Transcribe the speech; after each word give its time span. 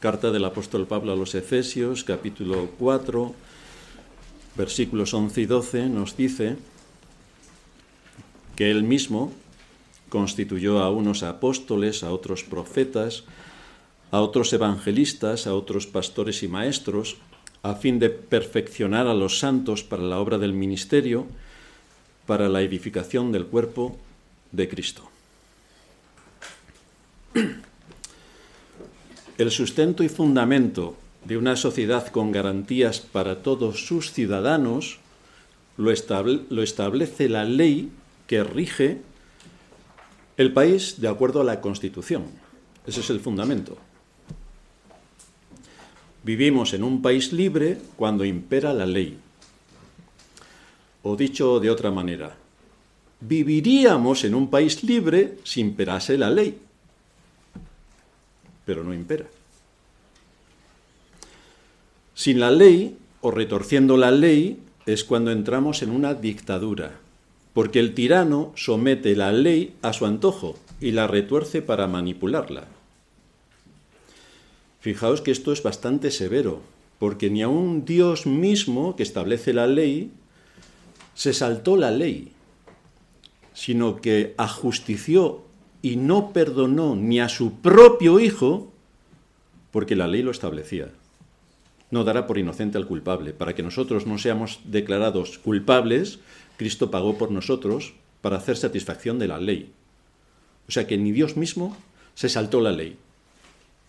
Carta 0.00 0.30
del 0.30 0.46
apóstol 0.46 0.86
Pablo 0.86 1.12
a 1.12 1.16
los 1.16 1.34
Efesios, 1.34 2.04
capítulo 2.04 2.70
4, 2.78 3.34
versículos 4.56 5.12
11 5.12 5.42
y 5.42 5.44
12, 5.44 5.88
nos 5.90 6.16
dice 6.16 6.56
que 8.56 8.70
él 8.70 8.82
mismo 8.82 9.30
constituyó 10.08 10.78
a 10.78 10.90
unos 10.90 11.22
apóstoles, 11.22 12.02
a 12.02 12.12
otros 12.12 12.44
profetas, 12.44 13.24
a 14.10 14.22
otros 14.22 14.50
evangelistas, 14.54 15.46
a 15.46 15.52
otros 15.52 15.86
pastores 15.86 16.42
y 16.42 16.48
maestros, 16.48 17.18
a 17.62 17.74
fin 17.74 17.98
de 17.98 18.08
perfeccionar 18.08 19.06
a 19.06 19.12
los 19.12 19.38
santos 19.38 19.84
para 19.84 20.02
la 20.02 20.18
obra 20.18 20.38
del 20.38 20.54
ministerio, 20.54 21.26
para 22.24 22.48
la 22.48 22.62
edificación 22.62 23.32
del 23.32 23.44
cuerpo 23.44 23.98
de 24.50 24.66
Cristo. 24.66 25.09
El 29.40 29.50
sustento 29.50 30.04
y 30.04 30.10
fundamento 30.10 30.96
de 31.24 31.38
una 31.38 31.56
sociedad 31.56 32.08
con 32.08 32.30
garantías 32.30 33.00
para 33.00 33.42
todos 33.42 33.86
sus 33.86 34.12
ciudadanos 34.12 34.98
lo, 35.78 35.90
establece 35.90 37.26
la 37.30 37.46
ley 37.46 37.90
que 38.26 38.44
rige 38.44 39.00
el 40.36 40.52
país 40.52 41.00
de 41.00 41.08
acuerdo 41.08 41.40
a 41.40 41.44
la 41.44 41.62
Constitución. 41.62 42.24
Ese 42.86 43.00
es 43.00 43.08
el 43.08 43.20
fundamento. 43.20 43.78
Vivimos 46.22 46.74
en 46.74 46.84
un 46.84 47.00
país 47.00 47.32
libre 47.32 47.78
cuando 47.96 48.26
impera 48.26 48.74
la 48.74 48.84
ley. 48.84 49.16
O 51.02 51.16
dicho 51.16 51.60
de 51.60 51.70
otra 51.70 51.90
manera, 51.90 52.36
viviríamos 53.22 54.22
en 54.24 54.34
un 54.34 54.50
país 54.50 54.84
libre 54.84 55.38
si 55.44 55.62
imperase 55.62 56.18
la 56.18 56.28
ley, 56.28 56.58
pero 58.64 58.84
no 58.84 58.94
impera. 58.94 59.26
Sin 62.14 62.40
la 62.40 62.50
ley, 62.50 62.96
o 63.20 63.30
retorciendo 63.30 63.96
la 63.96 64.10
ley, 64.10 64.60
es 64.86 65.04
cuando 65.04 65.30
entramos 65.30 65.82
en 65.82 65.90
una 65.90 66.14
dictadura, 66.14 66.98
porque 67.54 67.80
el 67.80 67.94
tirano 67.94 68.52
somete 68.56 69.16
la 69.16 69.32
ley 69.32 69.74
a 69.82 69.92
su 69.92 70.06
antojo 70.06 70.58
y 70.80 70.92
la 70.92 71.06
retuerce 71.06 71.62
para 71.62 71.86
manipularla. 71.86 72.64
Fijaos 74.80 75.20
que 75.20 75.30
esto 75.30 75.52
es 75.52 75.62
bastante 75.62 76.10
severo, 76.10 76.62
porque 76.98 77.30
ni 77.30 77.42
aun 77.42 77.84
Dios 77.84 78.26
mismo, 78.26 78.96
que 78.96 79.02
establece 79.02 79.52
la 79.52 79.66
ley, 79.66 80.10
se 81.14 81.32
saltó 81.34 81.76
la 81.76 81.90
ley, 81.90 82.32
sino 83.52 84.00
que 84.00 84.34
ajustició 84.38 85.42
y 85.82 85.96
no 85.96 86.32
perdonó 86.32 86.96
ni 86.96 87.20
a 87.20 87.28
su 87.28 87.60
propio 87.60 88.20
Hijo, 88.20 88.72
porque 89.70 89.96
la 89.96 90.08
ley 90.08 90.22
lo 90.22 90.30
establecía. 90.30 90.90
No 91.90 92.04
dará 92.04 92.26
por 92.26 92.38
inocente 92.38 92.78
al 92.78 92.86
culpable. 92.86 93.32
Para 93.32 93.54
que 93.54 93.62
nosotros 93.62 94.06
no 94.06 94.18
seamos 94.18 94.60
declarados 94.64 95.38
culpables, 95.38 96.20
Cristo 96.56 96.90
pagó 96.90 97.18
por 97.18 97.30
nosotros 97.30 97.94
para 98.20 98.36
hacer 98.36 98.56
satisfacción 98.56 99.18
de 99.18 99.28
la 99.28 99.38
ley. 99.38 99.72
O 100.68 100.72
sea 100.72 100.86
que 100.86 100.98
ni 100.98 101.10
Dios 101.10 101.36
mismo 101.36 101.76
se 102.14 102.28
saltó 102.28 102.60
la 102.60 102.72
ley 102.72 102.96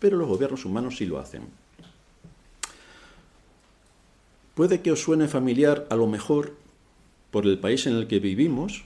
pero 0.02 0.18
los 0.18 0.28
gobiernos 0.28 0.66
humanos 0.66 0.98
sí 0.98 1.06
lo 1.06 1.20
hacen. 1.20 1.44
Puede 4.56 4.82
que 4.82 4.92
os 4.92 5.00
suene 5.00 5.28
familiar 5.28 5.86
a 5.92 5.96
lo 5.96 6.08
mejor 6.08 6.56
por 7.30 7.46
el 7.46 7.60
país 7.60 7.86
en 7.86 7.96
el 7.96 8.08
que 8.08 8.20
vivimos 8.20 8.84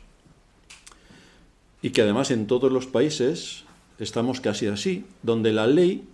y 1.81 1.91
que 1.91 2.01
además 2.01 2.31
en 2.31 2.47
todos 2.47 2.71
los 2.71 2.87
países 2.87 3.63
estamos 3.99 4.41
casi 4.41 4.67
así, 4.67 5.05
donde 5.23 5.53
la 5.53 5.67
ley 5.67 6.07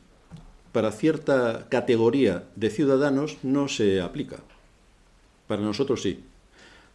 para 0.72 0.92
cierta 0.92 1.68
categoría 1.70 2.46
de 2.56 2.70
ciudadanos 2.70 3.38
no 3.44 3.68
se 3.68 4.02
aplica. 4.02 4.38
Para 5.48 5.62
nosotros 5.62 6.02
sí. 6.02 6.24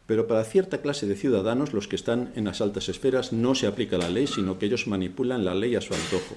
Pero 0.06 0.26
para 0.26 0.44
cierta 0.44 0.80
clase 0.80 1.06
de 1.06 1.16
ciudadanos, 1.16 1.72
los 1.72 1.88
que 1.88 1.96
están 1.96 2.32
en 2.36 2.44
las 2.44 2.60
altas 2.60 2.88
esferas, 2.88 3.32
no 3.32 3.54
se 3.54 3.66
aplica 3.66 3.98
la 3.98 4.08
ley, 4.08 4.26
sino 4.26 4.58
que 4.58 4.66
ellos 4.66 4.86
manipulan 4.86 5.44
la 5.44 5.54
ley 5.54 5.74
a 5.74 5.80
su 5.80 5.94
antojo. 5.94 6.36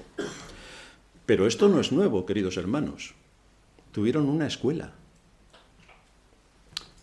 Pero 1.24 1.46
esto 1.46 1.68
no 1.68 1.80
es 1.80 1.92
nuevo, 1.92 2.26
queridos 2.26 2.56
hermanos. 2.56 3.14
Tuvieron 3.92 4.28
una 4.28 4.48
escuela. 4.48 4.92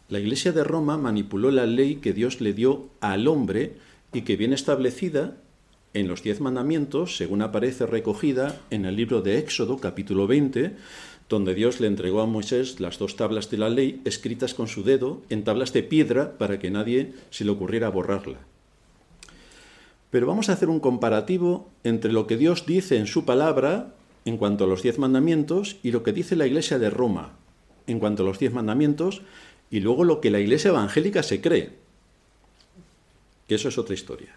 La 0.09 0.19
Iglesia 0.19 0.51
de 0.51 0.63
Roma 0.63 0.97
manipuló 0.97 1.51
la 1.51 1.65
ley 1.65 1.95
que 1.95 2.13
Dios 2.13 2.41
le 2.41 2.53
dio 2.53 2.89
al 2.99 3.27
hombre 3.27 3.77
y 4.17 4.23
que 4.23 4.35
viene 4.35 4.55
establecida 4.55 5.37
en 5.93 6.07
los 6.07 6.23
diez 6.23 6.41
mandamientos, 6.41 7.17
según 7.17 7.43
aparece 7.43 7.85
recogida 7.85 8.59
en 8.71 8.85
el 8.85 8.95
libro 8.95 9.21
de 9.21 9.37
Éxodo, 9.37 9.77
capítulo 9.77 10.25
20, 10.25 10.75
donde 11.29 11.53
Dios 11.53 11.79
le 11.79 11.85
entregó 11.85 12.21
a 12.21 12.25
Moisés 12.25 12.79
las 12.79 12.97
dos 12.97 13.15
tablas 13.15 13.51
de 13.51 13.57
la 13.57 13.69
ley 13.69 14.01
escritas 14.05 14.55
con 14.55 14.67
su 14.67 14.81
dedo 14.81 15.21
en 15.29 15.43
tablas 15.43 15.71
de 15.71 15.83
piedra 15.83 16.35
para 16.39 16.57
que 16.57 16.71
nadie 16.71 17.13
se 17.29 17.45
le 17.45 17.51
ocurriera 17.51 17.89
borrarla. 17.89 18.39
Pero 20.09 20.25
vamos 20.25 20.49
a 20.49 20.53
hacer 20.53 20.69
un 20.69 20.79
comparativo 20.79 21.69
entre 21.83 22.11
lo 22.11 22.25
que 22.25 22.37
Dios 22.37 22.65
dice 22.65 22.97
en 22.97 23.05
su 23.05 23.23
palabra 23.23 23.93
en 24.25 24.37
cuanto 24.37 24.63
a 24.63 24.67
los 24.67 24.81
diez 24.81 24.97
mandamientos 24.97 25.77
y 25.83 25.91
lo 25.91 26.01
que 26.01 26.11
dice 26.11 26.35
la 26.35 26.47
Iglesia 26.47 26.79
de 26.79 26.89
Roma 26.89 27.33
en 27.85 27.99
cuanto 27.99 28.23
a 28.23 28.25
los 28.25 28.39
diez 28.39 28.51
mandamientos 28.51 29.21
y 29.69 29.81
luego 29.81 30.03
lo 30.03 30.21
que 30.21 30.31
la 30.31 30.39
Iglesia 30.39 30.69
evangélica 30.69 31.21
se 31.21 31.39
cree, 31.39 31.86
que 33.47 33.55
eso 33.55 33.69
es 33.69 33.77
otra 33.77 33.93
historia. 33.93 34.35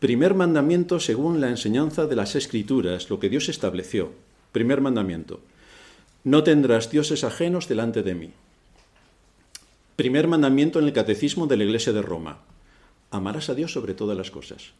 Primer 0.00 0.34
mandamiento 0.34 1.00
según 1.00 1.40
la 1.40 1.48
enseñanza 1.48 2.06
de 2.06 2.16
las 2.16 2.34
Escrituras, 2.34 3.08
lo 3.08 3.18
que 3.20 3.30
Dios 3.30 3.48
estableció. 3.48 4.12
Primer 4.52 4.80
mandamiento. 4.80 5.40
No 6.24 6.42
tendrás 6.42 6.90
dioses 6.90 7.24
ajenos 7.24 7.68
delante 7.68 8.02
de 8.02 8.14
mí. 8.14 8.30
Primer 9.96 10.26
mandamiento 10.26 10.78
en 10.78 10.86
el 10.86 10.92
catecismo 10.92 11.46
de 11.46 11.56
la 11.56 11.64
Iglesia 11.64 11.92
de 11.92 12.02
Roma. 12.02 12.38
Amarás 13.10 13.48
a 13.48 13.54
Dios 13.54 13.72
sobre 13.72 13.94
todas 13.94 14.16
las 14.16 14.30
cosas. 14.30 14.72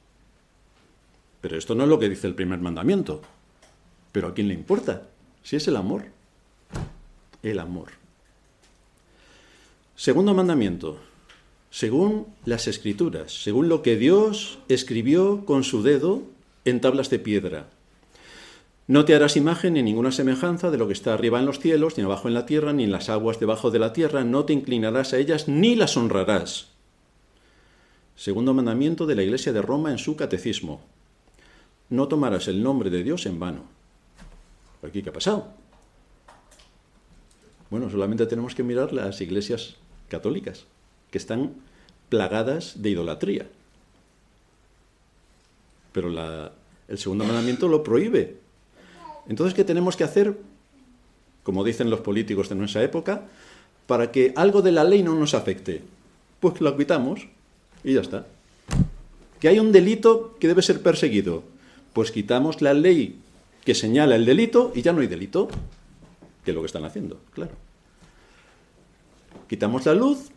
Pero 1.40 1.56
esto 1.56 1.74
no 1.74 1.84
es 1.84 1.88
lo 1.88 1.98
que 1.98 2.08
dice 2.08 2.26
el 2.26 2.34
primer 2.34 2.58
mandamiento. 2.58 3.22
Pero 4.12 4.28
¿a 4.28 4.34
quién 4.34 4.48
le 4.48 4.54
importa? 4.54 5.08
Si 5.42 5.56
es 5.56 5.68
el 5.68 5.76
amor. 5.76 6.06
El 7.42 7.60
amor. 7.60 7.90
Segundo 9.94 10.34
mandamiento. 10.34 10.98
Según 11.74 12.28
las 12.44 12.68
escrituras, 12.68 13.42
según 13.42 13.68
lo 13.68 13.82
que 13.82 13.96
Dios 13.96 14.60
escribió 14.68 15.44
con 15.44 15.64
su 15.64 15.82
dedo 15.82 16.22
en 16.64 16.80
tablas 16.80 17.10
de 17.10 17.18
piedra. 17.18 17.66
No 18.86 19.04
te 19.04 19.12
harás 19.12 19.36
imagen 19.36 19.72
ni 19.72 19.82
ninguna 19.82 20.12
semejanza 20.12 20.70
de 20.70 20.78
lo 20.78 20.86
que 20.86 20.92
está 20.92 21.14
arriba 21.14 21.40
en 21.40 21.46
los 21.46 21.58
cielos, 21.58 21.98
ni 21.98 22.04
abajo 22.04 22.28
en 22.28 22.34
la 22.34 22.46
tierra, 22.46 22.72
ni 22.72 22.84
en 22.84 22.92
las 22.92 23.08
aguas 23.08 23.40
debajo 23.40 23.72
de 23.72 23.80
la 23.80 23.92
tierra. 23.92 24.22
No 24.22 24.44
te 24.44 24.52
inclinarás 24.52 25.14
a 25.14 25.18
ellas, 25.18 25.48
ni 25.48 25.74
las 25.74 25.96
honrarás. 25.96 26.68
Segundo 28.14 28.54
mandamiento 28.54 29.04
de 29.04 29.16
la 29.16 29.24
Iglesia 29.24 29.52
de 29.52 29.60
Roma 29.60 29.90
en 29.90 29.98
su 29.98 30.14
catecismo. 30.14 30.80
No 31.88 32.06
tomarás 32.06 32.46
el 32.46 32.62
nombre 32.62 32.88
de 32.88 33.02
Dios 33.02 33.26
en 33.26 33.40
vano. 33.40 33.64
¿Aquí 34.80 35.02
qué 35.02 35.10
ha 35.10 35.12
pasado? 35.12 35.48
Bueno, 37.68 37.90
solamente 37.90 38.26
tenemos 38.26 38.54
que 38.54 38.62
mirar 38.62 38.92
las 38.92 39.20
iglesias 39.20 39.74
católicas, 40.08 40.66
que 41.14 41.18
están 41.18 41.52
plagadas 42.08 42.82
de 42.82 42.90
idolatría. 42.90 43.46
Pero 45.92 46.08
el 46.88 46.98
segundo 46.98 47.22
mandamiento 47.24 47.68
lo 47.68 47.84
prohíbe. 47.84 48.38
Entonces, 49.28 49.54
¿qué 49.54 49.62
tenemos 49.62 49.96
que 49.96 50.02
hacer? 50.02 50.36
Como 51.44 51.62
dicen 51.62 51.88
los 51.88 52.00
políticos 52.00 52.48
de 52.48 52.56
nuestra 52.56 52.82
época, 52.82 53.28
para 53.86 54.10
que 54.10 54.32
algo 54.34 54.60
de 54.60 54.72
la 54.72 54.82
ley 54.82 55.04
no 55.04 55.14
nos 55.14 55.34
afecte. 55.34 55.82
Pues 56.40 56.60
lo 56.60 56.76
quitamos 56.76 57.28
y 57.84 57.94
ya 57.94 58.00
está. 58.00 58.26
Que 59.38 59.46
hay 59.46 59.60
un 59.60 59.70
delito 59.70 60.36
que 60.40 60.48
debe 60.48 60.62
ser 60.62 60.82
perseguido. 60.82 61.44
Pues 61.92 62.10
quitamos 62.10 62.60
la 62.60 62.74
ley 62.74 63.20
que 63.64 63.76
señala 63.76 64.16
el 64.16 64.24
delito 64.24 64.72
y 64.74 64.82
ya 64.82 64.92
no 64.92 65.00
hay 65.00 65.06
delito, 65.06 65.46
que 66.44 66.50
es 66.50 66.54
lo 66.56 66.60
que 66.62 66.66
están 66.66 66.84
haciendo, 66.84 67.20
claro. 67.32 67.52
Quitamos 69.46 69.86
la 69.86 69.94
luz 69.94 70.32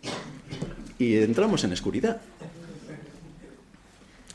y 1.00 1.18
entramos 1.18 1.64
en 1.64 1.74
oscuridad. 1.74 2.22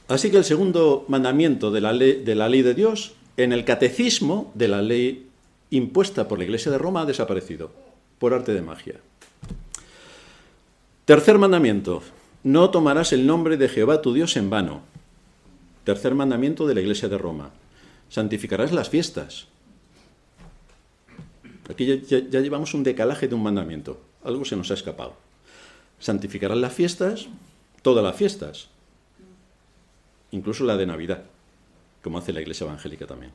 Así 0.09 0.31
que 0.31 0.37
el 0.37 0.45
segundo 0.45 1.05
mandamiento 1.09 1.71
de 1.71 1.81
la, 1.81 1.93
ley, 1.93 2.63
de 2.63 2.75
Dios, 2.75 3.15
en 3.37 3.53
el 3.53 3.65
catecismo 3.65 4.53
de 4.55 4.69
la 4.69 4.83
ley 4.83 5.29
impuesta 5.71 6.29
por 6.29 6.39
la 6.39 6.45
Iglesia 6.45 6.71
de 6.71 6.79
Roma, 6.79 7.03
ha 7.03 7.07
desaparecido 7.07 7.71
por 8.19 8.35
arte 8.35 8.53
de 8.53 8.63
magia. 8.63 8.97
Tercer 11.05 11.39
mandamiento, 11.39 12.03
no 12.45 12.71
tomarás 12.71 13.13
el 13.13 13.27
nombre 13.27 13.57
de 13.57 13.69
Jehová 13.69 14.03
tu 14.03 14.13
Dios 14.13 14.37
en 14.37 14.51
vano. 14.51 14.83
Tercer 15.85 16.15
mandamiento 16.15 16.67
de 16.67 16.75
la 16.75 16.81
Iglesia 16.81 17.09
de 17.09 17.19
Roma 17.19 17.51
santificarás 18.13 18.73
las 18.73 18.91
fiestas. 18.91 19.47
Aquí 21.71 22.03
ya, 22.07 22.19
llevamos 22.19 22.75
un 22.75 22.83
decalaje 22.83 23.27
de 23.27 23.35
un 23.35 23.43
mandamiento, 23.43 23.99
algo 24.23 24.45
se 24.45 24.57
nos 24.57 24.71
ha 24.71 24.75
escapado. 24.75 25.15
Santificarás 26.03 26.59
las 26.59 26.73
fiestas, 26.73 27.29
todas 27.81 28.03
las 28.03 28.17
fiestas, 28.17 28.67
incluso 30.33 30.65
la 30.65 30.77
de 30.77 30.85
Navidad, 30.85 31.23
como 32.03 32.19
hace 32.19 32.33
la 32.33 32.41
Iglesia 32.41 32.65
Evangélica 32.65 33.07
también. 33.07 33.31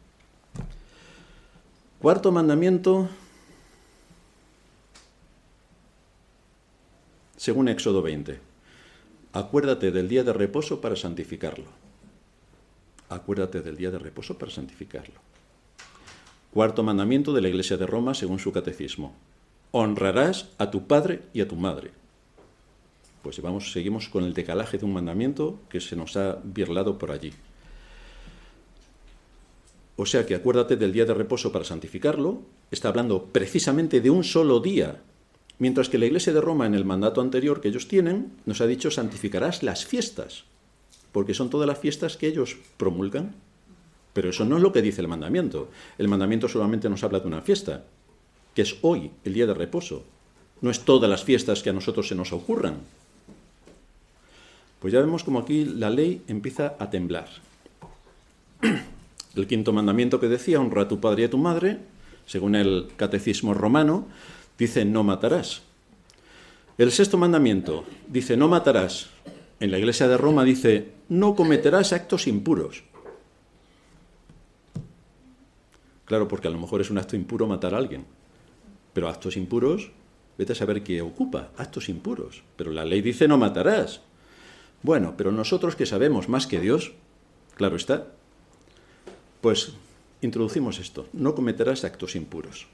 Cuarto 2.02 2.30
mandamiento, 2.30 3.08
según 7.38 7.70
Éxodo 7.70 8.02
20. 8.02 8.38
Acuérdate 9.32 9.92
del 9.92 10.10
día 10.10 10.26
de 10.26 10.34
reposo 10.34 10.82
para 10.82 10.98
santificarlo. 10.98 11.68
Acuérdate 13.08 13.62
del 13.62 13.78
día 13.78 13.92
de 13.92 14.00
reposo 14.00 14.38
para 14.38 14.52
santificarlo. 14.52 15.16
Cuarto 16.52 16.84
mandamiento 16.84 17.32
de 17.32 17.40
la 17.40 17.48
Iglesia 17.48 17.78
de 17.78 17.88
Roma 17.88 18.14
según 18.14 18.40
su 18.40 18.52
catecismo. 18.52 19.16
Honrarás 19.72 20.50
a 20.58 20.70
tu 20.70 20.86
padre 20.86 21.22
y 21.34 21.40
a 21.40 21.48
tu 21.48 21.56
madre. 21.56 21.92
Pues 23.28 23.42
vamos, 23.42 23.74
seguimos 23.74 24.08
con 24.08 24.24
el 24.24 24.34
decalaje 24.34 24.78
de 24.78 24.86
un 24.86 24.94
mandamiento 24.94 25.60
que 25.68 25.82
se 25.82 25.98
nos 25.98 26.16
ha 26.16 26.40
birlado 26.42 26.98
por 26.98 27.12
allí. 27.12 27.34
O 29.98 30.06
sea 30.06 30.26
que 30.26 30.34
acuérdate 30.34 30.78
del 30.78 30.94
día 30.94 31.04
de 31.04 31.14
reposo 31.14 31.52
para 31.52 31.66
santificarlo. 31.66 32.40
Está 32.72 32.88
hablando 32.88 33.26
precisamente 33.26 34.00
de 34.00 34.10
un 34.10 34.24
solo 34.24 34.62
día. 34.62 35.02
Mientras 35.60 35.90
que 35.90 35.98
la 35.98 36.06
Iglesia 36.06 36.32
de 36.32 36.40
Roma, 36.40 36.68
en 36.68 36.74
el 36.74 36.86
mandato 36.86 37.20
anterior 37.20 37.60
que 37.60 37.68
ellos 37.68 37.90
tienen, 37.90 38.32
nos 38.46 38.62
ha 38.62 38.66
dicho 38.66 38.92
santificarás 38.92 39.62
las 39.62 39.86
fiestas, 39.86 40.46
porque 41.12 41.34
son 41.34 41.50
todas 41.50 41.68
las 41.68 41.80
fiestas 41.80 42.16
que 42.16 42.28
ellos 42.28 42.56
promulgan. 42.78 43.36
Pero 44.14 44.30
eso 44.30 44.46
no 44.46 44.56
es 44.56 44.64
lo 44.64 44.72
que 44.72 44.82
dice 44.82 45.02
el 45.02 45.10
mandamiento. 45.10 45.68
El 45.98 46.08
mandamiento 46.08 46.48
solamente 46.48 46.90
nos 46.90 47.04
habla 47.04 47.20
de 47.20 47.28
una 47.28 47.42
fiesta, 47.42 47.84
que 48.56 48.62
es 48.62 48.78
hoy, 48.84 49.12
el 49.26 49.34
día 49.34 49.48
de 49.48 49.54
reposo. 49.54 50.06
No 50.62 50.72
es 50.72 50.80
todas 50.86 51.10
las 51.10 51.26
fiestas 51.26 51.62
que 51.62 51.72
a 51.72 51.74
nosotros 51.74 52.08
se 52.08 52.16
nos 52.16 52.32
ocurran. 52.32 52.78
Pues 54.88 54.94
ya 54.94 55.02
vemos 55.02 55.26
como 55.26 55.40
aquí 55.40 55.66
la 55.66 55.90
ley 55.90 56.22
empieza 56.30 56.78
a 56.80 56.90
temblar. 56.90 57.28
El 59.36 59.46
quinto 59.46 59.74
mandamiento 59.74 60.18
que 60.22 60.30
decía, 60.30 60.62
honra 60.62 60.84
a 60.84 60.88
tu 60.88 61.02
padre 61.02 61.24
y 61.24 61.26
a 61.26 61.30
tu 61.30 61.38
madre, 61.38 61.80
según 62.26 62.56
el 62.56 62.88
catecismo 62.96 63.54
romano, 63.54 64.08
dice 64.58 64.86
no 64.86 65.04
matarás. 65.04 65.62
El 66.78 66.94
sexto 66.94 67.18
mandamiento 67.18 67.84
dice 68.08 68.38
no 68.38 68.48
matarás. 68.48 69.10
En 69.60 69.72
la 69.72 69.78
iglesia 69.78 70.08
de 70.08 70.16
Roma 70.16 70.46
dice 70.46 70.94
no 71.10 71.36
cometerás 71.36 71.92
actos 71.92 72.26
impuros. 72.26 72.86
Claro, 76.06 76.30
porque 76.30 76.48
a 76.48 76.52
lo 76.52 76.60
mejor 76.60 76.80
es 76.80 76.90
un 76.90 76.98
acto 76.98 77.18
impuro 77.18 77.46
matar 77.46 77.74
a 77.74 77.78
alguien. 77.78 78.06
Pero 78.94 79.10
actos 79.10 79.36
impuros, 79.36 79.92
vete 80.38 80.54
a 80.54 80.56
saber 80.56 80.82
qué 80.82 81.02
ocupa, 81.02 81.52
actos 81.58 81.90
impuros. 81.90 82.42
Pero 82.56 82.72
la 82.72 82.86
ley 82.86 83.02
dice 83.02 83.28
no 83.28 83.38
matarás. 83.38 84.00
Bueno, 84.84 85.16
pero 85.18 85.32
nosotros 85.32 85.76
que 85.76 85.86
sabemos 85.86 86.30
más 86.30 86.48
que 86.48 86.60
Dios, 86.60 86.94
claro 87.56 87.76
está, 87.76 88.08
pues 89.42 89.74
introducimos 90.22 90.80
esto, 90.80 91.08
no 91.14 91.36
cometerás 91.36 91.84
actos 91.84 92.16
impuros. 92.16 92.68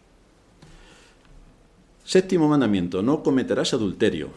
Séptimo 2.03 2.47
mandamiento, 2.47 3.01
no 3.01 3.23
cometerás 3.23 3.73
adulterio. 3.73 4.29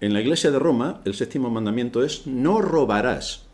En 0.00 0.14
la 0.14 0.20
iglesia 0.20 0.50
de 0.50 0.58
Roma, 0.58 1.00
el 1.04 1.14
séptimo 1.14 1.50
mandamiento 1.50 2.04
es 2.04 2.26
no 2.26 2.60
robarás. 2.60 3.46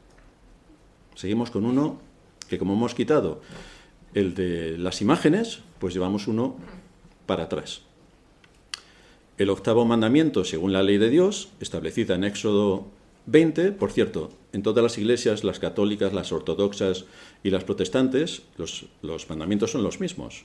Seguimos 1.14 1.50
con 1.50 1.64
uno 1.64 2.00
que 2.48 2.58
como 2.58 2.74
hemos 2.74 2.94
quitado 2.94 3.40
el 4.14 4.34
de 4.34 4.78
las 4.78 5.00
imágenes, 5.00 5.60
pues 5.78 5.94
llevamos 5.94 6.28
uno 6.28 6.56
para 7.26 7.44
atrás. 7.44 7.82
El 9.36 9.50
octavo 9.50 9.84
mandamiento, 9.84 10.44
según 10.44 10.72
la 10.72 10.82
ley 10.82 10.98
de 10.98 11.10
Dios, 11.10 11.50
establecida 11.60 12.14
en 12.14 12.24
Éxodo 12.24 12.88
20, 13.30 13.72
por 13.72 13.92
cierto, 13.92 14.30
en 14.54 14.62
todas 14.62 14.82
las 14.82 14.96
iglesias, 14.96 15.44
las 15.44 15.58
católicas, 15.58 16.14
las 16.14 16.32
ortodoxas 16.32 17.04
y 17.42 17.50
las 17.50 17.62
protestantes, 17.62 18.42
los, 18.56 18.86
los 19.02 19.28
mandamientos 19.28 19.72
son 19.72 19.82
los 19.82 20.00
mismos, 20.00 20.44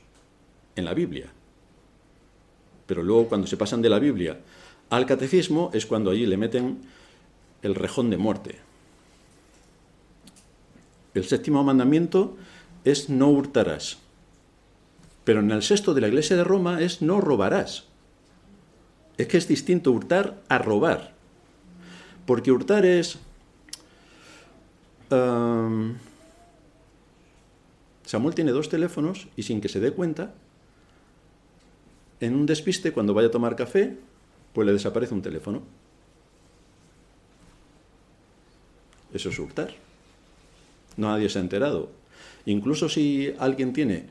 en 0.75 0.83
la 0.83 0.93
Biblia. 0.93 1.31
Pero 2.85 3.01
luego 3.01 3.29
cuando 3.29 3.47
se 3.47 3.55
pasan 3.55 3.81
de 3.81 3.89
la 3.89 3.99
Biblia 3.99 4.41
al 4.89 5.05
catecismo 5.05 5.71
es 5.73 5.85
cuando 5.85 6.11
allí 6.11 6.25
le 6.25 6.35
meten 6.35 6.81
el 7.61 7.73
rejón 7.73 8.09
de 8.09 8.17
muerte. 8.17 8.59
El 11.13 11.23
séptimo 11.23 11.63
mandamiento 11.63 12.35
es 12.83 13.09
no 13.09 13.29
hurtarás. 13.29 13.99
Pero 15.23 15.39
en 15.39 15.51
el 15.51 15.63
sexto 15.63 15.93
de 15.93 16.01
la 16.01 16.09
Iglesia 16.09 16.35
de 16.35 16.43
Roma 16.43 16.81
es 16.81 17.01
no 17.01 17.21
robarás. 17.21 17.85
Es 19.17 19.27
que 19.27 19.37
es 19.37 19.47
distinto 19.47 19.93
hurtar 19.93 20.41
a 20.49 20.57
robar. 20.57 21.12
Porque 22.25 22.51
hurtar 22.51 22.85
es... 22.85 23.19
Samuel 28.05 28.35
tiene 28.35 28.51
dos 28.51 28.69
teléfonos 28.69 29.27
y 29.35 29.43
sin 29.43 29.61
que 29.61 29.69
se 29.69 29.79
dé 29.79 29.91
cuenta, 29.91 30.33
en 32.19 32.35
un 32.35 32.45
despiste, 32.45 32.93
cuando 32.93 33.13
vaya 33.13 33.27
a 33.27 33.31
tomar 33.31 33.55
café, 33.55 33.97
pues 34.53 34.65
le 34.65 34.73
desaparece 34.73 35.13
un 35.13 35.21
teléfono. 35.21 35.61
Eso 39.13 39.29
es 39.29 39.37
hurtar. 39.37 39.73
Nadie 40.97 41.29
se 41.29 41.39
ha 41.39 41.41
enterado. 41.41 41.89
Incluso 42.45 42.89
si 42.89 43.33
alguien 43.39 43.73
tiene, 43.73 44.05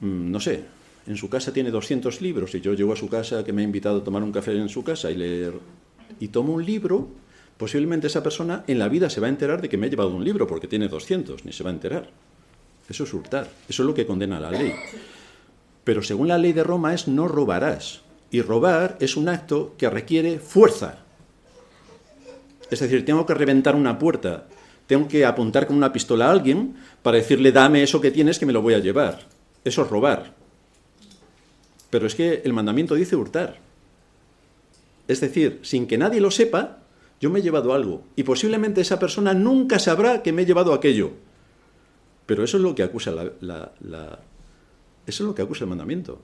mm, 0.00 0.30
no 0.30 0.40
sé, 0.40 0.64
en 1.06 1.16
su 1.16 1.28
casa 1.28 1.52
tiene 1.52 1.70
200 1.70 2.20
libros 2.20 2.54
y 2.54 2.60
yo 2.60 2.74
llego 2.74 2.92
a 2.92 2.96
su 2.96 3.08
casa 3.08 3.44
que 3.44 3.52
me 3.52 3.62
ha 3.62 3.64
invitado 3.64 3.98
a 3.98 4.04
tomar 4.04 4.22
un 4.22 4.32
café 4.32 4.56
en 4.56 4.68
su 4.68 4.84
casa 4.84 5.10
y 5.10 5.16
leer 5.16 5.54
y 6.20 6.28
tomo 6.28 6.54
un 6.54 6.64
libro, 6.64 7.08
posiblemente 7.58 8.06
esa 8.06 8.22
persona 8.22 8.64
en 8.66 8.78
la 8.78 8.88
vida 8.88 9.10
se 9.10 9.20
va 9.20 9.26
a 9.26 9.30
enterar 9.30 9.60
de 9.60 9.68
que 9.68 9.76
me 9.76 9.88
he 9.88 9.90
llevado 9.90 10.10
un 10.10 10.24
libro 10.24 10.46
porque 10.46 10.68
tiene 10.68 10.88
200, 10.88 11.44
ni 11.44 11.52
se 11.52 11.64
va 11.64 11.70
a 11.70 11.74
enterar. 11.74 12.08
Eso 12.88 13.04
es 13.04 13.12
hurtar, 13.12 13.50
eso 13.68 13.82
es 13.82 13.86
lo 13.86 13.94
que 13.94 14.06
condena 14.06 14.40
la 14.40 14.50
ley. 14.50 14.72
Pero 15.84 16.02
según 16.02 16.28
la 16.28 16.38
ley 16.38 16.52
de 16.52 16.64
Roma 16.64 16.94
es 16.94 17.08
no 17.08 17.28
robarás. 17.28 18.00
Y 18.30 18.40
robar 18.42 18.96
es 19.00 19.16
un 19.16 19.28
acto 19.28 19.74
que 19.76 19.90
requiere 19.90 20.38
fuerza. 20.38 20.98
Es 22.70 22.80
decir, 22.80 23.04
tengo 23.04 23.26
que 23.26 23.34
reventar 23.34 23.74
una 23.74 23.98
puerta, 23.98 24.46
tengo 24.86 25.08
que 25.08 25.24
apuntar 25.24 25.66
con 25.66 25.76
una 25.76 25.92
pistola 25.92 26.28
a 26.28 26.30
alguien 26.30 26.76
para 27.02 27.16
decirle 27.16 27.52
dame 27.52 27.82
eso 27.82 28.00
que 28.00 28.10
tienes 28.10 28.38
que 28.38 28.46
me 28.46 28.52
lo 28.52 28.62
voy 28.62 28.74
a 28.74 28.78
llevar. 28.78 29.26
Eso 29.64 29.82
es 29.82 29.90
robar. 29.90 30.34
Pero 31.90 32.06
es 32.06 32.14
que 32.14 32.42
el 32.44 32.52
mandamiento 32.52 32.94
dice 32.94 33.16
hurtar. 33.16 33.58
Es 35.08 35.20
decir, 35.20 35.60
sin 35.62 35.86
que 35.86 35.98
nadie 35.98 36.20
lo 36.20 36.30
sepa, 36.30 36.78
yo 37.20 37.30
me 37.30 37.40
he 37.40 37.42
llevado 37.42 37.72
algo 37.72 38.04
y 38.16 38.22
posiblemente 38.22 38.80
esa 38.80 38.98
persona 38.98 39.34
nunca 39.34 39.78
sabrá 39.78 40.22
que 40.22 40.32
me 40.32 40.42
he 40.42 40.46
llevado 40.46 40.72
aquello. 40.72 41.12
Pero 42.26 42.44
eso 42.44 42.58
es 42.58 42.62
lo 42.62 42.74
que 42.74 42.82
acusa 42.82 43.10
la, 43.10 43.72
eso 45.06 45.22
es 45.24 45.26
lo 45.26 45.34
que 45.34 45.42
acusa 45.42 45.64
el 45.64 45.70
mandamiento. 45.70 46.20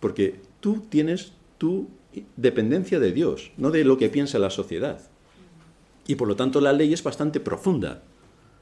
Porque 0.00 0.40
tú 0.60 0.84
tienes 0.88 1.32
tu 1.56 1.88
dependencia 2.36 3.00
de 3.00 3.12
Dios, 3.12 3.50
no 3.56 3.70
de 3.70 3.84
lo 3.84 3.98
que 3.98 4.08
piensa 4.08 4.38
la 4.38 4.50
sociedad. 4.50 5.00
Y 6.06 6.14
por 6.14 6.28
lo 6.28 6.36
tanto 6.36 6.60
la 6.60 6.72
ley 6.72 6.92
es 6.92 7.02
bastante 7.02 7.40
profunda. 7.40 8.02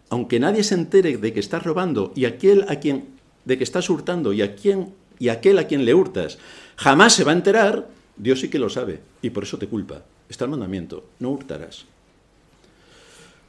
Aunque 0.08 0.40
nadie 0.40 0.62
se 0.62 0.74
entere 0.74 1.18
de 1.18 1.32
que 1.32 1.40
estás 1.40 1.64
robando 1.64 2.12
y 2.14 2.24
aquel 2.24 2.64
a 2.68 2.76
quien 2.76 3.16
de 3.44 3.58
que 3.58 3.64
estás 3.64 3.90
hurtando 3.90 4.32
y 4.32 4.42
a 4.42 4.54
quien 4.54 4.94
y 5.18 5.28
aquel 5.28 5.58
a 5.58 5.66
quien 5.66 5.84
le 5.84 5.94
hurtas 5.94 6.38
jamás 6.76 7.14
se 7.14 7.24
va 7.24 7.32
a 7.32 7.36
enterar, 7.36 7.88
Dios 8.16 8.40
sí 8.40 8.48
que 8.48 8.58
lo 8.58 8.68
sabe 8.68 9.00
y 9.22 9.30
por 9.30 9.42
eso 9.42 9.58
te 9.58 9.68
culpa. 9.68 10.02
Está 10.28 10.44
el 10.44 10.50
mandamiento, 10.50 11.04
no 11.18 11.30
hurtarás. 11.30 11.86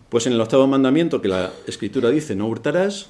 Pues 0.09 0.25
en 0.27 0.33
el 0.33 0.41
octavo 0.41 0.67
mandamiento 0.67 1.21
que 1.21 1.27
la 1.27 1.51
escritura 1.65 2.09
dice 2.09 2.35
no 2.35 2.47
hurtarás, 2.47 3.09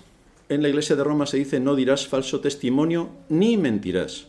en 0.50 0.62
la 0.62 0.70
iglesia 0.70 0.96
de 0.96 1.04
Roma 1.04 1.26
se 1.26 1.38
dice 1.38 1.60
no 1.60 1.76
dirás 1.76 2.08
falso 2.08 2.40
testimonio 2.40 3.10
ni 3.30 3.58
mentirás. 3.58 4.28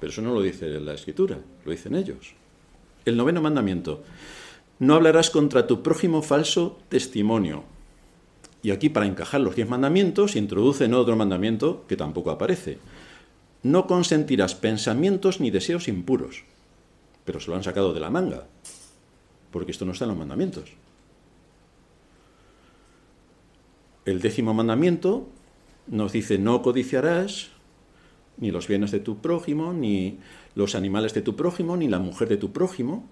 Pero 0.00 0.10
eso 0.10 0.22
no 0.22 0.34
lo 0.34 0.42
dice 0.42 0.68
la 0.80 0.94
escritura, 0.94 1.38
lo 1.64 1.70
dicen 1.70 1.94
ellos. 1.94 2.34
El 3.04 3.16
noveno 3.16 3.40
mandamiento, 3.40 4.02
no 4.78 4.94
hablarás 4.94 5.30
contra 5.30 5.66
tu 5.66 5.82
prójimo 5.82 6.22
falso 6.22 6.78
testimonio. 6.88 7.62
Y 8.62 8.70
aquí 8.70 8.88
para 8.88 9.06
encajar 9.06 9.40
los 9.40 9.54
diez 9.54 9.68
mandamientos 9.68 10.34
introducen 10.34 10.94
otro 10.94 11.14
mandamiento 11.14 11.84
que 11.88 11.96
tampoco 11.96 12.30
aparece. 12.30 12.78
No 13.62 13.86
consentirás 13.86 14.56
pensamientos 14.56 15.40
ni 15.40 15.50
deseos 15.50 15.86
impuros. 15.86 16.44
Pero 17.24 17.40
se 17.40 17.50
lo 17.50 17.56
han 17.56 17.62
sacado 17.62 17.92
de 17.92 18.00
la 18.00 18.10
manga, 18.10 18.46
porque 19.50 19.72
esto 19.72 19.84
no 19.84 19.92
está 19.92 20.04
en 20.04 20.10
los 20.10 20.18
mandamientos. 20.18 20.72
El 24.04 24.20
décimo 24.20 24.52
mandamiento 24.52 25.28
nos 25.86 26.12
dice 26.12 26.38
no 26.38 26.62
codiciarás 26.62 27.50
ni 28.36 28.50
los 28.50 28.66
bienes 28.66 28.90
de 28.90 29.00
tu 29.00 29.18
prójimo, 29.18 29.72
ni 29.72 30.18
los 30.54 30.74
animales 30.74 31.14
de 31.14 31.22
tu 31.22 31.36
prójimo, 31.36 31.76
ni 31.76 31.88
la 31.88 31.98
mujer 31.98 32.28
de 32.28 32.36
tu 32.36 32.52
prójimo. 32.52 33.08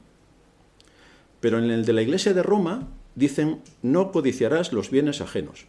Pero 1.41 1.59
en 1.59 1.71
el 1.71 1.85
de 1.85 1.93
la 1.93 2.03
iglesia 2.03 2.35
de 2.35 2.43
Roma 2.43 2.89
dicen 3.15 3.61
no 3.83 4.11
codiciarás 4.13 4.73
los 4.73 4.91
bienes 4.91 5.21
ajenos. 5.21 5.67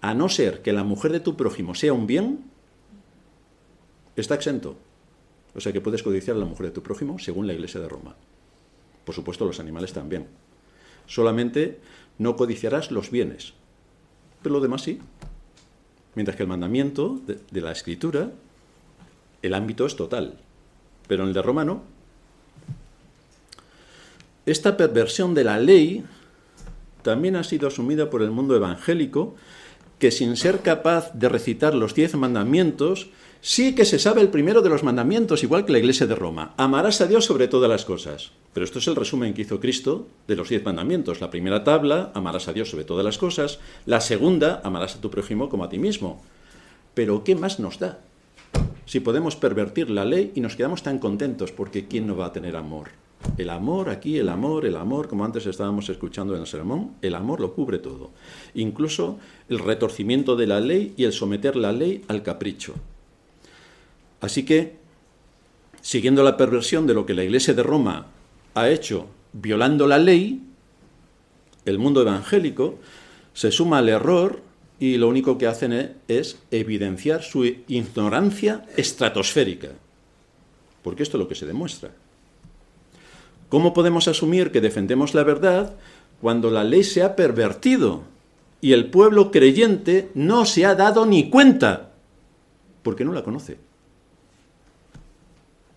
A 0.00 0.14
no 0.14 0.28
ser 0.28 0.62
que 0.62 0.72
la 0.72 0.84
mujer 0.84 1.12
de 1.12 1.20
tu 1.20 1.36
prójimo 1.36 1.74
sea 1.74 1.92
un 1.92 2.06
bien, 2.06 2.44
está 4.16 4.34
exento. 4.34 4.76
O 5.54 5.60
sea 5.60 5.72
que 5.72 5.80
puedes 5.80 6.02
codiciar 6.02 6.36
a 6.36 6.40
la 6.40 6.46
mujer 6.46 6.66
de 6.66 6.72
tu 6.72 6.82
prójimo 6.82 7.18
según 7.18 7.46
la 7.46 7.52
iglesia 7.52 7.80
de 7.80 7.88
Roma. 7.88 8.14
Por 9.04 9.14
supuesto 9.14 9.44
los 9.44 9.60
animales 9.60 9.92
también. 9.92 10.26
Solamente 11.06 11.80
no 12.18 12.36
codiciarás 12.36 12.90
los 12.90 13.10
bienes. 13.10 13.54
Pero 14.42 14.54
lo 14.54 14.60
demás 14.60 14.82
sí. 14.82 15.00
Mientras 16.14 16.36
que 16.36 16.42
el 16.42 16.48
mandamiento 16.48 17.20
de, 17.26 17.60
la 17.60 17.72
escritura, 17.72 18.30
el 19.42 19.54
ámbito 19.54 19.86
es 19.86 19.96
total. 19.96 20.38
Pero 21.08 21.22
en 21.22 21.28
el 21.28 21.34
de 21.34 21.42
Roma 21.42 21.64
no. 21.64 21.82
Esta 24.46 24.76
perversión 24.76 25.34
de 25.34 25.44
la 25.44 25.58
ley 25.58 26.04
también 27.02 27.36
ha 27.36 27.44
sido 27.44 27.68
asumida 27.68 28.10
por 28.10 28.22
el 28.22 28.30
mundo 28.30 28.56
evangélico, 28.56 29.34
que 29.98 30.10
sin 30.10 30.36
ser 30.36 30.60
capaz 30.60 31.12
de 31.12 31.28
recitar 31.28 31.74
los 31.74 31.94
diez 31.94 32.14
mandamientos, 32.14 33.10
sí 33.40 33.74
que 33.74 33.84
se 33.84 33.98
sabe 33.98 34.20
el 34.20 34.28
primero 34.28 34.62
de 34.62 34.68
los 34.68 34.82
mandamientos, 34.82 35.42
igual 35.42 35.64
que 35.64 35.72
la 35.72 35.78
iglesia 35.78 36.06
de 36.06 36.14
Roma. 36.14 36.54
Amarás 36.56 37.00
a 37.00 37.06
Dios 37.06 37.24
sobre 37.24 37.48
todas 37.48 37.70
las 37.70 37.84
cosas. 37.84 38.32
Pero 38.52 38.64
esto 38.64 38.78
es 38.78 38.88
el 38.88 38.96
resumen 38.96 39.34
que 39.34 39.42
hizo 39.42 39.60
Cristo 39.60 40.08
de 40.26 40.36
los 40.36 40.48
diez 40.48 40.64
mandamientos. 40.64 41.20
La 41.20 41.30
primera 41.30 41.64
tabla, 41.64 42.10
amarás 42.14 42.48
a 42.48 42.52
Dios 42.52 42.70
sobre 42.70 42.84
todas 42.84 43.04
las 43.04 43.18
cosas. 43.18 43.60
La 43.86 44.00
segunda, 44.00 44.60
amarás 44.64 44.96
a 44.96 45.00
tu 45.00 45.10
prójimo 45.10 45.48
como 45.48 45.64
a 45.64 45.68
ti 45.68 45.78
mismo. 45.78 46.20
Pero 46.94 47.22
¿qué 47.24 47.36
más 47.36 47.60
nos 47.60 47.78
da? 47.78 48.00
Si 48.86 49.00
podemos 49.00 49.36
pervertir 49.36 49.88
la 49.88 50.04
ley 50.04 50.32
y 50.34 50.40
nos 50.40 50.56
quedamos 50.56 50.82
tan 50.82 50.98
contentos 50.98 51.52
porque 51.52 51.86
¿quién 51.86 52.06
no 52.06 52.16
va 52.16 52.26
a 52.26 52.32
tener 52.32 52.56
amor? 52.56 52.88
El 53.36 53.50
amor 53.50 53.90
aquí, 53.90 54.18
el 54.18 54.28
amor, 54.28 54.66
el 54.66 54.76
amor, 54.76 55.06
como 55.06 55.24
antes 55.24 55.46
estábamos 55.46 55.88
escuchando 55.88 56.34
en 56.34 56.40
el 56.40 56.46
sermón, 56.46 56.92
el 57.02 57.14
amor 57.14 57.40
lo 57.40 57.54
cubre 57.54 57.78
todo. 57.78 58.10
Incluso 58.54 59.18
el 59.48 59.58
retorcimiento 59.58 60.36
de 60.36 60.46
la 60.46 60.58
ley 60.58 60.94
y 60.96 61.04
el 61.04 61.12
someter 61.12 61.54
la 61.54 61.72
ley 61.72 62.02
al 62.08 62.22
capricho. 62.22 62.74
Así 64.20 64.44
que, 64.44 64.76
siguiendo 65.80 66.22
la 66.22 66.36
perversión 66.36 66.86
de 66.86 66.94
lo 66.94 67.06
que 67.06 67.14
la 67.14 67.24
Iglesia 67.24 67.54
de 67.54 67.62
Roma 67.62 68.06
ha 68.54 68.68
hecho 68.68 69.06
violando 69.32 69.86
la 69.86 69.98
ley, 69.98 70.42
el 71.64 71.78
mundo 71.78 72.02
evangélico 72.02 72.78
se 73.32 73.50
suma 73.50 73.78
al 73.78 73.88
error 73.88 74.40
y 74.78 74.96
lo 74.96 75.08
único 75.08 75.38
que 75.38 75.46
hacen 75.46 75.96
es 76.08 76.38
evidenciar 76.50 77.22
su 77.22 77.44
ignorancia 77.44 78.64
estratosférica. 78.76 79.68
Porque 80.82 81.02
esto 81.02 81.18
es 81.18 81.22
lo 81.22 81.28
que 81.28 81.34
se 81.34 81.46
demuestra. 81.46 81.90
¿Cómo 83.50 83.74
podemos 83.74 84.08
asumir 84.08 84.50
que 84.52 84.60
defendemos 84.60 85.14
la 85.14 85.22
verdad 85.22 85.76
cuando 86.20 86.50
la 86.50 86.64
ley 86.64 86.84
se 86.84 87.02
ha 87.02 87.16
pervertido 87.16 88.04
y 88.60 88.72
el 88.72 88.90
pueblo 88.90 89.30
creyente 89.30 90.10
no 90.14 90.46
se 90.46 90.64
ha 90.64 90.74
dado 90.74 91.04
ni 91.04 91.28
cuenta? 91.28 91.90
Porque 92.82 93.04
no 93.04 93.12
la 93.12 93.22
conoce. 93.22 93.58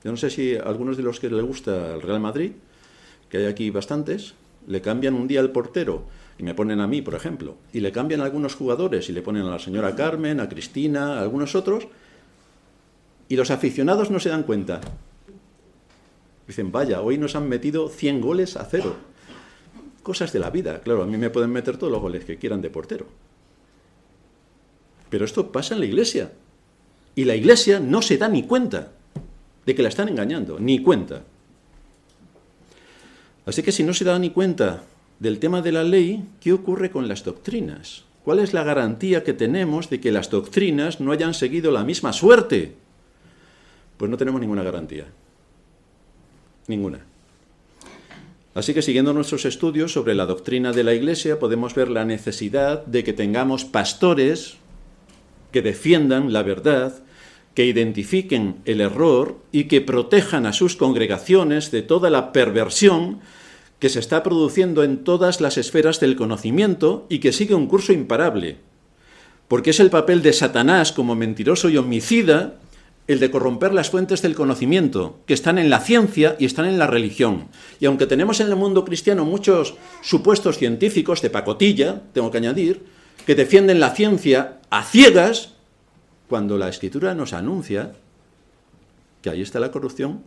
Yo 0.03 0.11
no 0.11 0.17
sé 0.17 0.29
si 0.29 0.55
algunos 0.55 0.97
de 0.97 1.03
los 1.03 1.19
que 1.19 1.29
le 1.29 1.41
gusta 1.41 1.95
el 1.95 2.01
Real 2.01 2.19
Madrid, 2.19 2.51
que 3.29 3.37
hay 3.37 3.45
aquí 3.45 3.69
bastantes, 3.69 4.33
le 4.67 4.81
cambian 4.81 5.13
un 5.13 5.27
día 5.27 5.39
el 5.39 5.51
portero 5.51 6.03
y 6.37 6.43
me 6.43 6.53
ponen 6.53 6.81
a 6.81 6.87
mí, 6.87 7.01
por 7.01 7.15
ejemplo, 7.15 7.55
y 7.71 7.79
le 7.79 7.91
cambian 7.91 8.21
a 8.21 8.25
algunos 8.25 8.55
jugadores 8.55 9.09
y 9.09 9.13
le 9.13 9.21
ponen 9.21 9.43
a 9.43 9.51
la 9.51 9.59
señora 9.59 9.95
Carmen, 9.95 10.39
a 10.39 10.49
Cristina, 10.49 11.19
a 11.19 11.21
algunos 11.21 11.55
otros, 11.55 11.87
y 13.29 13.35
los 13.35 13.49
aficionados 13.49 14.11
no 14.11 14.19
se 14.19 14.29
dan 14.29 14.43
cuenta. 14.43 14.81
Dicen, 16.47 16.71
vaya, 16.71 17.01
hoy 17.01 17.17
nos 17.17 17.35
han 17.35 17.47
metido 17.47 17.87
100 17.87 18.19
goles 18.19 18.57
a 18.57 18.65
cero. 18.65 18.97
Cosas 20.01 20.33
de 20.33 20.39
la 20.39 20.49
vida, 20.49 20.81
claro, 20.81 21.03
a 21.03 21.05
mí 21.05 21.17
me 21.17 21.29
pueden 21.29 21.51
meter 21.51 21.77
todos 21.77 21.91
los 21.93 22.01
goles 22.01 22.25
que 22.25 22.37
quieran 22.37 22.61
de 22.61 22.69
portero. 22.69 23.05
Pero 25.09 25.23
esto 25.23 25.51
pasa 25.51 25.75
en 25.75 25.79
la 25.79 25.85
iglesia. 25.85 26.33
Y 27.15 27.23
la 27.23 27.35
iglesia 27.35 27.79
no 27.79 28.01
se 28.01 28.17
da 28.17 28.27
ni 28.27 28.43
cuenta 28.43 28.91
de 29.65 29.75
que 29.75 29.83
la 29.83 29.89
están 29.89 30.09
engañando, 30.09 30.59
ni 30.59 30.79
cuenta. 30.79 31.23
Así 33.45 33.63
que 33.63 33.71
si 33.71 33.83
no 33.83 33.93
se 33.93 34.05
da 34.05 34.17
ni 34.19 34.29
cuenta 34.29 34.83
del 35.19 35.39
tema 35.39 35.61
de 35.61 35.71
la 35.71 35.83
ley, 35.83 36.23
¿qué 36.39 36.53
ocurre 36.53 36.91
con 36.91 37.07
las 37.07 37.23
doctrinas? 37.23 38.03
¿Cuál 38.23 38.39
es 38.39 38.53
la 38.53 38.63
garantía 38.63 39.23
que 39.23 39.33
tenemos 39.33 39.89
de 39.89 39.99
que 39.99 40.11
las 40.11 40.29
doctrinas 40.29 41.01
no 41.01 41.11
hayan 41.11 41.33
seguido 41.33 41.71
la 41.71 41.83
misma 41.83 42.13
suerte? 42.13 42.73
Pues 43.97 44.09
no 44.09 44.17
tenemos 44.17 44.39
ninguna 44.39 44.63
garantía. 44.63 45.05
Ninguna. 46.67 47.05
Así 48.55 48.73
que 48.73 48.81
siguiendo 48.81 49.13
nuestros 49.13 49.45
estudios 49.45 49.91
sobre 49.91 50.13
la 50.13 50.25
doctrina 50.25 50.71
de 50.71 50.83
la 50.83 50.93
Iglesia, 50.93 51.39
podemos 51.39 51.73
ver 51.73 51.89
la 51.89 52.05
necesidad 52.05 52.85
de 52.85 53.03
que 53.03 53.11
tengamos 53.11 53.65
pastores 53.65 54.57
que 55.51 55.61
defiendan 55.61 56.31
la 56.31 56.43
verdad, 56.43 57.02
que 57.53 57.65
identifiquen 57.65 58.57
el 58.65 58.81
error 58.81 59.37
y 59.51 59.65
que 59.65 59.81
protejan 59.81 60.45
a 60.45 60.53
sus 60.53 60.75
congregaciones 60.75 61.71
de 61.71 61.81
toda 61.81 62.09
la 62.09 62.31
perversión 62.31 63.19
que 63.79 63.89
se 63.89 63.99
está 63.99 64.23
produciendo 64.23 64.83
en 64.83 65.03
todas 65.03 65.41
las 65.41 65.57
esferas 65.57 65.99
del 65.99 66.15
conocimiento 66.15 67.05
y 67.09 67.19
que 67.19 67.33
sigue 67.33 67.53
un 67.53 67.67
curso 67.67 67.93
imparable. 67.93 68.57
Porque 69.47 69.71
es 69.71 69.79
el 69.79 69.89
papel 69.89 70.21
de 70.21 70.33
Satanás 70.33 70.91
como 70.91 71.15
mentiroso 71.15 71.69
y 71.69 71.77
homicida 71.77 72.59
el 73.07 73.19
de 73.19 73.29
corromper 73.29 73.73
las 73.73 73.89
fuentes 73.89 74.21
del 74.21 74.35
conocimiento, 74.35 75.19
que 75.25 75.33
están 75.33 75.57
en 75.57 75.69
la 75.69 75.81
ciencia 75.81 76.37
y 76.39 76.45
están 76.45 76.65
en 76.65 76.79
la 76.79 76.87
religión. 76.87 77.49
Y 77.79 77.85
aunque 77.85 78.07
tenemos 78.07 78.39
en 78.39 78.47
el 78.47 78.55
mundo 78.55 78.85
cristiano 78.85 79.25
muchos 79.25 79.75
supuestos 80.01 80.57
científicos 80.57 81.21
de 81.21 81.29
pacotilla, 81.29 82.01
tengo 82.13 82.31
que 82.31 82.37
añadir, 82.37 82.85
que 83.25 83.35
defienden 83.35 83.79
la 83.79 83.91
ciencia 83.91 84.59
a 84.69 84.83
ciegas, 84.83 85.52
cuando 86.33 86.57
la 86.57 86.67
escritura 86.67 87.13
nos 87.13 87.31
anuncia 87.31 87.93
que 89.21 89.29
ahí 89.29 89.43
está 89.43 89.59
la 89.59 89.69
corrupción 89.69 90.23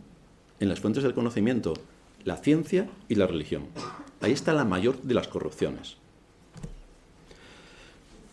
en 0.61 0.69
las 0.69 0.79
fuentes 0.79 1.03
del 1.03 1.13
conocimiento, 1.13 1.73
la 2.23 2.37
ciencia 2.37 2.87
y 3.09 3.15
la 3.15 3.27
religión. 3.27 3.65
Ahí 4.21 4.31
está 4.31 4.53
la 4.53 4.63
mayor 4.63 5.01
de 5.01 5.13
las 5.13 5.27
corrupciones. 5.27 5.97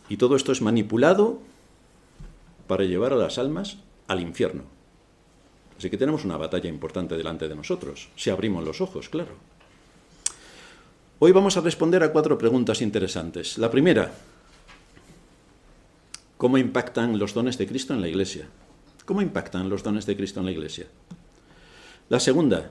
Y 0.09 0.19
todo 0.19 0.37
esto 0.37 0.52
es 0.52 0.62
manipulado 0.62 1.40
para 2.69 2.85
llevar 2.85 3.12
a 3.12 3.16
las 3.16 3.38
almas 3.38 3.78
al 4.07 4.21
infierno. 4.21 4.62
Así 5.76 5.90
que 5.90 5.99
tenemos 5.99 6.25
una 6.25 6.37
batalla 6.37 6.69
importante 6.69 7.16
delante 7.16 7.49
de 7.49 7.57
nosotros, 7.57 8.09
si 8.14 8.31
abrimos 8.31 8.62
los 8.62 8.81
ojos, 8.83 9.09
claro. 9.09 9.33
Hoy 11.19 11.33
vamos 11.33 11.57
a 11.57 11.61
responder 11.61 12.04
a 12.04 12.12
cuatro 12.12 12.38
preguntas 12.38 12.81
interesantes. 12.81 13.59
La 13.59 13.69
primera, 13.69 14.12
¿cómo 16.44 16.58
impactan 16.58 17.18
los 17.18 17.32
dones 17.32 17.56
de 17.56 17.66
Cristo 17.66 17.94
en 17.94 18.02
la 18.02 18.08
Iglesia? 18.08 18.46
¿Cómo 19.06 19.22
impactan 19.22 19.70
los 19.70 19.82
dones 19.82 20.04
de 20.04 20.14
Cristo 20.14 20.40
en 20.40 20.44
la 20.44 20.52
Iglesia? 20.52 20.88
La 22.10 22.20
segunda, 22.20 22.70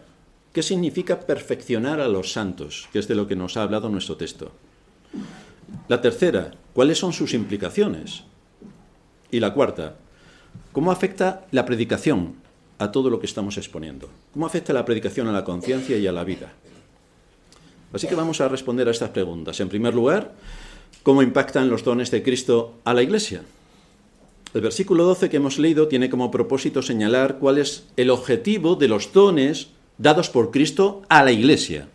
¿qué 0.53 0.61
significa 0.61 1.21
perfeccionar 1.21 1.99
a 1.99 2.07
los 2.07 2.31
santos? 2.31 2.87
Que 2.93 2.99
es 2.99 3.07
de 3.07 3.15
lo 3.15 3.27
que 3.27 3.35
nos 3.35 3.57
ha 3.57 3.63
hablado 3.63 3.89
nuestro 3.89 4.15
texto. 4.15 4.51
La 5.87 6.01
tercera, 6.01 6.51
¿cuáles 6.75 6.99
son 6.99 7.13
sus 7.13 7.33
implicaciones? 7.33 8.25
Y 9.31 9.39
la 9.39 9.55
cuarta, 9.55 9.95
¿Cómo 10.71 10.91
afecta 10.91 11.47
la 11.49 11.65
predicación 11.65 12.35
a 12.77 12.91
todo 12.91 13.09
lo 13.09 13.19
que 13.19 13.25
estamos 13.25 13.57
exponiendo? 13.57 14.07
¿Cómo 14.33 14.45
afecta 14.45 14.71
la 14.71 14.85
predicación 14.85 15.27
a 15.29 15.31
la 15.31 15.43
conciencia 15.43 15.97
y 15.97 16.05
a 16.05 16.11
la 16.11 16.23
vida? 16.23 16.53
Así 17.91 18.05
que 18.05 18.13
vamos 18.13 18.39
a 18.39 18.49
responder 18.49 18.87
a 18.87 18.91
estas 18.91 19.09
preguntas. 19.09 19.59
En 19.59 19.69
primer 19.69 19.95
lugar, 19.95 20.35
¿cómo 21.01 21.23
impactan 21.23 21.71
los 21.71 21.83
dones 21.83 22.11
de 22.11 22.21
Cristo 22.21 22.75
a 22.83 22.93
la 22.93 23.01
Iglesia? 23.01 23.41
El 24.53 24.61
versículo 24.61 25.03
12 25.05 25.29
que 25.29 25.37
hemos 25.37 25.57
leído 25.57 25.87
tiene 25.87 26.11
como 26.11 26.29
propósito 26.29 26.83
señalar 26.83 27.39
cuál 27.39 27.57
es 27.57 27.85
el 27.97 28.11
objetivo 28.11 28.75
de 28.75 28.87
los 28.87 29.11
dones 29.11 29.69
dados 29.97 30.29
por 30.29 30.51
Cristo 30.51 31.01
a 31.09 31.23
la 31.23 31.31
Iglesia. 31.31 31.87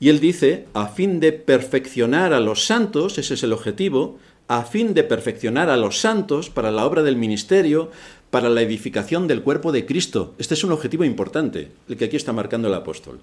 Y 0.00 0.08
él 0.08 0.18
dice, 0.18 0.66
a 0.72 0.88
fin 0.88 1.20
de 1.20 1.32
perfeccionar 1.32 2.32
a 2.32 2.40
los 2.40 2.64
santos, 2.64 3.18
ese 3.18 3.34
es 3.34 3.42
el 3.42 3.52
objetivo, 3.52 4.18
a 4.48 4.64
fin 4.64 4.94
de 4.94 5.04
perfeccionar 5.04 5.68
a 5.68 5.76
los 5.76 6.00
santos 6.00 6.48
para 6.48 6.70
la 6.70 6.86
obra 6.86 7.02
del 7.02 7.16
ministerio, 7.16 7.90
para 8.30 8.48
la 8.48 8.62
edificación 8.62 9.28
del 9.28 9.42
cuerpo 9.42 9.72
de 9.72 9.84
Cristo. 9.84 10.34
Este 10.38 10.54
es 10.54 10.64
un 10.64 10.72
objetivo 10.72 11.04
importante, 11.04 11.70
el 11.88 11.96
que 11.98 12.06
aquí 12.06 12.16
está 12.16 12.32
marcando 12.32 12.68
el 12.68 12.74
apóstol. 12.74 13.20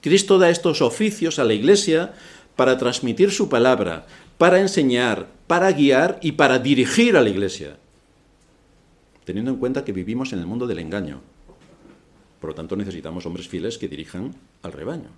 Cristo 0.00 0.38
da 0.38 0.48
estos 0.48 0.80
oficios 0.80 1.38
a 1.38 1.44
la 1.44 1.52
Iglesia 1.52 2.14
para 2.56 2.78
transmitir 2.78 3.30
su 3.30 3.48
palabra, 3.48 4.06
para 4.40 4.58
enseñar, 4.58 5.28
para 5.46 5.70
guiar 5.70 6.18
y 6.22 6.32
para 6.32 6.58
dirigir 6.58 7.14
a 7.14 7.20
la 7.20 7.28
Iglesia, 7.28 7.76
teniendo 9.26 9.50
en 9.50 9.58
cuenta 9.58 9.84
que 9.84 9.92
vivimos 9.92 10.32
en 10.32 10.38
el 10.38 10.46
mundo 10.46 10.66
del 10.66 10.78
engaño. 10.78 11.20
Por 12.40 12.48
lo 12.48 12.54
tanto, 12.54 12.74
necesitamos 12.74 13.26
hombres 13.26 13.48
fieles 13.48 13.76
que 13.76 13.86
dirijan 13.86 14.34
al 14.62 14.72
rebaño. 14.72 15.10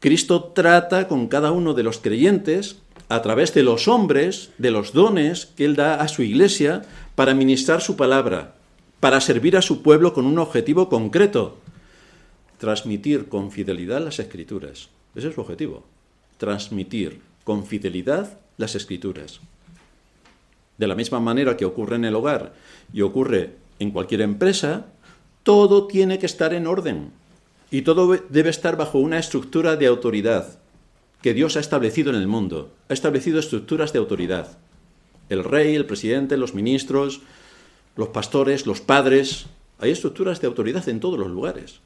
Cristo 0.00 0.50
trata 0.52 1.06
con 1.06 1.28
cada 1.28 1.52
uno 1.52 1.74
de 1.74 1.84
los 1.84 1.98
creyentes 1.98 2.82
a 3.08 3.22
través 3.22 3.54
de 3.54 3.62
los 3.62 3.86
hombres, 3.86 4.50
de 4.58 4.72
los 4.72 4.92
dones 4.92 5.46
que 5.46 5.64
Él 5.64 5.76
da 5.76 6.00
a 6.00 6.08
su 6.08 6.24
iglesia 6.24 6.82
para 7.14 7.34
ministrar 7.34 7.82
su 7.82 7.94
palabra, 7.94 8.56
para 8.98 9.20
servir 9.20 9.56
a 9.56 9.62
su 9.62 9.82
pueblo 9.82 10.12
con 10.12 10.26
un 10.26 10.40
objetivo 10.40 10.88
concreto, 10.88 11.58
transmitir 12.58 13.28
con 13.28 13.52
fidelidad 13.52 14.02
las 14.02 14.18
escrituras. 14.18 14.88
Ese 15.14 15.28
es 15.28 15.36
su 15.36 15.40
objetivo, 15.40 15.84
transmitir 16.36 17.20
con 17.46 17.64
fidelidad 17.64 18.40
las 18.56 18.74
escrituras. 18.74 19.38
De 20.78 20.88
la 20.88 20.96
misma 20.96 21.20
manera 21.20 21.56
que 21.56 21.64
ocurre 21.64 21.94
en 21.94 22.04
el 22.04 22.16
hogar 22.16 22.54
y 22.92 23.02
ocurre 23.02 23.54
en 23.78 23.92
cualquier 23.92 24.22
empresa, 24.22 24.86
todo 25.44 25.86
tiene 25.86 26.18
que 26.18 26.26
estar 26.26 26.52
en 26.52 26.66
orden 26.66 27.12
y 27.70 27.82
todo 27.82 28.18
debe 28.28 28.50
estar 28.50 28.76
bajo 28.76 28.98
una 28.98 29.20
estructura 29.20 29.76
de 29.76 29.86
autoridad 29.86 30.58
que 31.22 31.34
Dios 31.34 31.56
ha 31.56 31.60
establecido 31.60 32.10
en 32.10 32.16
el 32.16 32.26
mundo. 32.26 32.72
Ha 32.88 32.94
establecido 32.94 33.38
estructuras 33.38 33.92
de 33.92 34.00
autoridad. 34.00 34.58
El 35.28 35.44
rey, 35.44 35.76
el 35.76 35.86
presidente, 35.86 36.36
los 36.36 36.52
ministros, 36.52 37.20
los 37.94 38.08
pastores, 38.08 38.66
los 38.66 38.80
padres. 38.80 39.46
Hay 39.78 39.92
estructuras 39.92 40.40
de 40.40 40.48
autoridad 40.48 40.88
en 40.88 40.98
todos 40.98 41.18
los 41.18 41.30
lugares. 41.30 41.78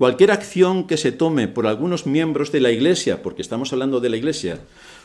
Cualquier 0.00 0.30
acción 0.30 0.86
que 0.86 0.96
se 0.96 1.12
tome 1.12 1.46
por 1.46 1.66
algunos 1.66 2.06
miembros 2.06 2.50
de 2.52 2.60
la 2.60 2.70
Iglesia, 2.70 3.22
porque 3.22 3.42
estamos 3.42 3.70
hablando 3.74 4.00
de 4.00 4.08
la 4.08 4.16
Iglesia, 4.16 4.58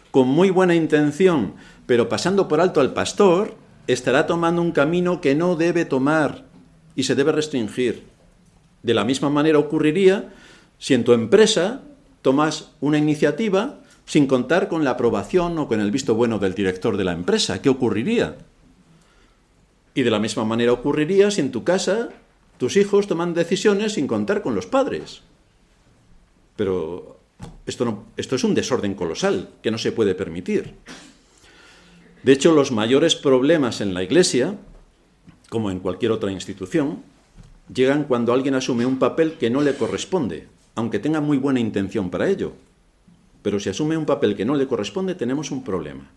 con 0.10 0.30
muy 0.30 0.52
buena 0.52 0.74
intención, 0.74 1.56
pero 1.86 2.08
pasando 2.08 2.48
por 2.48 2.62
alto 2.62 2.80
al 2.80 2.94
pastor, 2.94 3.56
estará 3.88 4.26
tomando 4.26 4.62
un 4.62 4.72
camino 4.72 5.20
que 5.20 5.36
no 5.36 5.58
debe 5.58 5.84
tomar 5.84 6.46
y 6.96 7.04
se 7.04 7.14
debe 7.14 7.34
restringir. 7.34 8.06
De 8.84 8.94
la 8.94 9.04
misma 9.04 9.30
manera 9.30 9.60
ocurriría 9.60 10.32
si 10.80 10.94
en 10.94 11.04
tu 11.04 11.12
empresa 11.12 11.82
tomas 12.22 12.72
una 12.80 12.98
iniciativa 12.98 13.82
sin 14.06 14.28
contar 14.28 14.70
con 14.70 14.86
la 14.86 14.92
aprobación 14.92 15.60
o 15.60 15.68
con 15.68 15.82
el 15.82 15.92
visto 15.92 16.16
bueno 16.16 16.40
del 16.40 16.56
director 16.56 16.96
de 16.96 17.04
la 17.04 17.12
empresa. 17.12 17.62
¿Qué 17.62 17.68
ocurriría? 17.68 18.38
Y 19.94 20.04
de 20.04 20.12
la 20.12 20.20
misma 20.20 20.46
manera 20.46 20.72
ocurriría 20.72 21.32
si 21.32 21.42
en 21.42 21.52
tu 21.52 21.66
casa 21.66 22.12
tus 22.58 22.78
hijos 22.78 23.08
toman 23.08 23.34
decisiones 23.34 23.94
sin 23.94 24.08
contar 24.08 24.42
con 24.42 24.56
los 24.56 24.66
padres. 24.66 25.22
Pero 26.56 27.20
esto, 27.66 28.06
esto 28.18 28.36
es 28.36 28.44
un 28.44 28.54
desorden 28.54 28.94
colosal 28.94 29.50
que 29.62 29.72
no 29.72 29.78
se 29.78 29.92
puede 29.92 30.16
permitir. 30.16 30.76
De 32.24 32.32
hecho, 32.32 32.54
los 32.54 32.72
mayores 32.72 33.16
problemas 33.16 33.82
en 33.82 33.94
la 33.94 34.04
Iglesia, 34.04 34.56
como 35.50 35.70
en 35.70 35.80
cualquier 35.80 36.12
otra 36.12 36.32
institución, 36.32 37.04
llegan 37.74 38.06
cuando 38.06 38.34
alguien 38.34 38.56
asume 38.56 38.86
un 38.86 39.00
papel 39.00 39.34
que 39.34 39.50
no 39.50 39.62
le 39.62 39.76
corresponde, 39.76 40.48
aunque 40.76 41.00
tenga 41.00 41.22
muy 41.22 41.38
buena 41.38 41.60
intención 41.60 42.10
para 42.10 42.30
ello. 42.30 42.54
Pero 43.42 43.60
si 43.60 43.70
asume 43.70 43.98
un 43.98 44.06
papel 44.06 44.36
que 44.36 44.46
no 44.46 44.56
le 44.56 44.68
corresponde, 44.68 45.14
tenemos 45.14 45.52
un 45.52 45.64
problema. 45.64 46.10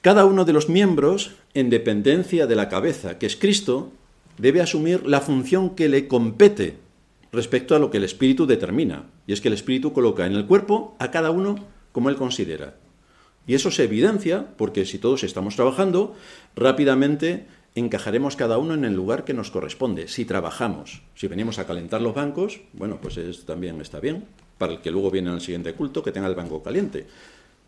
Cada 0.00 0.24
uno 0.24 0.44
de 0.44 0.52
los 0.52 0.68
miembros, 0.68 1.32
en 1.54 1.70
dependencia 1.70 2.46
de 2.46 2.56
la 2.56 2.68
cabeza, 2.68 3.18
que 3.18 3.26
es 3.26 3.36
Cristo, 3.36 3.92
debe 4.38 4.60
asumir 4.60 5.06
la 5.06 5.20
función 5.20 5.70
que 5.70 5.88
le 5.88 6.08
compete 6.08 6.78
respecto 7.32 7.74
a 7.74 7.78
lo 7.78 7.90
que 7.90 7.98
el 7.98 8.04
Espíritu 8.04 8.46
determina. 8.46 9.04
Y 9.26 9.32
es 9.32 9.40
que 9.40 9.48
el 9.48 9.54
Espíritu 9.54 9.92
coloca 9.92 10.26
en 10.26 10.34
el 10.34 10.46
cuerpo 10.46 10.94
a 10.98 11.10
cada 11.10 11.30
uno 11.30 11.56
como 11.92 12.08
él 12.08 12.16
considera. 12.16 12.76
Y 13.46 13.54
eso 13.54 13.70
se 13.70 13.84
evidencia 13.84 14.46
porque 14.56 14.84
si 14.84 14.98
todos 14.98 15.24
estamos 15.24 15.56
trabajando, 15.56 16.14
rápidamente 16.54 17.46
encajaremos 17.74 18.36
cada 18.36 18.58
uno 18.58 18.74
en 18.74 18.84
el 18.84 18.94
lugar 18.94 19.24
que 19.24 19.34
nos 19.34 19.50
corresponde, 19.50 20.08
si 20.08 20.24
trabajamos. 20.24 21.02
Si 21.14 21.26
venimos 21.26 21.58
a 21.58 21.66
calentar 21.66 22.02
los 22.02 22.14
bancos, 22.14 22.60
bueno, 22.72 22.98
pues 23.00 23.16
es, 23.16 23.46
también 23.46 23.80
está 23.80 23.98
bien, 23.98 24.24
para 24.58 24.74
el 24.74 24.80
que 24.80 24.90
luego 24.90 25.10
viene 25.10 25.30
al 25.30 25.40
siguiente 25.40 25.72
culto, 25.72 26.02
que 26.02 26.12
tenga 26.12 26.28
el 26.28 26.34
banco 26.34 26.62
caliente. 26.62 27.06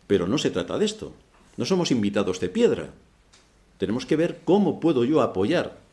Pero 0.07 0.27
no 0.27 0.37
se 0.37 0.51
trata 0.51 0.77
de 0.77 0.85
esto. 0.85 1.13
No 1.57 1.65
somos 1.65 1.91
invitados 1.91 2.39
de 2.39 2.49
piedra. 2.49 2.89
Tenemos 3.77 4.05
que 4.05 4.15
ver 4.15 4.41
cómo 4.45 4.79
puedo 4.79 5.03
yo 5.03 5.21
apoyar 5.21 5.84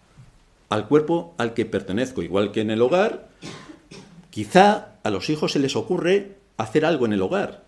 al 0.73 0.89
cuerpo 0.89 1.35
al 1.37 1.53
que 1.53 1.67
pertenezco, 1.67 2.23
igual 2.23 2.51
que 2.51 2.63
en 2.63 2.71
el 2.71 2.81
hogar. 2.81 3.29
Quizá 4.31 4.95
a 5.03 5.11
los 5.11 5.29
hijos 5.29 5.53
se 5.53 5.59
les 5.59 5.77
ocurre 5.77 6.37
hacer 6.57 6.87
algo 6.87 7.05
en 7.05 7.13
el 7.13 7.21
hogar 7.21 7.65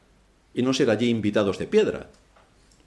y 0.55 0.63
no 0.63 0.73
ser 0.73 0.89
allí 0.89 1.11
invitados 1.11 1.59
de 1.59 1.67
piedra. 1.67 2.09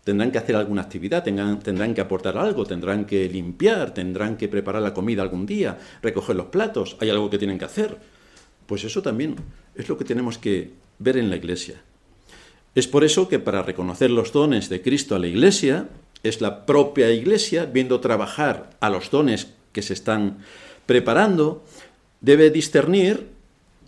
Tendrán 0.04 0.32
que 0.32 0.40
hacer 0.40 0.56
alguna 0.56 0.82
actividad, 0.82 1.24
tendrán, 1.24 1.94
que 1.94 2.02
aportar 2.02 2.36
algo, 2.38 2.66
tendrán 2.66 3.06
que 3.06 3.30
limpiar, 3.30 3.94
tendrán 3.94 4.38
que 4.38 4.48
preparar 4.48 4.82
la 4.82 4.94
comida 4.94 5.22
algún 5.22 5.46
día, 5.46 5.78
recoger 6.02 6.36
los 6.36 6.48
platos, 6.48 6.98
hay 7.00 7.12
algo 7.12 7.30
que 7.30 7.38
tienen 7.38 7.60
que 7.60 7.66
hacer. 7.66 7.98
Pues 8.66 8.86
eso 8.86 9.04
también 9.04 9.36
es 9.76 9.88
lo 9.88 10.00
que 10.00 10.06
tenemos 10.06 10.40
que 10.40 10.72
ver 10.98 11.18
en 11.18 11.30
la 11.30 11.36
Iglesia. 11.36 11.82
Es 12.74 12.88
por 12.88 13.04
eso 13.04 13.28
que 13.28 13.38
para 13.38 13.62
reconocer 13.62 14.10
los 14.10 14.32
dones 14.32 14.70
de 14.70 14.82
Cristo 14.82 15.14
a 15.16 15.20
la 15.20 15.28
Iglesia, 15.28 15.90
es 16.24 16.42
la 16.42 16.66
propia 16.66 17.12
Iglesia, 17.12 17.66
viendo 17.66 18.00
trabajar 18.00 18.72
a 18.80 18.90
los 18.90 19.12
dones 19.12 19.57
que 19.72 19.82
se 19.82 19.94
están 19.94 20.40
preparando, 20.86 21.64
debe 22.22 22.50
discernir, 22.50 23.30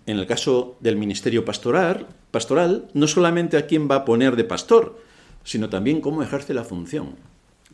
en 0.06 0.20
el 0.20 0.28
caso 0.28 0.78
del 0.80 0.98
ministerio 0.98 1.46
pastoral, 1.46 2.08
pastoral, 2.32 2.90
no 2.94 3.08
solamente 3.08 3.58
a 3.58 3.66
quién 3.66 3.90
va 3.90 3.96
a 3.96 4.06
poner 4.06 4.36
de 4.36 4.44
pastor, 4.44 5.00
sino 5.44 5.70
también 5.70 6.02
cómo 6.02 6.22
ejerce 6.24 6.54
la 6.54 6.64
función. 6.64 7.16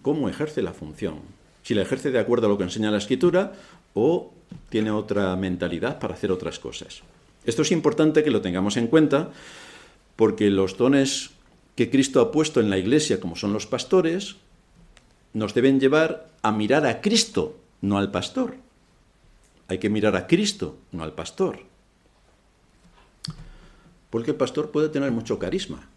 Cómo 0.01 0.29
ejerce 0.29 0.61
la 0.61 0.73
función. 0.73 1.19
Si 1.63 1.73
la 1.73 1.81
ejerce 1.81 2.11
de 2.11 2.19
acuerdo 2.19 2.47
a 2.47 2.49
lo 2.49 2.57
que 2.57 2.63
enseña 2.63 2.91
la 2.91 2.99
escritura 2.99 3.53
o 3.93 4.31
tiene 4.69 4.91
otra 4.91 5.35
mentalidad 5.35 5.99
para 5.99 6.13
hacer 6.13 6.31
otras 6.31 6.59
cosas. 6.59 7.01
Esto 7.45 7.63
es 7.63 7.71
importante 7.71 8.23
que 8.23 8.31
lo 8.31 8.41
tengamos 8.41 8.77
en 8.77 8.87
cuenta 8.87 9.31
porque 10.15 10.49
los 10.49 10.77
dones 10.77 11.31
que 11.75 11.89
Cristo 11.89 12.21
ha 12.21 12.31
puesto 12.31 12.59
en 12.59 12.69
la 12.69 12.77
iglesia, 12.77 13.19
como 13.19 13.35
son 13.35 13.51
los 13.51 13.67
pastores, 13.67 14.37
nos 15.33 15.53
deben 15.53 15.79
llevar 15.79 16.29
a 16.41 16.51
mirar 16.51 16.85
a 16.85 17.01
Cristo 17.01 17.57
no 17.81 17.97
al 17.97 18.11
pastor. 18.11 18.57
Hay 19.67 19.79
que 19.79 19.89
mirar 19.89 20.15
a 20.15 20.27
Cristo, 20.27 20.77
no 20.91 21.03
al 21.03 21.13
pastor. 21.13 21.59
Porque 24.09 24.31
el 24.31 24.37
pastor 24.37 24.71
puede 24.71 24.89
tener 24.89 25.11
mucho 25.11 25.39
carisma. 25.39 25.89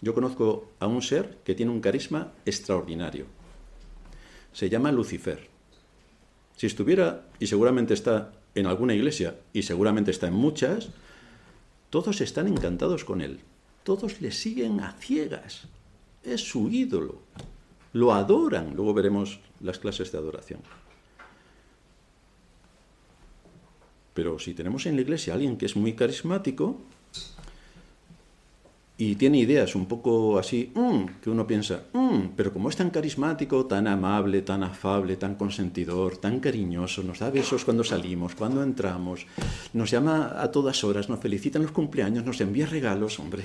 Yo 0.00 0.14
conozco 0.14 0.70
a 0.80 0.86
un 0.86 1.02
ser 1.02 1.38
que 1.44 1.54
tiene 1.54 1.72
un 1.72 1.80
carisma 1.80 2.32
extraordinario. 2.44 3.26
Se 4.52 4.68
llama 4.68 4.92
Lucifer. 4.92 5.48
Si 6.56 6.66
estuviera, 6.66 7.26
y 7.40 7.46
seguramente 7.46 7.94
está 7.94 8.32
en 8.54 8.66
alguna 8.66 8.94
iglesia, 8.94 9.36
y 9.52 9.62
seguramente 9.62 10.10
está 10.10 10.28
en 10.28 10.34
muchas, 10.34 10.90
todos 11.90 12.20
están 12.20 12.48
encantados 12.48 13.04
con 13.04 13.20
él. 13.20 13.40
Todos 13.82 14.20
le 14.20 14.30
siguen 14.32 14.80
a 14.80 14.92
ciegas. 14.92 15.68
Es 16.22 16.40
su 16.40 16.70
ídolo. 16.70 17.22
Lo 17.94 18.12
adoran. 18.12 18.74
Luego 18.76 18.92
veremos 18.92 19.40
las 19.60 19.78
clases 19.78 20.12
de 20.12 20.18
adoración. 20.18 20.60
Pero 24.12 24.38
si 24.38 24.52
tenemos 24.52 24.86
en 24.86 24.96
la 24.96 25.02
iglesia 25.02 25.32
a 25.32 25.36
alguien 25.36 25.56
que 25.56 25.66
es 25.66 25.74
muy 25.74 25.94
carismático 25.94 26.76
y 28.96 29.16
tiene 29.16 29.38
ideas 29.38 29.74
un 29.74 29.86
poco 29.86 30.38
así, 30.38 30.70
mm", 30.74 31.20
que 31.20 31.30
uno 31.30 31.46
piensa, 31.46 31.86
mm", 31.92 32.34
pero 32.36 32.52
como 32.52 32.68
es 32.68 32.76
tan 32.76 32.90
carismático, 32.90 33.66
tan 33.66 33.88
amable, 33.88 34.42
tan 34.42 34.62
afable, 34.62 35.16
tan 35.16 35.34
consentidor, 35.34 36.16
tan 36.16 36.38
cariñoso, 36.38 37.02
nos 37.02 37.18
da 37.18 37.30
besos 37.30 37.64
cuando 37.64 37.82
salimos, 37.82 38.36
cuando 38.36 38.62
entramos, 38.62 39.26
nos 39.72 39.90
llama 39.90 40.40
a 40.40 40.50
todas 40.52 40.84
horas, 40.84 41.08
nos 41.08 41.18
felicita 41.18 41.58
en 41.58 41.64
los 41.64 41.72
cumpleaños, 41.72 42.24
nos 42.24 42.40
envía 42.40 42.66
regalos, 42.66 43.18
hombre, 43.18 43.42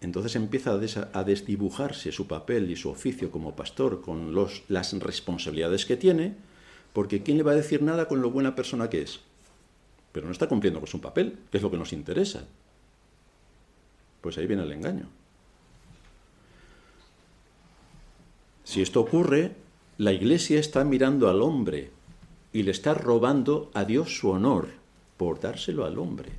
entonces 0.00 0.34
empieza 0.36 0.78
a, 1.12 1.24
desdibujarse 1.24 2.10
su 2.10 2.26
papel 2.26 2.70
y 2.70 2.76
su 2.76 2.88
oficio 2.88 3.30
como 3.30 3.54
pastor 3.54 4.00
con 4.00 4.34
las 4.68 4.92
responsabilidades 4.98 5.84
que 5.84 5.96
tiene, 5.96 6.36
porque 6.92 7.22
¿quién 7.22 7.36
le 7.36 7.42
va 7.42 7.52
a 7.52 7.56
decir 7.56 7.82
nada 7.82 8.08
con 8.08 8.22
lo 8.22 8.30
buena 8.30 8.54
persona 8.54 8.88
que 8.88 9.02
es? 9.02 9.20
Pero 10.12 10.26
no 10.26 10.32
está 10.32 10.48
cumpliendo 10.48 10.80
con 10.80 10.88
su 10.88 11.00
papel, 11.00 11.38
que 11.50 11.58
es 11.58 11.62
lo 11.62 11.70
que 11.70 11.76
nos 11.76 11.92
interesa. 11.92 12.44
Pues 14.22 14.38
ahí 14.38 14.46
viene 14.46 14.62
el 14.62 14.72
engaño. 14.72 15.06
Si 18.64 18.80
esto 18.80 19.00
ocurre, 19.00 19.52
la 19.98 20.12
iglesia 20.12 20.58
está 20.58 20.82
mirando 20.84 21.28
al 21.28 21.42
hombre 21.42 21.90
y 22.52 22.62
le 22.62 22.70
está 22.70 22.94
robando 22.94 23.70
a 23.74 23.84
Dios 23.84 24.16
su 24.16 24.30
honor 24.30 24.68
por 25.16 25.40
dárselo 25.40 25.84
al 25.84 25.98
hombre. 25.98 26.30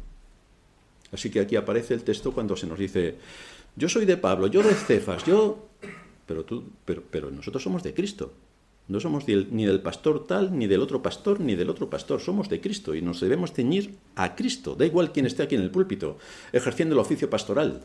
Así 1.11 1.29
que 1.29 1.41
aquí 1.41 1.55
aparece 1.55 1.93
el 1.93 2.03
texto 2.03 2.31
cuando 2.31 2.55
se 2.55 2.67
nos 2.67 2.79
dice, 2.79 3.15
yo 3.75 3.89
soy 3.89 4.05
de 4.05 4.17
Pablo, 4.17 4.47
yo 4.47 4.63
de 4.63 4.73
Cefas, 4.73 5.25
yo... 5.25 5.67
Pero, 6.25 6.45
tú, 6.45 6.63
pero, 6.85 7.03
pero 7.09 7.31
nosotros 7.31 7.63
somos 7.63 7.83
de 7.83 7.93
Cristo. 7.93 8.33
No 8.87 8.99
somos 8.99 9.25
ni 9.27 9.65
del 9.65 9.81
pastor 9.81 10.25
tal, 10.25 10.57
ni 10.57 10.67
del 10.67 10.81
otro 10.81 11.01
pastor, 11.01 11.39
ni 11.39 11.55
del 11.55 11.69
otro 11.69 11.89
pastor. 11.89 12.19
Somos 12.19 12.49
de 12.49 12.59
Cristo 12.59 12.95
y 12.95 13.01
nos 13.01 13.19
debemos 13.19 13.53
ceñir 13.53 13.95
a 14.15 14.35
Cristo. 14.35 14.75
Da 14.75 14.85
igual 14.85 15.11
quién 15.11 15.25
esté 15.25 15.43
aquí 15.43 15.55
en 15.55 15.61
el 15.61 15.71
púlpito, 15.71 16.17
ejerciendo 16.51 16.93
el 16.93 16.99
oficio 16.99 17.29
pastoral. 17.29 17.83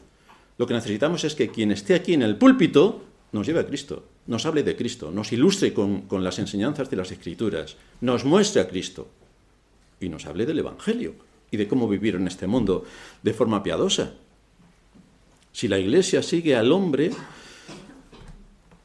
Lo 0.59 0.67
que 0.67 0.75
necesitamos 0.75 1.25
es 1.25 1.35
que 1.35 1.51
quien 1.51 1.71
esté 1.71 1.95
aquí 1.95 2.15
en 2.15 2.23
el 2.23 2.37
púlpito 2.37 3.03
nos 3.33 3.47
lleve 3.47 3.61
a 3.61 3.67
Cristo, 3.67 4.05
nos 4.27 4.47
hable 4.47 4.63
de 4.63 4.77
Cristo, 4.77 5.11
nos 5.11 5.33
ilustre 5.33 5.73
con, 5.73 6.03
con 6.03 6.25
las 6.25 6.39
enseñanzas 6.39 6.91
de 6.91 6.97
las 6.97 7.13
Escrituras, 7.13 7.77
nos 8.01 8.25
muestre 8.25 8.63
a 8.63 8.69
Cristo 8.69 9.09
y 10.01 10.09
nos 10.09 10.27
hable 10.27 10.47
del 10.47 10.59
Evangelio 10.59 11.15
y 11.51 11.57
de 11.57 11.69
cómo 11.69 11.89
vivir 11.89 12.15
en 12.17 12.27
este 12.27 12.47
mundo 12.47 12.85
de 13.23 13.35
forma 13.35 13.63
piadosa. 13.63 14.15
Si 15.57 15.69
la 15.69 15.79
Iglesia 15.79 16.23
sigue 16.23 16.55
al 16.55 16.71
hombre 16.71 17.13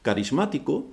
carismático, 0.00 0.86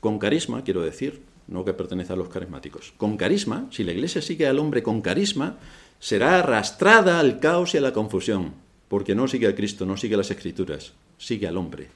con 0.00 0.18
carisma, 0.18 0.64
quiero 0.64 0.82
decir, 0.82 1.22
no 1.48 1.64
que 1.64 1.72
pertenece 1.72 2.12
a 2.12 2.16
los 2.16 2.28
carismáticos, 2.28 2.92
con 2.98 3.16
carisma, 3.16 3.68
si 3.70 3.84
la 3.84 3.92
Iglesia 3.92 4.20
sigue 4.20 4.46
al 4.46 4.58
hombre 4.58 4.82
con 4.82 5.00
carisma, 5.00 5.56
será 5.98 6.40
arrastrada 6.40 7.20
al 7.20 7.40
caos 7.40 7.72
y 7.72 7.78
a 7.78 7.80
la 7.80 7.94
confusión, 7.94 8.52
porque 8.88 9.14
no 9.14 9.28
sigue 9.28 9.46
a 9.46 9.54
Cristo, 9.54 9.86
no 9.86 9.96
sigue 9.96 10.14
las 10.14 10.30
Escrituras, 10.30 10.92
sigue 11.16 11.48
al 11.48 11.56
hombre. 11.56 11.88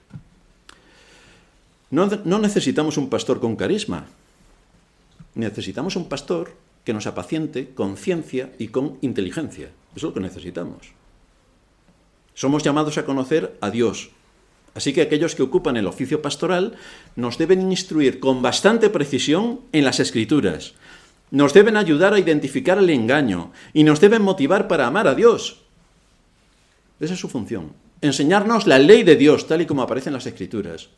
No, 1.90 2.06
no 2.24 2.38
necesitamos 2.38 2.96
un 2.96 3.10
pastor 3.10 3.40
con 3.40 3.56
carisma, 3.56 4.06
necesitamos 5.34 5.96
un 5.96 6.08
pastor 6.08 6.54
que 6.82 6.94
nos 6.94 7.06
apaciente 7.06 7.74
con 7.74 7.98
ciencia 7.98 8.54
y 8.58 8.68
con 8.68 8.96
inteligencia. 9.02 9.66
Eso 9.66 9.96
es 9.96 10.02
lo 10.02 10.14
que 10.14 10.20
necesitamos. 10.20 10.96
Somos 12.36 12.62
llamados 12.62 12.96
a 12.98 13.04
conocer 13.04 13.58
a 13.60 13.70
Dios, 13.70 14.10
Así 14.76 14.92
que 14.92 15.00
aquellos 15.00 15.34
que 15.34 15.42
ocupan 15.42 15.78
el 15.78 15.86
oficio 15.86 16.20
pastoral 16.20 16.76
nos 17.16 17.38
deben 17.38 17.72
instruir 17.72 18.20
con 18.20 18.42
bastante 18.42 18.90
precisión 18.90 19.60
en 19.72 19.86
las 19.86 20.00
escrituras, 20.00 20.74
nos 21.30 21.54
deben 21.54 21.78
ayudar 21.78 22.12
a 22.12 22.18
identificar 22.18 22.76
el 22.76 22.90
engaño 22.90 23.52
y 23.72 23.84
nos 23.84 24.00
deben 24.00 24.20
motivar 24.20 24.68
para 24.68 24.86
amar 24.86 25.08
a 25.08 25.14
Dios. 25.14 25.62
Esa 27.00 27.14
es 27.14 27.20
su 27.20 27.30
función. 27.30 27.72
Enseñarnos 28.02 28.66
la 28.66 28.78
ley 28.78 29.02
de 29.02 29.16
Dios 29.16 29.46
tal 29.46 29.62
y 29.62 29.66
como 29.66 29.80
aparece 29.80 30.10
en 30.10 30.14
las 30.14 30.26
escrituras. 30.26 30.90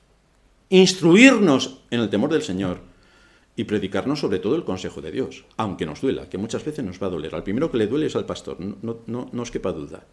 Instruirnos 0.70 1.78
en 1.92 2.00
el 2.00 2.10
temor 2.10 2.30
del 2.30 2.42
Señor 2.42 2.80
y 3.54 3.62
predicarnos 3.62 4.18
sobre 4.18 4.40
todo 4.40 4.56
el 4.56 4.64
consejo 4.64 5.00
de 5.00 5.12
Dios, 5.12 5.44
aunque 5.56 5.86
nos 5.86 6.00
duela, 6.00 6.28
que 6.28 6.36
muchas 6.36 6.64
veces 6.64 6.84
nos 6.84 7.00
va 7.00 7.06
a 7.06 7.10
doler. 7.10 7.32
Al 7.32 7.44
primero 7.44 7.70
que 7.70 7.78
le 7.78 7.86
duele 7.86 8.06
es 8.06 8.16
al 8.16 8.26
pastor, 8.26 8.58
no, 8.58 8.98
no, 9.06 9.30
os 9.40 9.50
quepa 9.52 9.70
duda. 9.70 10.04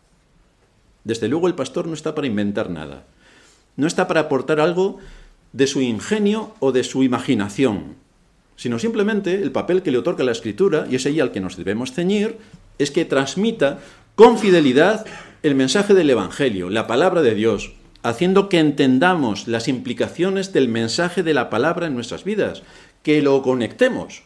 Desde 1.06 1.30
luego 1.30 1.48
el 1.48 1.56
pastor 1.56 1.88
no 1.88 1.94
está 1.94 2.14
para 2.14 2.28
inventar 2.28 2.70
nada, 2.70 3.06
no 3.78 3.88
está 3.88 4.08
para 4.08 4.22
aportar 4.22 4.60
algo 4.60 4.98
de 5.54 5.68
su 5.68 5.80
ingenio 5.80 6.54
o 6.60 6.74
de 6.74 6.84
su 6.84 7.04
imaginación, 7.04 7.96
sino 8.58 8.80
simplemente 8.80 9.42
el 9.42 9.52
papel 9.54 9.84
que 9.84 9.92
le 9.92 10.00
otorga 10.00 10.26
la 10.26 10.34
escritura, 10.34 10.88
y 10.90 10.96
es 10.96 11.06
ahí 11.06 11.22
al 11.22 11.32
que 11.32 11.40
nos 11.40 11.56
debemos 11.56 11.94
ceñir, 11.94 12.38
es 12.80 12.92
que 12.92 13.06
transmita 13.06 13.80
con 14.16 14.38
fidelidad 14.38 15.06
el 15.44 15.56
mensaje 15.56 15.94
del 15.94 16.10
Evangelio, 16.10 16.70
la 16.70 16.88
palabra 16.88 17.22
de 17.22 17.36
Dios, 17.36 17.74
haciendo 18.04 18.50
que 18.50 18.60
entendamos 18.60 19.48
las 19.48 19.68
implicaciones 19.68 20.54
del 20.54 20.68
mensaje 20.68 21.24
de 21.24 21.34
la 21.34 21.50
palabra 21.50 21.88
en 21.88 21.96
nuestras 21.96 22.24
vidas, 22.24 22.64
que 23.04 23.22
lo 23.22 23.42
conectemos. 23.42 24.24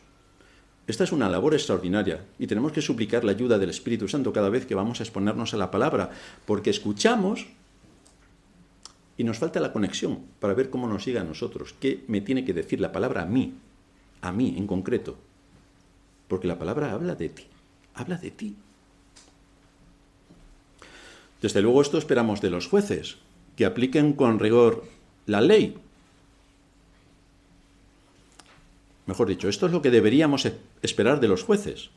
Esta 0.89 1.03
es 1.03 1.11
una 1.11 1.29
labor 1.29 1.53
extraordinaria 1.53 2.25
y 2.39 2.47
tenemos 2.47 2.71
que 2.71 2.81
suplicar 2.81 3.23
la 3.23 3.33
ayuda 3.33 3.59
del 3.59 3.69
Espíritu 3.69 4.07
Santo 4.07 4.33
cada 4.33 4.49
vez 4.49 4.65
que 4.65 4.73
vamos 4.73 4.99
a 4.99 5.03
exponernos 5.03 5.53
a 5.53 5.57
la 5.57 5.69
palabra, 5.69 6.09
porque 6.47 6.71
escuchamos 6.71 7.45
y 9.15 9.23
nos 9.23 9.37
falta 9.37 9.59
la 9.59 9.71
conexión 9.71 10.21
para 10.39 10.55
ver 10.55 10.71
cómo 10.71 10.87
nos 10.87 11.03
sigue 11.03 11.19
a 11.19 11.23
nosotros, 11.23 11.75
qué 11.79 12.03
me 12.07 12.21
tiene 12.21 12.43
que 12.43 12.55
decir 12.55 12.81
la 12.81 12.91
palabra 12.91 13.21
a 13.21 13.27
mí, 13.27 13.53
a 14.21 14.31
mí 14.31 14.55
en 14.57 14.65
concreto, 14.65 15.15
porque 16.27 16.47
la 16.47 16.57
palabra 16.57 16.91
habla 16.91 17.13
de 17.13 17.29
ti, 17.29 17.43
habla 17.93 18.17
de 18.17 18.31
ti. 18.31 18.55
Desde 21.39 21.61
luego 21.61 21.83
esto 21.83 21.99
esperamos 21.99 22.41
de 22.41 22.49
los 22.49 22.65
jueces, 22.65 23.17
que 23.55 23.67
apliquen 23.67 24.13
con 24.13 24.39
rigor 24.39 24.85
la 25.27 25.41
ley. 25.41 25.77
Mejor 29.09 29.27
dicho, 29.27 29.49
esto 29.49 29.65
es 29.65 29.71
lo 29.71 29.81
que 29.81 29.89
deberíamos 29.89 30.47
esperar 30.83 31.19
de 31.19 31.27
los 31.27 31.41
jueces. 31.41 31.89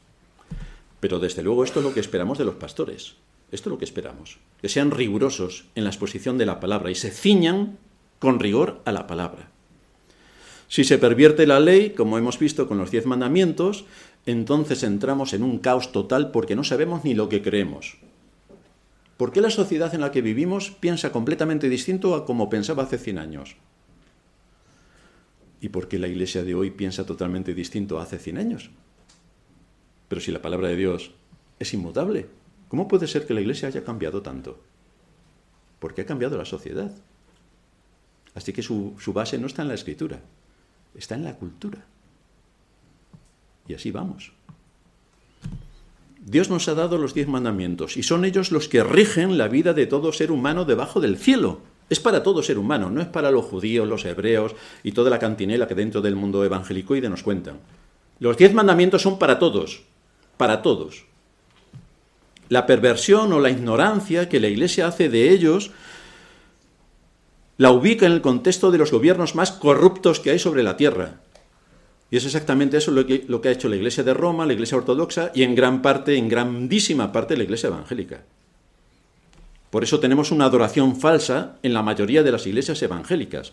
Pero 0.98 1.18
desde 1.18 1.42
luego 1.42 1.62
esto 1.62 1.81
es 1.81 1.85
lo 1.85 1.92
que 1.92 2.01
esperamos 2.01 2.38
de 2.38 2.46
los 2.46 2.55
pastores. 2.55 3.16
Esto 3.51 3.68
es 3.68 3.72
lo 3.72 3.77
que 3.77 3.85
esperamos. 3.85 4.38
Que 4.62 4.70
sean 4.70 4.90
rigurosos 4.90 5.66
en 5.75 5.85
la 5.85 5.90
exposición 5.90 6.38
de 6.38 6.46
la 6.46 6.59
palabra 6.59 6.90
y 6.90 6.94
se 6.94 7.11
ciñan 7.11 7.77
con 8.18 8.40
rigor 8.40 8.81
a 8.87 8.92
la 8.92 9.07
palabra. 9.07 9.51
Si 10.68 10.85
se 10.85 10.96
pervierte 10.96 11.46
la 11.46 11.61
ley, 11.61 11.90
como 11.90 12.16
hemos 12.16 12.38
visto 12.38 12.66
con 12.66 12.79
los 12.79 12.90
diez 12.90 13.05
mandamientos, 13.05 13.85
entonces 14.25 14.83
entramos 14.83 15.35
en 15.35 15.42
un 15.42 15.59
caos 15.59 15.92
total 15.92 16.31
porque 16.31 16.57
no 16.57 16.64
sabemos 16.64 17.05
ni 17.05 17.12
lo 17.12 17.29
que 17.29 17.42
creemos. 17.42 17.98
¿Por 19.18 19.33
qué 19.33 19.42
la 19.42 19.51
sociedad 19.51 19.94
en 19.94 20.01
la 20.01 20.12
que 20.12 20.22
vivimos 20.22 20.70
piensa 20.70 21.12
completamente 21.12 21.68
distinto 21.68 22.14
a 22.14 22.25
como 22.25 22.48
pensaba 22.48 22.85
hace 22.85 22.96
100 22.96 23.18
años? 23.18 23.57
¿Y 25.62 25.68
por 25.68 25.87
qué 25.87 26.01
la 26.01 26.09
iglesia 26.09 26.42
de 26.42 26.57
hoy 26.57 26.72
piensa 26.72 27.07
totalmente 27.07 27.55
distinto 27.55 28.01
a 28.01 28.03
hace 28.03 28.18
100 28.18 28.37
años? 28.37 28.70
Pero 30.09 30.20
si 30.20 30.33
la 30.33 30.42
palabra 30.42 30.66
de 30.66 30.75
Dios 30.75 31.12
es 31.61 31.72
inmutable, 31.72 32.27
¿cómo 32.66 32.88
puede 32.88 33.07
ser 33.07 33.29
que 33.29 33.33
la 33.33 33.40
iglesia 33.40 33.68
haya 33.68 33.85
cambiado 33.85 34.22
tanto? 34.22 34.61
Porque 35.79 36.01
ha 36.01 36.07
cambiado 36.07 36.37
la 36.37 36.44
sociedad. 36.44 36.92
Así 38.35 38.53
que 38.53 38.61
su, 38.61 38.96
su 38.98 39.12
base 39.12 39.38
no 39.38 39.46
está 39.46 39.62
en 39.62 39.68
la 39.68 39.75
escritura, 39.75 40.20
está 40.96 41.14
en 41.14 41.22
la 41.22 41.37
cultura. 41.37 41.87
Y 43.68 43.75
así 43.75 43.92
vamos. 43.92 44.33
Dios 46.20 46.51
nos 46.51 46.66
ha 46.66 46.75
dado 46.75 46.98
los 46.98 47.14
diez 47.14 47.29
mandamientos 47.29 47.96
y 47.96 48.03
son 48.03 48.25
ellos 48.25 48.51
los 48.51 48.68
que 48.68 48.83
rigen 48.83 49.38
la 49.38 49.46
vida 49.46 49.75
de 49.75 49.87
todo 49.87 50.12
ser 50.12 50.33
humano 50.33 50.64
debajo 50.64 51.01
del 51.01 51.18
cielo. 51.18 51.61
Es 51.92 52.00
para 52.00 52.22
todo 52.22 52.42
ser 52.42 52.57
humano, 52.57 52.88
no 52.88 53.02
es 53.02 53.07
para 53.07 53.31
los 53.31 53.44
judíos, 53.44 53.87
los 53.87 54.07
hebreos 54.07 54.55
y 54.83 54.92
toda 54.92 55.11
la 55.11 55.18
cantinela 55.18 55.68
que 55.68 55.74
dentro 55.74 56.00
del 56.00 56.16
mundo 56.16 56.42
evangelicoide 56.42 57.11
nos 57.11 57.22
cuentan. 57.22 57.59
Los 58.18 58.38
diez 58.38 58.55
mandamientos 58.55 59.02
son 59.02 59.18
para 59.18 59.38
todos, 59.38 59.83
para 60.38 60.62
todos. 60.62 61.05
La 62.48 62.64
perversión 62.64 63.31
o 63.35 63.40
la 63.40 63.50
ignorancia 63.50 64.31
que 64.31 64.40
la 64.40 64.48
Iglesia 64.48 64.87
hace 64.87 65.11
de 65.11 65.33
ellos 65.33 65.72
la 67.59 67.72
ubica 67.72 68.07
en 68.07 68.12
el 68.12 68.22
contexto 68.22 68.70
de 68.70 68.78
los 68.78 68.90
gobiernos 68.90 69.35
más 69.35 69.52
corruptos 69.52 70.18
que 70.18 70.31
hay 70.31 70.38
sobre 70.38 70.62
la 70.62 70.78
tierra. 70.78 71.20
Y 72.11 72.16
es 72.16 72.24
exactamente 72.24 72.78
eso 72.78 72.90
lo 72.90 73.07
que, 73.07 73.26
lo 73.28 73.42
que 73.42 73.50
ha 73.50 73.52
hecho 73.52 73.68
la 73.68 73.76
Iglesia 73.76 74.02
de 74.02 74.14
Roma, 74.14 74.46
la 74.46 74.55
Iglesia 74.55 74.78
ortodoxa 74.78 75.31
y 75.35 75.42
en 75.42 75.55
gran 75.55 75.83
parte, 75.83 76.16
en 76.16 76.31
grandísima 76.31 77.12
parte, 77.12 77.37
la 77.37 77.44
Iglesia 77.44 77.66
evangélica. 77.66 78.22
Por 79.72 79.85
eso 79.85 80.00
tenemos 80.00 80.30
una 80.30 80.44
adoración 80.44 80.96
falsa 80.96 81.56
en 81.62 81.72
la 81.72 81.82
mayoría 81.82 82.22
de 82.22 82.30
las 82.30 82.46
iglesias 82.46 82.82
evangélicas. 82.82 83.52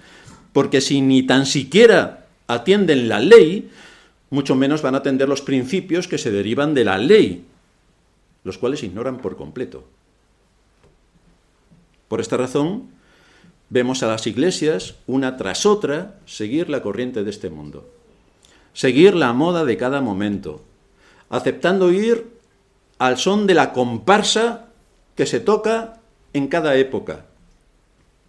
Porque 0.52 0.82
si 0.82 1.00
ni 1.00 1.24
tan 1.24 1.46
siquiera 1.46 2.26
atienden 2.46 3.08
la 3.08 3.22
ley, 3.22 3.70
mucho 4.30 4.54
menos 4.54 4.82
van 4.82 4.96
a 4.96 4.98
atender 4.98 5.30
los 5.30 5.42
principios 5.42 6.10
que 6.10 6.18
se 6.18 6.30
derivan 6.30 6.74
de 6.74 6.84
la 6.84 6.98
ley, 6.98 7.46
los 8.44 8.58
cuales 8.58 8.84
ignoran 8.84 9.20
por 9.20 9.38
completo. 9.38 9.86
Por 12.10 12.20
esta 12.20 12.36
razón, 12.36 12.90
vemos 13.70 14.04
a 14.04 14.08
las 14.08 14.28
iglesias, 14.28 14.96
una 15.08 15.38
tras 15.38 15.66
otra, 15.66 16.20
seguir 16.26 16.70
la 16.70 16.82
corriente 16.82 17.24
de 17.24 17.30
este 17.30 17.50
mundo, 17.50 17.88
seguir 18.74 19.16
la 19.16 19.32
moda 19.32 19.64
de 19.64 19.78
cada 19.78 20.02
momento, 20.02 20.66
aceptando 21.30 21.94
ir 21.94 22.28
al 22.98 23.18
son 23.18 23.48
de 23.48 23.54
la 23.54 23.72
comparsa 23.72 24.66
que 25.16 25.26
se 25.26 25.40
toca 25.40 25.99
en 26.34 26.48
cada 26.48 26.76
época, 26.76 27.26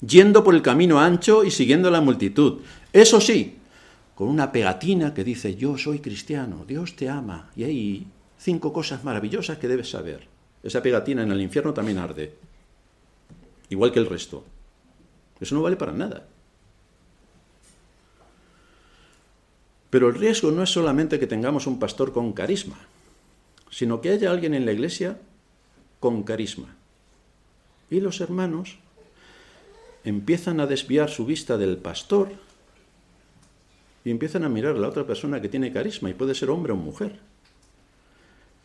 yendo 0.01 0.43
por 0.43 0.55
el 0.55 0.63
camino 0.63 1.01
ancho 1.01 1.45
y 1.45 1.51
siguiendo 1.51 1.91
la 1.91 2.01
multitud. 2.01 2.61
Eso 2.93 3.21
sí, 3.21 3.57
con 4.15 4.29
una 4.29 4.53
pegatina 4.53 5.15
que 5.15 5.25
dice, 5.25 5.57
yo 5.57 5.79
soy 5.79 6.01
cristiano, 6.01 6.65
Dios 6.67 6.97
te 6.97 7.09
ama, 7.09 7.51
y 7.57 7.65
hay 7.65 8.07
cinco 8.39 8.73
cosas 8.73 9.05
maravillosas 9.05 9.59
que 9.59 9.69
debes 9.69 9.91
saber. 9.91 10.27
Esa 10.63 10.83
pegatina 10.83 11.23
en 11.23 11.33
el 11.33 11.41
infierno 11.41 11.73
también 11.73 11.99
arde, 11.99 12.35
igual 13.69 13.93
que 13.93 13.99
el 13.99 14.07
resto. 14.07 14.45
Eso 15.41 15.55
no 15.55 15.63
vale 15.63 15.77
para 15.77 15.93
nada. 15.93 16.27
Pero 19.89 20.09
el 20.09 20.15
riesgo 20.15 20.53
no 20.53 20.63
es 20.63 20.71
solamente 20.71 21.19
que 21.19 21.27
tengamos 21.27 21.67
un 21.67 21.79
pastor 21.79 22.13
con 22.13 22.33
carisma, 22.33 22.79
sino 23.71 24.01
que 24.01 24.11
haya 24.11 24.31
alguien 24.31 24.55
en 24.55 24.65
la 24.67 24.73
iglesia 24.73 25.19
con 25.99 26.23
carisma. 26.23 26.77
Y 27.91 28.01
los 28.01 28.21
hermanos 28.21 28.79
empiezan 30.05 30.61
a 30.61 30.67
desviar 30.67 31.11
su 31.11 31.27
vista 31.27 31.59
del 31.59 31.77
pastor 31.77 32.31
y 34.05 34.11
empiezan 34.11 34.45
a 34.45 34.49
mirar 34.49 34.77
a 34.77 34.79
la 34.79 34.89
otra 34.89 35.07
persona 35.07 35.41
que 35.43 35.49
tiene 35.49 35.73
carisma, 35.73 36.09
y 36.09 36.15
puede 36.15 36.35
ser 36.35 36.51
hombre 36.51 36.73
o 36.73 36.77
mujer. 36.77 37.19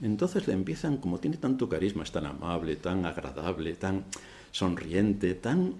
Entonces 0.01 0.47
le 0.47 0.53
empiezan, 0.53 0.97
como 0.97 1.19
tiene 1.19 1.37
tanto 1.37 1.67
carisma, 1.67 2.03
es 2.03 2.11
tan 2.11 2.25
amable, 2.25 2.75
tan 2.75 3.05
agradable, 3.05 3.73
tan 3.75 4.05
sonriente, 4.51 5.33
tan 5.35 5.73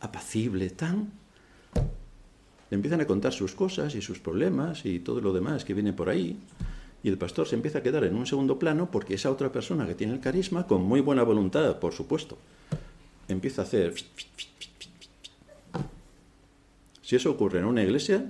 apacible, 0.00 0.70
tan... 0.70 1.12
Le 2.70 2.74
empiezan 2.74 3.00
a 3.00 3.06
contar 3.06 3.32
sus 3.32 3.54
cosas 3.54 3.94
y 3.94 4.02
sus 4.02 4.18
problemas 4.18 4.84
y 4.84 4.98
todo 4.98 5.20
lo 5.20 5.32
demás 5.32 5.64
que 5.64 5.74
viene 5.74 5.92
por 5.92 6.08
ahí. 6.08 6.38
Y 7.06 7.08
el 7.08 7.18
pastor 7.18 7.46
se 7.46 7.54
empieza 7.54 7.78
a 7.78 7.82
quedar 7.84 8.02
en 8.02 8.16
un 8.16 8.26
segundo 8.26 8.58
plano 8.58 8.90
porque 8.90 9.14
esa 9.14 9.30
otra 9.30 9.52
persona 9.52 9.86
que 9.86 9.94
tiene 9.94 10.12
el 10.14 10.18
carisma, 10.18 10.66
con 10.66 10.82
muy 10.82 11.00
buena 11.00 11.22
voluntad, 11.22 11.78
por 11.78 11.92
supuesto, 11.92 12.36
empieza 13.28 13.62
a 13.62 13.64
hacer... 13.64 13.94
Si 17.02 17.14
eso 17.14 17.30
ocurre 17.30 17.60
en 17.60 17.66
una 17.66 17.84
iglesia, 17.84 18.26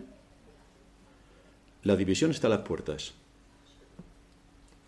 la 1.85 1.97
división 1.97 2.33
está 2.33 2.49
a 2.49 2.51
las 2.51 2.69
puertas. 2.69 3.15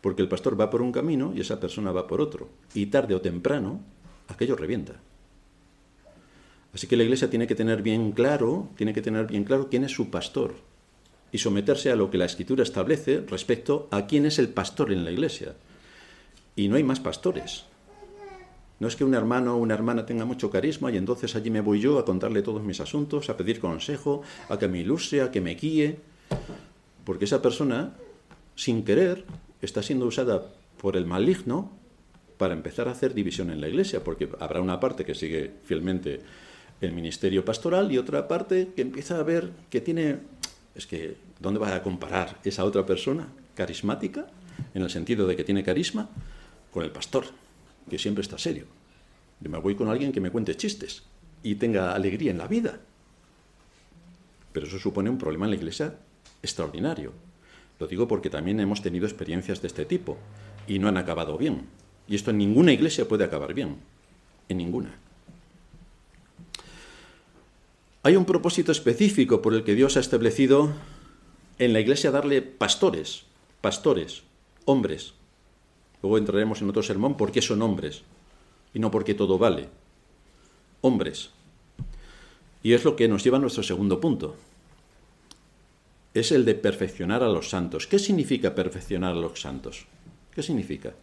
Porque 0.03 0.21
el 0.21 0.29
pastor 0.29 0.61
va 0.61 0.69
por 0.69 0.83
un 0.83 0.93
camino 0.93 1.33
y 1.35 1.41
esa 1.41 1.59
persona 1.59 1.91
va 1.91 2.07
por 2.07 2.21
otro. 2.21 2.51
Y 2.75 2.85
tarde 2.89 3.15
o 3.15 3.23
temprano, 3.23 3.81
aquello 4.29 4.55
revienta. 4.55 5.01
Así 6.75 6.87
que 6.87 6.99
la 6.99 7.05
iglesia 7.05 7.31
tiene 7.31 7.47
que 7.47 7.55
tener 7.55 7.81
bien 7.81 8.13
claro, 8.13 8.69
tiene 8.77 8.93
que 8.93 9.01
tener 9.01 9.29
bien 9.29 9.45
claro 9.45 9.71
quién 9.71 9.85
es 9.85 9.93
su 9.93 10.11
pastor 10.11 10.68
y 11.33 11.39
someterse 11.39 11.91
a 11.91 11.97
lo 11.97 12.11
que 12.11 12.19
la 12.19 12.25
escritura 12.25 12.63
establece 12.63 13.25
respecto 13.27 13.89
a 13.91 14.07
quién 14.07 14.27
es 14.27 14.39
el 14.39 14.49
pastor 14.49 14.93
en 14.93 15.05
la 15.05 15.11
iglesia. 15.11 15.55
Y 16.57 16.69
no 16.69 16.77
hay 16.77 16.85
más 16.85 17.01
pastores. 17.01 17.65
No 18.81 18.87
es 18.87 18.95
que 18.95 19.05
un 19.05 19.15
hermano 19.15 19.55
o 19.55 19.59
una 19.59 19.75
hermana 19.75 20.07
tenga 20.07 20.25
mucho 20.25 20.51
carisma 20.51 20.91
y 20.93 20.97
entonces 20.97 21.35
allí 21.35 21.51
me 21.51 21.61
voy 21.61 21.81
yo 21.81 21.99
a 21.99 22.05
contarle 22.05 22.43
todos 22.43 22.63
mis 22.63 22.81
asuntos, 22.81 23.29
a 23.29 23.37
pedir 23.37 23.59
consejo, 23.59 24.23
a 24.49 24.59
que 24.59 24.69
me 24.69 24.81
ilustre, 24.81 25.23
a 25.23 25.31
que 25.31 25.41
me 25.41 25.55
guíe, 25.55 25.99
porque 27.05 27.25
esa 27.25 27.43
persona, 27.43 27.95
sin 28.55 28.85
querer, 28.85 29.25
está 29.63 29.83
siendo 29.83 30.07
usada 30.07 30.53
por 30.81 30.97
el 30.97 31.07
maligno 31.07 31.73
para 32.37 32.55
empezar 32.55 32.89
a 32.89 32.93
hacer 32.93 33.15
división 33.15 33.51
en 33.51 33.61
la 33.61 33.69
iglesia, 33.69 34.05
porque 34.05 34.29
habrá 34.39 34.61
una 34.61 34.79
parte 34.79 35.05
que 35.05 35.15
sigue 35.15 35.55
fielmente 35.65 36.21
el 36.81 36.93
ministerio 36.93 37.45
pastoral 37.45 37.91
y 37.91 37.99
otra 37.99 38.29
parte 38.29 38.69
que 38.77 38.83
empieza 38.83 39.19
a 39.19 39.25
ver 39.25 39.51
que 39.71 39.81
tiene, 39.81 40.19
es 40.79 40.87
que, 40.87 41.17
¿dónde 41.41 41.59
vas 41.59 41.73
a 41.73 41.83
comparar 41.83 42.39
esa 42.45 42.65
otra 42.65 42.87
persona 42.87 43.27
carismática, 43.57 44.29
en 44.75 44.83
el 44.83 44.91
sentido 44.91 45.27
de 45.27 45.35
que 45.35 45.43
tiene 45.43 45.65
carisma, 45.65 46.09
con 46.73 46.85
el 46.85 46.93
pastor, 46.93 47.25
que 47.91 47.99
siempre 47.99 48.23
está 48.23 48.39
serio? 48.39 48.67
Yo 49.41 49.51
me 49.51 49.59
voy 49.59 49.75
con 49.75 49.89
alguien 49.89 50.13
que 50.13 50.21
me 50.21 50.31
cuente 50.31 50.57
chistes 50.57 51.03
y 51.43 51.57
tenga 51.57 51.95
alegría 51.95 52.31
en 52.31 52.39
la 52.39 52.47
vida. 52.47 52.79
Pero 54.53 54.67
eso 54.69 54.79
supone 54.79 55.11
un 55.11 55.19
problema 55.19 55.47
en 55.47 55.51
la 55.51 55.57
iglesia 55.57 55.97
extraordinario. 56.43 57.13
Lo 57.81 57.89
digo 57.89 58.07
porque 58.07 58.31
también 58.31 58.61
hemos 58.61 58.81
tenido 58.81 59.05
experiencias 59.07 59.61
de 59.61 59.67
este 59.67 59.85
tipo 59.85 60.17
y 60.69 60.79
no 60.79 60.87
han 60.87 60.97
acabado 60.97 61.37
bien. 61.37 61.67
Y 62.07 62.15
esto 62.15 62.31
en 62.31 62.39
ninguna 62.39 62.73
iglesia 62.73 63.09
puede 63.09 63.25
acabar 63.25 63.53
bien. 63.53 63.79
En 64.49 64.59
ninguna. 64.59 64.95
Hay 68.09 68.17
un 68.17 68.25
propósito 68.25 68.73
específico 68.73 69.43
por 69.43 69.53
el 69.53 69.65
que 69.65 69.75
Dios 69.75 69.99
ha 69.99 70.01
establecido 70.01 70.73
en 71.59 71.75
la 71.75 71.81
iglesia 71.81 72.11
darle 72.11 72.41
pastores, 72.41 73.25
pastores, 73.61 74.23
hombres. 74.65 75.13
Luego 76.01 76.17
entraremos 76.17 76.63
en 76.63 76.71
otro 76.71 76.83
sermón 76.83 77.19
por 77.19 77.33
qué 77.33 77.43
son 77.43 77.61
hombres 77.61 78.05
y 78.73 78.79
no 78.79 78.91
porque 78.91 79.13
todo 79.13 79.37
vale. 79.37 79.69
Hombres. 80.81 81.29
Y 82.63 82.73
es 82.73 82.83
lo 82.83 82.97
que 82.97 83.09
nos 83.09 83.25
lleva 83.25 83.37
a 83.37 83.43
nuestro 83.43 83.63
segundo 83.63 84.01
punto. 84.01 84.37
Es 86.15 86.33
el 86.33 86.47
de 86.47 86.55
perfeccionar 86.55 87.23
a 87.23 87.29
los 87.29 87.51
santos. 87.51 87.87
¿Qué 87.87 87.99
significa 87.99 88.55
perfeccionar 88.55 89.13
a 89.13 89.21
los 89.21 89.39
santos? 89.39 89.85
¿Qué 90.35 90.43
significa? 90.43 90.95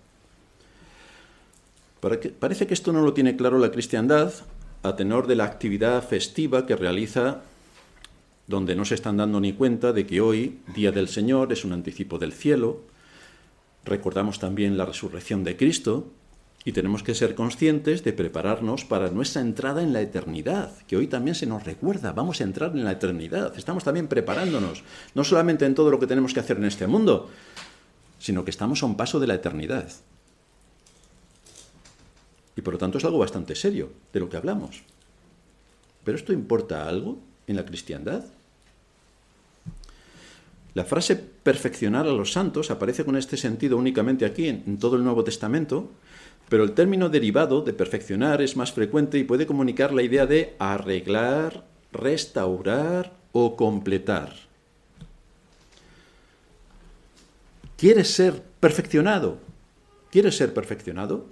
Parece 2.39 2.65
que 2.65 2.73
esto 2.73 2.91
no 2.91 3.03
lo 3.03 3.13
tiene 3.13 3.35
claro 3.35 3.59
la 3.59 3.69
cristiandad 3.69 4.33
a 4.87 4.95
tenor 4.95 5.27
de 5.27 5.35
la 5.35 5.45
actividad 5.45 6.03
festiva 6.03 6.65
que 6.65 6.75
realiza 6.75 7.41
donde 8.47 8.75
no 8.75 8.85
se 8.85 8.95
están 8.95 9.17
dando 9.17 9.39
ni 9.39 9.53
cuenta 9.53 9.91
de 9.91 10.05
que 10.05 10.21
hoy, 10.21 10.59
Día 10.75 10.91
del 10.91 11.07
Señor, 11.07 11.51
es 11.51 11.65
un 11.65 11.73
anticipo 11.73 12.19
del 12.19 12.31
cielo. 12.31 12.81
Recordamos 13.83 14.39
también 14.39 14.77
la 14.77 14.85
resurrección 14.85 15.43
de 15.43 15.57
Cristo 15.57 16.11
y 16.63 16.71
tenemos 16.71 17.03
que 17.03 17.15
ser 17.15 17.35
conscientes 17.35 18.03
de 18.03 18.13
prepararnos 18.13 18.85
para 18.85 19.09
nuestra 19.09 19.41
entrada 19.41 19.81
en 19.81 19.93
la 19.93 20.01
eternidad, 20.01 20.71
que 20.87 20.97
hoy 20.97 21.07
también 21.07 21.35
se 21.35 21.45
nos 21.45 21.63
recuerda, 21.63 22.11
vamos 22.11 22.41
a 22.41 22.43
entrar 22.43 22.71
en 22.71 22.83
la 22.83 22.91
eternidad. 22.91 23.55
Estamos 23.57 23.83
también 23.83 24.07
preparándonos, 24.07 24.83
no 25.13 25.23
solamente 25.23 25.65
en 25.65 25.75
todo 25.75 25.91
lo 25.91 25.99
que 25.99 26.07
tenemos 26.07 26.33
que 26.33 26.39
hacer 26.39 26.57
en 26.57 26.65
este 26.65 26.87
mundo, 26.87 27.29
sino 28.19 28.43
que 28.43 28.51
estamos 28.51 28.81
a 28.81 28.87
un 28.87 28.97
paso 28.97 29.19
de 29.19 29.27
la 29.27 29.35
eternidad. 29.35 29.87
Y 32.55 32.61
por 32.61 32.73
lo 32.73 32.79
tanto 32.79 32.97
es 32.97 33.05
algo 33.05 33.19
bastante 33.19 33.55
serio 33.55 33.91
de 34.13 34.19
lo 34.19 34.29
que 34.29 34.37
hablamos. 34.37 34.83
¿Pero 36.03 36.17
esto 36.17 36.31
importa 36.31 36.87
algo 36.87 37.17
en 37.47 37.55
la 37.55 37.65
cristiandad? 37.65 38.23
La 40.75 40.83
frase 40.83 41.15
perfeccionar 41.15 42.05
a 42.05 42.11
los 42.11 42.33
santos 42.33 42.69
aparece 42.69 43.05
con 43.05 43.15
este 43.15 43.37
sentido 43.37 43.77
únicamente 43.77 44.25
aquí 44.25 44.49
en, 44.49 44.77
todo 44.77 44.97
el 44.97 45.05
Nuevo 45.05 45.23
Testamento, 45.23 45.89
pero 46.49 46.65
el 46.65 46.73
término 46.73 47.07
derivado 47.07 47.61
de 47.61 47.71
perfeccionar 47.71 48.41
es 48.41 48.57
más 48.57 48.73
frecuente 48.73 49.17
y 49.17 49.23
puede 49.23 49.47
comunicar 49.47 49.93
la 49.93 50.03
idea 50.03 50.25
de 50.25 50.53
arreglar, 50.59 51.65
restaurar 51.93 53.13
o 53.31 53.55
completar. 53.55 54.35
¿Quieres 57.77 58.11
ser 58.11 58.43
perfeccionado? 58.59 59.37
¿Quieres 60.11 60.35
ser 60.35 60.53
perfeccionado? 60.53 61.25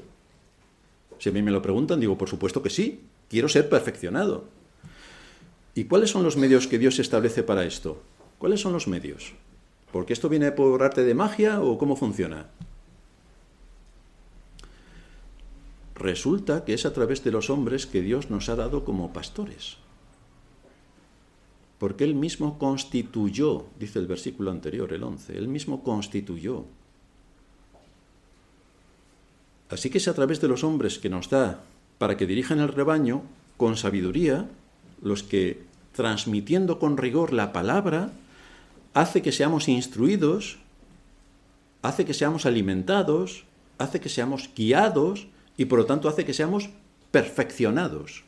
Si 1.23 1.29
a 1.29 1.31
mí 1.31 1.41
me 1.41 1.51
lo 1.51 1.61
preguntan, 1.61 2.01
digo, 2.01 2.17
por 2.17 2.27
supuesto 2.27 2.61
que 2.61 2.69
sí, 2.69 2.99
quiero 3.29 3.47
ser 3.47 3.69
perfeccionado. 3.69 4.43
¿Y 5.73 5.85
cuáles 5.85 6.09
son 6.09 6.21
los 6.21 6.35
medios 6.35 6.67
que 6.67 6.77
Dios 6.77 6.99
establece 6.99 7.43
para 7.43 7.63
esto? 7.63 8.03
¿Cuáles 8.39 8.59
son 8.59 8.73
los 8.73 8.89
medios? 8.89 9.31
¿Porque 9.93 10.11
esto 10.11 10.27
viene 10.27 10.51
por 10.51 10.83
arte 10.83 11.05
de 11.05 11.13
magia 11.13 11.61
o 11.61 11.77
cómo 11.77 11.95
funciona? 11.95 12.47
Resulta 15.95 16.65
que 16.65 16.73
es 16.73 16.85
a 16.85 16.91
través 16.91 17.23
de 17.23 17.31
los 17.31 17.49
hombres 17.49 17.85
que 17.85 18.01
Dios 18.01 18.29
nos 18.29 18.49
ha 18.49 18.57
dado 18.57 18.83
como 18.83 19.13
pastores. 19.13 19.77
Porque 21.79 22.03
Él 22.03 22.15
mismo 22.15 22.59
constituyó, 22.59 23.67
dice 23.79 23.97
el 23.99 24.07
versículo 24.07 24.51
anterior, 24.51 24.91
el 24.91 25.03
11, 25.03 25.37
Él 25.37 25.47
mismo 25.47 25.83
constituyó 25.83 26.65
Así 29.73 29.89
que 29.89 29.97
es 29.97 30.07
a 30.07 30.13
través 30.13 30.39
de 30.39 30.47
los 30.47 30.63
hombres 30.63 30.99
que 30.99 31.09
nos 31.09 31.29
da 31.29 31.63
para 31.97 32.15
que 32.15 32.27
dirijan 32.27 32.59
el 32.59 32.67
rebaño 32.67 33.23
con 33.57 33.75
sabiduría, 33.75 34.47
los 35.01 35.23
que, 35.23 35.63
transmitiendo 35.93 36.77
con 36.77 36.97
rigor 36.97 37.33
la 37.33 37.51
palabra, 37.53 38.11
hace 38.93 39.21
que 39.21 39.31
seamos 39.31 39.67
instruidos, 39.67 40.59
hace 41.81 42.05
que 42.05 42.13
seamos 42.13 42.45
alimentados, 42.45 43.45
hace 43.79 43.99
que 43.99 44.09
seamos 44.09 44.49
guiados 44.55 45.27
y 45.57 45.65
por 45.65 45.79
lo 45.79 45.85
tanto 45.85 46.07
hace 46.07 46.23
que 46.23 46.33
seamos 46.33 46.69
perfeccionados 47.11 48.23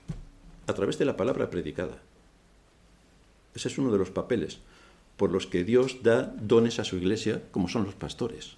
a 0.68 0.74
través 0.74 0.98
de 0.98 1.06
la 1.06 1.16
palabra 1.16 1.52
predicada. 1.52 2.02
Ese 3.54 3.68
es 3.68 3.78
uno 3.78 3.92
de 3.92 4.00
los 4.00 4.10
papeles 4.10 4.60
por 5.16 5.32
los 5.32 5.46
que 5.46 5.64
Dios 5.64 6.04
da 6.04 6.34
dones 6.42 6.80
a 6.80 6.84
su 6.84 6.98
iglesia, 6.98 7.42
como 7.52 7.70
son 7.70 7.86
los 7.86 7.96
pastores. 7.96 8.58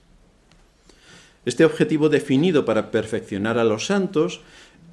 Este 1.47 1.63
objetivo 1.63 2.10
definido 2.10 2.65
para 2.65 2.91
perfeccionar 2.91 3.57
a 3.57 3.63
los 3.63 3.86
santos 3.86 4.41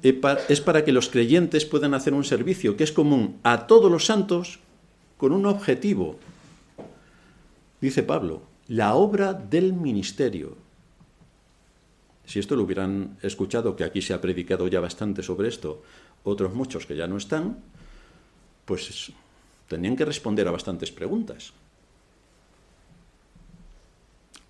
es 0.01 0.61
para 0.61 0.85
que 0.85 0.93
los 0.93 1.09
creyentes 1.09 1.65
puedan 1.65 1.93
hacer 1.93 2.13
un 2.13 2.23
servicio 2.23 2.77
que 2.77 2.85
es 2.85 2.93
común 2.93 3.41
a 3.43 3.67
todos 3.67 3.91
los 3.91 4.05
santos 4.05 4.59
con 5.17 5.33
un 5.33 5.47
objetivo. 5.47 6.17
Dice 7.81 8.03
Pablo, 8.03 8.43
la 8.69 8.95
obra 8.95 9.33
del 9.33 9.73
ministerio. 9.73 10.55
Si 12.23 12.39
esto 12.39 12.55
lo 12.55 12.63
hubieran 12.63 13.17
escuchado, 13.21 13.75
que 13.75 13.83
aquí 13.83 14.01
se 14.01 14.13
ha 14.13 14.21
predicado 14.21 14.69
ya 14.69 14.79
bastante 14.79 15.23
sobre 15.23 15.49
esto, 15.49 15.83
otros 16.23 16.53
muchos 16.53 16.85
que 16.85 16.95
ya 16.95 17.05
no 17.05 17.17
están, 17.17 17.57
pues 18.63 19.11
tenían 19.67 19.97
que 19.97 20.05
responder 20.05 20.47
a 20.47 20.51
bastantes 20.51 20.89
preguntas. 20.89 21.51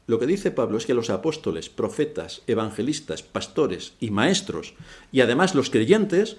Lo 0.08 0.20
que 0.20 0.28
dice 0.28 0.52
Pablo 0.52 0.78
es 0.78 0.86
que 0.86 0.94
los 0.94 1.10
apóstoles, 1.10 1.70
profetas, 1.70 2.44
evangelistas, 2.46 3.24
pastores 3.24 3.94
y 4.00 4.12
maestros, 4.12 4.76
y 5.12 5.22
además 5.22 5.56
los 5.56 5.70
creyentes, 5.70 6.38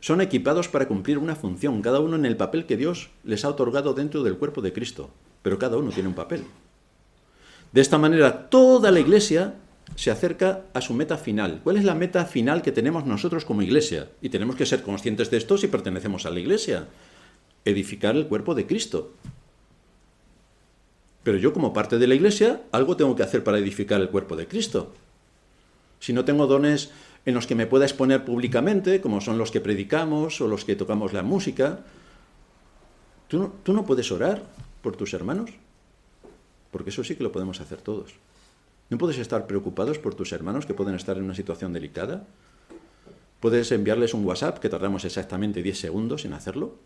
son 0.00 0.20
equipados 0.20 0.68
para 0.68 0.88
cumplir 0.88 1.18
una 1.18 1.36
función, 1.36 1.82
cada 1.82 2.00
uno 2.00 2.16
en 2.16 2.24
el 2.24 2.36
papel 2.36 2.66
que 2.66 2.76
Dios 2.76 3.10
les 3.24 3.44
ha 3.44 3.48
otorgado 3.48 3.94
dentro 3.94 4.22
del 4.22 4.38
cuerpo 4.38 4.62
de 4.62 4.72
Cristo, 4.72 5.10
pero 5.42 5.58
cada 5.58 5.76
uno 5.76 5.90
tiene 5.90 6.08
un 6.08 6.14
papel. 6.14 6.44
De 7.72 7.80
esta 7.80 7.98
manera, 7.98 8.48
toda 8.48 8.90
la 8.90 9.00
iglesia 9.00 9.54
se 9.96 10.10
acerca 10.10 10.62
a 10.72 10.80
su 10.80 10.94
meta 10.94 11.18
final. 11.18 11.60
¿Cuál 11.62 11.76
es 11.76 11.84
la 11.84 11.94
meta 11.94 12.24
final 12.24 12.62
que 12.62 12.72
tenemos 12.72 13.06
nosotros 13.06 13.44
como 13.44 13.62
iglesia? 13.62 14.08
Y 14.22 14.28
tenemos 14.28 14.56
que 14.56 14.66
ser 14.66 14.82
conscientes 14.82 15.30
de 15.30 15.36
esto 15.36 15.58
si 15.58 15.68
pertenecemos 15.68 16.26
a 16.26 16.30
la 16.30 16.40
iglesia. 16.40 16.88
Edificar 17.64 18.16
el 18.16 18.26
cuerpo 18.26 18.54
de 18.54 18.66
Cristo. 18.66 19.12
Pero 21.22 21.38
yo 21.38 21.52
como 21.52 21.72
parte 21.72 21.98
de 21.98 22.06
la 22.06 22.14
iglesia, 22.14 22.62
algo 22.72 22.96
tengo 22.96 23.14
que 23.14 23.22
hacer 23.22 23.44
para 23.44 23.58
edificar 23.58 24.00
el 24.00 24.08
cuerpo 24.08 24.36
de 24.36 24.46
Cristo. 24.46 24.92
Si 25.98 26.12
no 26.12 26.24
tengo 26.24 26.46
dones 26.46 26.90
en 27.26 27.34
los 27.34 27.46
que 27.46 27.54
me 27.54 27.66
pueda 27.66 27.84
exponer 27.84 28.24
públicamente, 28.24 29.00
como 29.00 29.20
son 29.20 29.36
los 29.36 29.50
que 29.50 29.60
predicamos 29.60 30.40
o 30.40 30.48
los 30.48 30.64
que 30.64 30.76
tocamos 30.76 31.12
la 31.12 31.22
música, 31.22 31.80
¿tú 33.28 33.38
no, 33.38 33.52
tú 33.62 33.74
no 33.74 33.84
puedes 33.84 34.10
orar 34.10 34.42
por 34.82 34.96
tus 34.96 35.12
hermanos? 35.12 35.50
Porque 36.70 36.90
eso 36.90 37.04
sí 37.04 37.16
que 37.16 37.22
lo 37.22 37.32
podemos 37.32 37.60
hacer 37.60 37.82
todos. 37.82 38.14
¿No 38.88 38.98
puedes 38.98 39.18
estar 39.18 39.46
preocupados 39.46 39.98
por 39.98 40.14
tus 40.14 40.32
hermanos 40.32 40.66
que 40.66 40.74
pueden 40.74 40.94
estar 40.94 41.16
en 41.16 41.24
una 41.24 41.34
situación 41.34 41.72
delicada? 41.72 42.26
¿Puedes 43.40 43.70
enviarles 43.72 44.14
un 44.14 44.24
WhatsApp 44.24 44.58
que 44.58 44.68
tardamos 44.68 45.04
exactamente 45.04 45.62
10 45.62 45.78
segundos 45.78 46.24
en 46.24 46.32
hacerlo? 46.32 46.76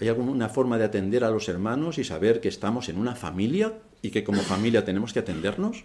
¿Hay 0.00 0.08
alguna 0.08 0.48
forma 0.48 0.78
de 0.78 0.84
atender 0.84 1.24
a 1.24 1.30
los 1.30 1.48
hermanos 1.48 1.98
y 1.98 2.04
saber 2.04 2.40
que 2.40 2.48
estamos 2.48 2.88
en 2.88 2.98
una 2.98 3.16
familia 3.16 3.74
y 4.00 4.10
que 4.10 4.22
como 4.22 4.42
familia 4.42 4.84
tenemos 4.84 5.12
que 5.12 5.18
atendernos? 5.18 5.84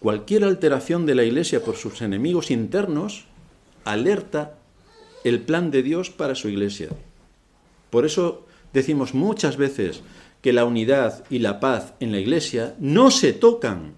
Cualquier 0.00 0.44
alteración 0.44 1.06
de 1.06 1.14
la 1.14 1.24
Iglesia 1.24 1.64
por 1.64 1.76
sus 1.76 2.02
enemigos 2.02 2.50
internos 2.50 3.26
alerta 3.84 4.58
el 5.22 5.40
plan 5.40 5.70
de 5.70 5.82
Dios 5.82 6.10
para 6.10 6.34
su 6.34 6.48
Iglesia. 6.48 6.88
Por 7.90 8.04
eso 8.04 8.44
decimos 8.72 9.14
muchas 9.14 9.56
veces 9.56 10.02
que 10.42 10.52
la 10.52 10.64
unidad 10.64 11.24
y 11.30 11.38
la 11.38 11.60
paz 11.60 11.94
en 12.00 12.10
la 12.12 12.18
Iglesia 12.18 12.74
no 12.80 13.10
se 13.10 13.32
tocan, 13.32 13.94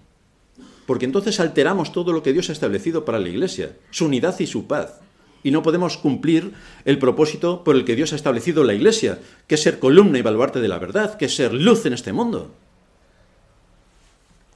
porque 0.85 1.05
entonces 1.05 1.39
alteramos 1.39 1.91
todo 1.91 2.13
lo 2.13 2.23
que 2.23 2.31
Dios 2.31 2.49
ha 2.49 2.53
establecido 2.53 3.03
para 3.03 3.19
la 3.19 3.27
Iglesia, 3.27 3.75
su 3.89 4.05
unidad 4.05 4.39
y 4.39 4.45
su 4.45 4.67
paz 4.67 5.01
y 5.47 5.51
no 5.51 5.63
podemos 5.63 5.95
cumplir 5.95 6.55
el 6.83 6.99
propósito 6.99 7.63
por 7.63 7.77
el 7.77 7.85
que 7.85 7.95
Dios 7.95 8.11
ha 8.11 8.17
establecido 8.17 8.65
la 8.65 8.73
Iglesia, 8.73 9.21
que 9.47 9.55
es 9.55 9.63
ser 9.63 9.79
columna 9.79 10.17
y 10.17 10.21
baluarte 10.21 10.59
de 10.59 10.67
la 10.67 10.77
verdad, 10.77 11.15
que 11.15 11.23
es 11.23 11.37
ser 11.37 11.53
luz 11.53 11.85
en 11.85 11.93
este 11.93 12.11
mundo. 12.11 12.51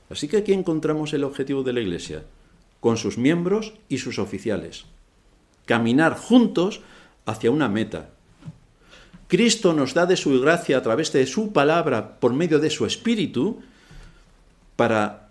Así 0.10 0.28
que 0.28 0.36
aquí 0.36 0.52
encontramos 0.52 1.14
el 1.14 1.24
objetivo 1.24 1.64
de 1.64 1.72
la 1.72 1.80
Iglesia, 1.80 2.26
con 2.82 2.98
sus 2.98 3.18
miembros 3.18 3.72
y 3.88 4.00
sus 4.00 4.20
oficiales. 4.20 4.84
Caminar 5.66 6.18
juntos 6.18 6.82
hacia 7.26 7.52
una 7.52 7.70
meta. 7.70 8.10
Cristo 9.30 9.72
nos 9.72 9.94
da 9.94 10.06
de 10.06 10.18
su 10.18 10.42
gracia 10.42 10.78
a 10.78 10.84
través 10.84 11.14
de 11.14 11.26
su 11.26 11.54
palabra, 11.54 12.20
por 12.20 12.34
medio 12.34 12.60
de 12.60 12.70
su 12.70 12.86
espíritu, 12.86 13.62
para 14.76 15.30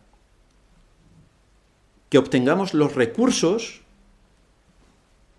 que 2.08 2.16
obtengamos 2.16 2.72
los 2.72 2.94
recursos 2.94 3.79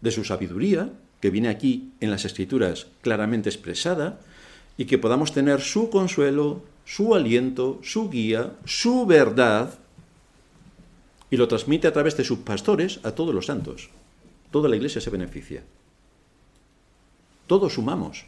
de 0.01 0.11
su 0.11 0.23
sabiduría, 0.23 0.89
que 1.19 1.29
viene 1.29 1.49
aquí 1.49 1.91
en 1.99 2.11
las 2.11 2.25
escrituras 2.25 2.87
claramente 3.01 3.49
expresada, 3.49 4.19
y 4.77 4.85
que 4.85 4.97
podamos 4.97 5.33
tener 5.33 5.61
su 5.61 5.89
consuelo, 5.89 6.63
su 6.85 7.13
aliento, 7.13 7.79
su 7.83 8.09
guía, 8.09 8.53
su 8.65 9.05
verdad, 9.05 9.75
y 11.29 11.37
lo 11.37 11.47
transmite 11.47 11.87
a 11.87 11.93
través 11.93 12.17
de 12.17 12.23
sus 12.23 12.39
pastores 12.39 12.99
a 13.03 13.11
todos 13.11 13.33
los 13.33 13.45
santos. 13.45 13.89
Toda 14.51 14.67
la 14.67 14.75
iglesia 14.75 14.99
se 14.99 15.09
beneficia. 15.09 15.63
Todos 17.47 17.73
sumamos. 17.73 18.25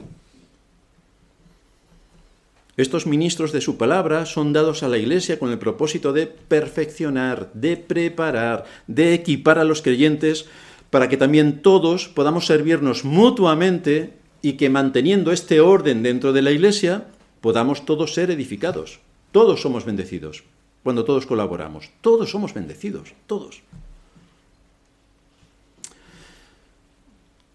Estos 2.76 3.06
ministros 3.06 3.52
de 3.52 3.62
su 3.62 3.78
palabra 3.78 4.26
son 4.26 4.52
dados 4.52 4.82
a 4.82 4.88
la 4.88 4.98
Iglesia 4.98 5.38
con 5.38 5.52
el 5.52 5.60
propósito 5.60 6.12
de 6.12 6.26
perfeccionar, 6.26 7.52
de 7.54 7.78
preparar, 7.78 8.66
de 8.88 9.14
equipar 9.14 9.60
a 9.60 9.64
los 9.64 9.84
creyentes 9.84 10.46
para 10.94 11.10
que 11.10 11.18
también 11.18 11.64
todos 11.64 12.08
podamos 12.08 12.46
servirnos 12.46 13.04
mutuamente 13.04 14.14
y 14.44 14.54
que 14.54 14.70
manteniendo 14.70 15.32
este 15.32 15.60
orden 15.60 16.04
dentro 16.04 16.34
de 16.34 16.44
la 16.44 16.52
Iglesia 16.52 17.08
podamos 17.42 17.84
todos 17.84 18.14
ser 18.14 18.30
edificados. 18.30 19.00
Todos 19.32 19.60
somos 19.60 19.86
bendecidos 19.86 20.44
cuando 20.84 21.04
todos 21.04 21.26
colaboramos. 21.26 21.90
Todos 22.02 22.30
somos 22.30 22.54
bendecidos, 22.54 23.16
todos. 23.26 23.64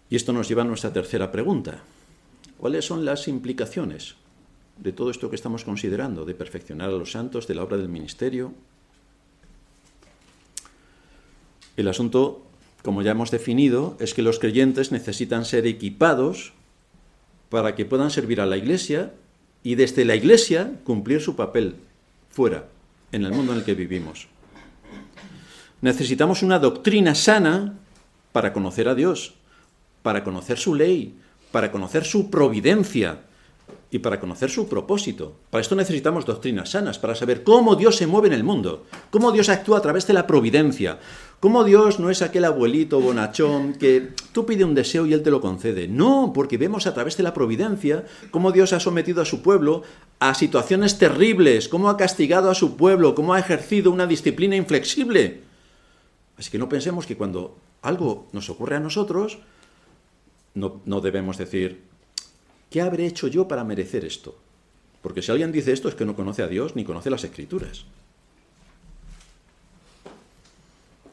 Y 0.09 0.17
esto 0.17 0.33
nos 0.33 0.49
lleva 0.49 0.63
a 0.63 0.65
nuestra 0.65 0.91
tercera 0.91 1.31
pregunta. 1.31 1.81
¿Cuáles 2.57 2.83
son 2.83 3.05
las 3.05 3.29
implicaciones 3.29 4.15
de 4.75 4.91
todo 4.91 5.11
esto 5.11 5.29
que 5.29 5.37
estamos 5.37 5.63
considerando, 5.63 6.25
de 6.25 6.35
perfeccionar 6.35 6.89
a 6.89 6.91
los 6.91 7.13
santos, 7.13 7.47
de 7.47 7.55
la 7.55 7.63
obra 7.63 7.77
del 7.77 7.87
ministerio. 7.87 8.53
El 11.77 11.87
asunto, 11.87 12.48
como 12.81 13.01
ya 13.01 13.11
hemos 13.11 13.31
definido, 13.31 13.97
es 13.99 14.13
que 14.13 14.21
los 14.21 14.39
creyentes 14.39 14.91
necesitan 14.91 15.45
ser 15.45 15.67
equipados 15.67 16.53
para 17.49 17.75
que 17.75 17.85
puedan 17.85 18.11
servir 18.11 18.41
a 18.41 18.45
la 18.45 18.57
Iglesia 18.57 19.13
y 19.63 19.75
desde 19.75 20.05
la 20.05 20.15
Iglesia 20.15 20.73
cumplir 20.83 21.21
su 21.21 21.35
papel 21.35 21.75
fuera, 22.29 22.67
en 23.11 23.25
el 23.25 23.31
mundo 23.31 23.51
en 23.51 23.59
el 23.59 23.65
que 23.65 23.73
vivimos. 23.73 24.27
Necesitamos 25.81 26.43
una 26.43 26.59
doctrina 26.59 27.15
sana 27.15 27.75
para 28.31 28.53
conocer 28.53 28.87
a 28.87 28.95
Dios, 28.95 29.33
para 30.01 30.23
conocer 30.23 30.57
su 30.57 30.75
ley, 30.75 31.15
para 31.51 31.71
conocer 31.71 32.05
su 32.05 32.29
providencia, 32.29 33.19
y 33.91 33.99
para 33.99 34.19
conocer 34.19 34.49
su 34.49 34.67
propósito. 34.67 35.35
Para 35.49 35.61
esto 35.61 35.75
necesitamos 35.75 36.25
doctrinas 36.25 36.71
sanas, 36.71 36.99
para 36.99 37.15
saber 37.15 37.43
cómo 37.43 37.75
Dios 37.75 37.95
se 37.95 38.07
mueve 38.07 38.27
en 38.27 38.33
el 38.33 38.43
mundo, 38.43 38.85
cómo 39.09 39.31
Dios 39.31 39.49
actúa 39.49 39.79
a 39.79 39.81
través 39.81 40.05
de 40.05 40.13
la 40.13 40.27
providencia, 40.27 40.99
cómo 41.39 41.63
Dios 41.63 41.99
no 41.99 42.09
es 42.09 42.21
aquel 42.21 42.45
abuelito 42.45 42.99
bonachón 42.99 43.73
que 43.73 44.09
tú 44.31 44.45
pide 44.45 44.63
un 44.63 44.75
deseo 44.75 45.05
y 45.05 45.13
Él 45.13 45.23
te 45.23 45.31
lo 45.31 45.41
concede. 45.41 45.87
No, 45.87 46.31
porque 46.33 46.57
vemos 46.57 46.87
a 46.87 46.93
través 46.93 47.17
de 47.17 47.23
la 47.23 47.33
providencia 47.33 48.05
cómo 48.31 48.51
Dios 48.51 48.73
ha 48.73 48.79
sometido 48.79 49.21
a 49.21 49.25
su 49.25 49.41
pueblo 49.41 49.83
a 50.19 50.33
situaciones 50.33 50.97
terribles, 50.97 51.69
cómo 51.69 51.89
ha 51.89 51.97
castigado 51.97 52.49
a 52.49 52.55
su 52.55 52.75
pueblo, 52.77 53.15
cómo 53.15 53.33
ha 53.33 53.39
ejercido 53.39 53.91
una 53.91 54.07
disciplina 54.07 54.55
inflexible. 54.55 55.41
Así 56.37 56.51
que 56.51 56.57
no 56.57 56.69
pensemos 56.69 57.05
que 57.05 57.17
cuando 57.17 57.57
algo 57.81 58.27
nos 58.33 58.49
ocurre 58.49 58.75
a 58.75 58.79
nosotros, 58.79 59.39
no, 60.53 60.81
no 60.85 61.01
debemos 61.01 61.37
decir, 61.37 61.89
¿Qué 62.69 62.81
habré 62.81 63.07
hecho 63.07 63.27
yo 63.27 63.47
para 63.47 63.63
merecer 63.63 64.05
esto? 64.05 64.37
Porque 65.01 65.21
si 65.21 65.31
alguien 65.31 65.51
dice 65.51 65.71
esto 65.71 65.89
es 65.89 65.95
que 65.95 66.05
no 66.05 66.15
conoce 66.15 66.43
a 66.43 66.47
Dios 66.47 66.75
ni 66.75 66.83
conoce 66.83 67.09
las 67.09 67.23
escrituras. 67.23 67.85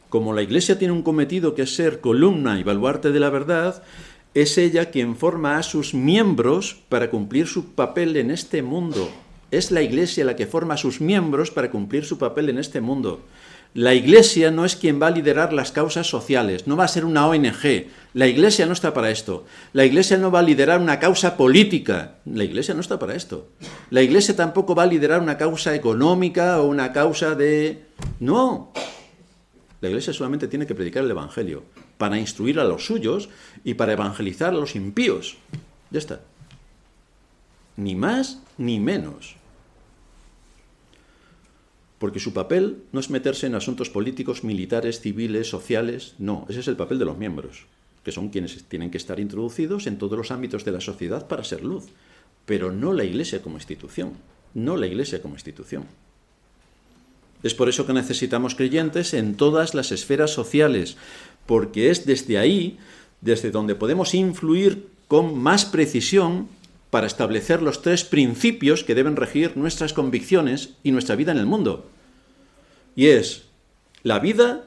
Como 0.09 0.33
la 0.33 0.43
Iglesia 0.43 0.79
tiene 0.79 0.93
un 0.93 1.03
cometido 1.03 1.55
que 1.55 1.63
es 1.63 1.75
ser 1.75 2.01
columna 2.01 2.59
y 2.59 2.63
baluarte 2.63 3.11
de 3.11 3.21
la 3.21 3.31
verdad, 3.31 3.83
es 4.35 4.59
ella 4.59 4.91
quien 4.91 5.17
forma 5.17 5.57
a 5.57 5.63
sus 5.63 5.95
miembros 5.95 6.77
para 6.89 7.11
cumplir 7.11 7.47
su 7.47 7.75
papel 7.75 8.17
en 8.17 8.31
este 8.31 8.63
mundo. 8.63 9.11
Es 9.51 9.71
la 9.71 9.83
Iglesia 9.83 10.25
la 10.25 10.37
que 10.37 10.47
forma 10.47 10.75
a 10.75 10.77
sus 10.77 11.01
miembros 11.01 11.51
para 11.51 11.71
cumplir 11.71 12.05
su 12.05 12.19
papel 12.19 12.49
en 12.49 12.59
este 12.59 12.81
mundo. 12.81 13.23
La 13.77 13.95
Iglesia 13.95 14.51
no 14.51 14.65
es 14.65 14.75
quien 14.75 15.01
va 15.01 15.09
a 15.09 15.11
liderar 15.11 15.53
las 15.53 15.71
causas 15.71 16.07
sociales, 16.07 16.67
no 16.67 16.77
va 16.77 16.85
a 16.85 16.89
ser 16.89 17.05
una 17.05 17.27
ONG. 17.27 17.89
La 18.15 18.27
Iglesia 18.27 18.65
no 18.65 18.73
está 18.73 18.95
para 18.95 19.11
esto. 19.11 19.45
La 19.75 19.85
Iglesia 19.85 20.17
no 20.17 20.31
va 20.31 20.39
a 20.39 20.43
liderar 20.43 20.81
una 20.81 20.99
causa 20.99 21.37
política. 21.37 22.15
La 22.25 22.45
Iglesia 22.45 22.73
no 22.75 22.81
está 22.81 22.99
para 22.99 23.15
esto. 23.15 23.49
La 23.91 24.01
Iglesia 24.03 24.35
tampoco 24.35 24.75
va 24.75 24.85
a 24.85 24.87
liderar 24.87 25.21
una 25.21 25.37
causa 25.37 25.75
económica 25.75 26.61
o 26.61 26.69
una 26.69 26.93
causa 26.93 27.35
de... 27.35 27.85
No. 28.19 28.73
La 29.81 29.89
Iglesia 29.89 30.13
solamente 30.13 30.49
tiene 30.49 30.67
que 30.67 30.75
predicar 30.75 31.05
el 31.05 31.11
Evangelio 31.11 31.65
para 31.99 32.19
instruir 32.19 32.59
a 32.61 32.65
los 32.65 32.87
suyos 32.87 33.29
y 33.65 33.75
para 33.75 33.93
evangelizar 33.93 34.55
a 34.55 34.57
los 34.57 34.75
impíos. 34.75 35.37
Ya 35.91 35.99
está. 35.99 36.23
Ni 37.77 37.95
más 37.95 38.41
ni 38.57 38.81
menos 38.81 39.37
porque 41.99 42.21
su 42.21 42.33
papel 42.33 42.83
no 42.93 43.01
es 43.01 43.11
meterse 43.11 43.47
en 43.47 43.55
asuntos 43.55 43.91
políticos, 43.91 44.45
militares, 44.45 45.01
civiles, 45.01 45.49
sociales, 45.49 46.15
no, 46.19 46.47
ese 46.49 46.61
es 46.61 46.69
el 46.69 46.77
papel 46.77 46.99
de 46.99 47.05
los 47.05 47.17
miembros, 47.17 47.67
que 48.05 48.13
son 48.13 48.29
quienes 48.29 48.63
tienen 48.65 48.91
que 48.91 48.99
estar 48.99 49.19
introducidos 49.19 49.87
en 49.87 49.99
todos 49.99 50.19
los 50.19 50.31
ámbitos 50.31 50.65
de 50.65 50.73
la 50.73 50.81
sociedad 50.81 51.27
para 51.27 51.45
ser 51.45 51.65
luz, 51.65 51.87
pero 52.45 52.71
no 52.71 52.93
la 52.93 53.05
Iglesia 53.05 53.43
como 53.43 53.57
institución, 53.57 54.13
no 54.55 54.77
la 54.77 54.87
Iglesia 54.87 55.23
como 55.23 55.35
institución. 55.35 55.85
Es 57.47 57.55
por 57.55 57.69
eso 57.69 57.87
que 57.87 57.93
necesitamos 57.93 58.57
creyentes 58.57 59.15
en 59.15 59.37
todas 59.37 59.73
las 59.75 59.93
esferas 59.93 60.33
sociales, 60.33 60.97
porque 61.47 61.91
es 61.91 62.05
desde 62.05 62.39
ahí, 62.39 62.77
desde 63.21 63.53
donde 63.53 63.77
podemos 63.77 64.15
influir 64.15 64.89
con 65.07 65.39
más 65.39 65.65
precisión 65.65 66.49
para 66.91 67.07
establecer 67.07 67.63
los 67.63 67.83
tres 67.83 68.03
principios 68.03 68.83
que 68.83 68.97
deben 68.97 69.15
regir 69.15 69.57
nuestras 69.57 69.93
convicciones 69.93 70.71
y 70.83 70.91
nuestra 70.91 71.15
vida 71.15 71.31
en 71.31 71.39
el 71.39 71.47
mundo. 71.47 71.89
Y 72.97 73.07
es 73.07 73.45
la 74.03 74.19
vida, 74.19 74.65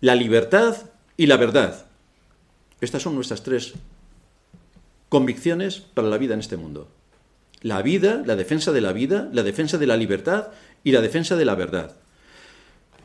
la 0.00 0.14
libertad 0.14 0.76
y 1.18 1.26
la 1.26 1.36
verdad. 1.36 1.84
Estas 2.80 3.02
son 3.02 3.14
nuestras 3.16 3.42
tres 3.42 3.74
convicciones 5.10 5.80
para 5.80 6.08
la 6.08 6.16
vida 6.16 6.32
en 6.32 6.40
este 6.40 6.56
mundo. 6.56 6.88
La 7.60 7.82
vida, 7.82 8.22
la 8.24 8.36
defensa 8.36 8.72
de 8.72 8.80
la 8.80 8.94
vida, 8.94 9.28
la 9.30 9.42
defensa 9.42 9.76
de 9.76 9.86
la 9.86 9.96
libertad 9.98 10.48
y 10.86 10.92
la 10.92 11.00
defensa 11.00 11.34
de 11.34 11.44
la 11.44 11.56
verdad. 11.56 11.96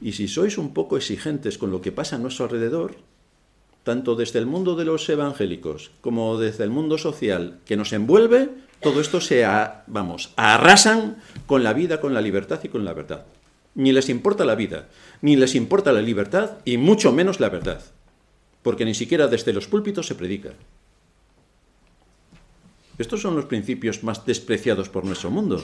Y 0.02 0.12
si 0.12 0.28
sois 0.28 0.60
un 0.60 0.72
poco 0.72 0.98
exigentes 0.98 1.58
con 1.58 1.72
lo 1.72 1.82
que 1.82 1.92
pasa 1.92 2.16
a 2.16 2.20
nuestro 2.20 2.46
alrededor, 2.46 2.94
tanto 3.84 4.14
desde 4.14 4.38
el 4.38 4.46
mundo 4.46 4.76
de 4.76 4.86
los 4.86 5.10
evangélicos 5.10 5.90
como 6.00 6.38
desde 6.38 6.64
el 6.64 6.70
mundo 6.70 7.00
social 7.00 7.58
que 7.66 7.78
nos 7.78 7.92
envuelve, 7.92 8.50
todo 8.82 9.02
esto 9.02 9.20
se, 9.20 9.44
vamos, 9.88 10.32
arrasan 10.36 11.24
con 11.48 11.64
la 11.64 11.74
vida, 11.74 12.00
con 12.00 12.14
la 12.14 12.22
libertad 12.22 12.60
y 12.64 12.68
con 12.68 12.86
la 12.86 12.94
verdad. 12.94 13.26
Ni 13.74 13.92
les 13.92 14.10
importa 14.10 14.46
la 14.46 14.54
vida, 14.54 14.88
ni 15.24 15.36
les 15.36 15.56
importa 15.56 15.92
la 15.92 16.04
libertad 16.04 16.60
y 16.66 16.78
mucho 16.78 17.12
menos 17.12 17.40
la 17.40 17.50
verdad, 17.50 17.82
porque 18.62 18.86
ni 18.86 18.94
siquiera 18.94 19.28
desde 19.28 19.54
los 19.54 19.66
púlpitos 19.66 20.06
se 20.06 20.14
predica. 20.14 20.52
Estos 23.00 23.24
son 23.24 23.36
los 23.36 23.46
principios 23.46 24.04
más 24.04 24.24
despreciados 24.24 24.88
por 24.90 25.04
nuestro 25.04 25.32
mundo 25.32 25.64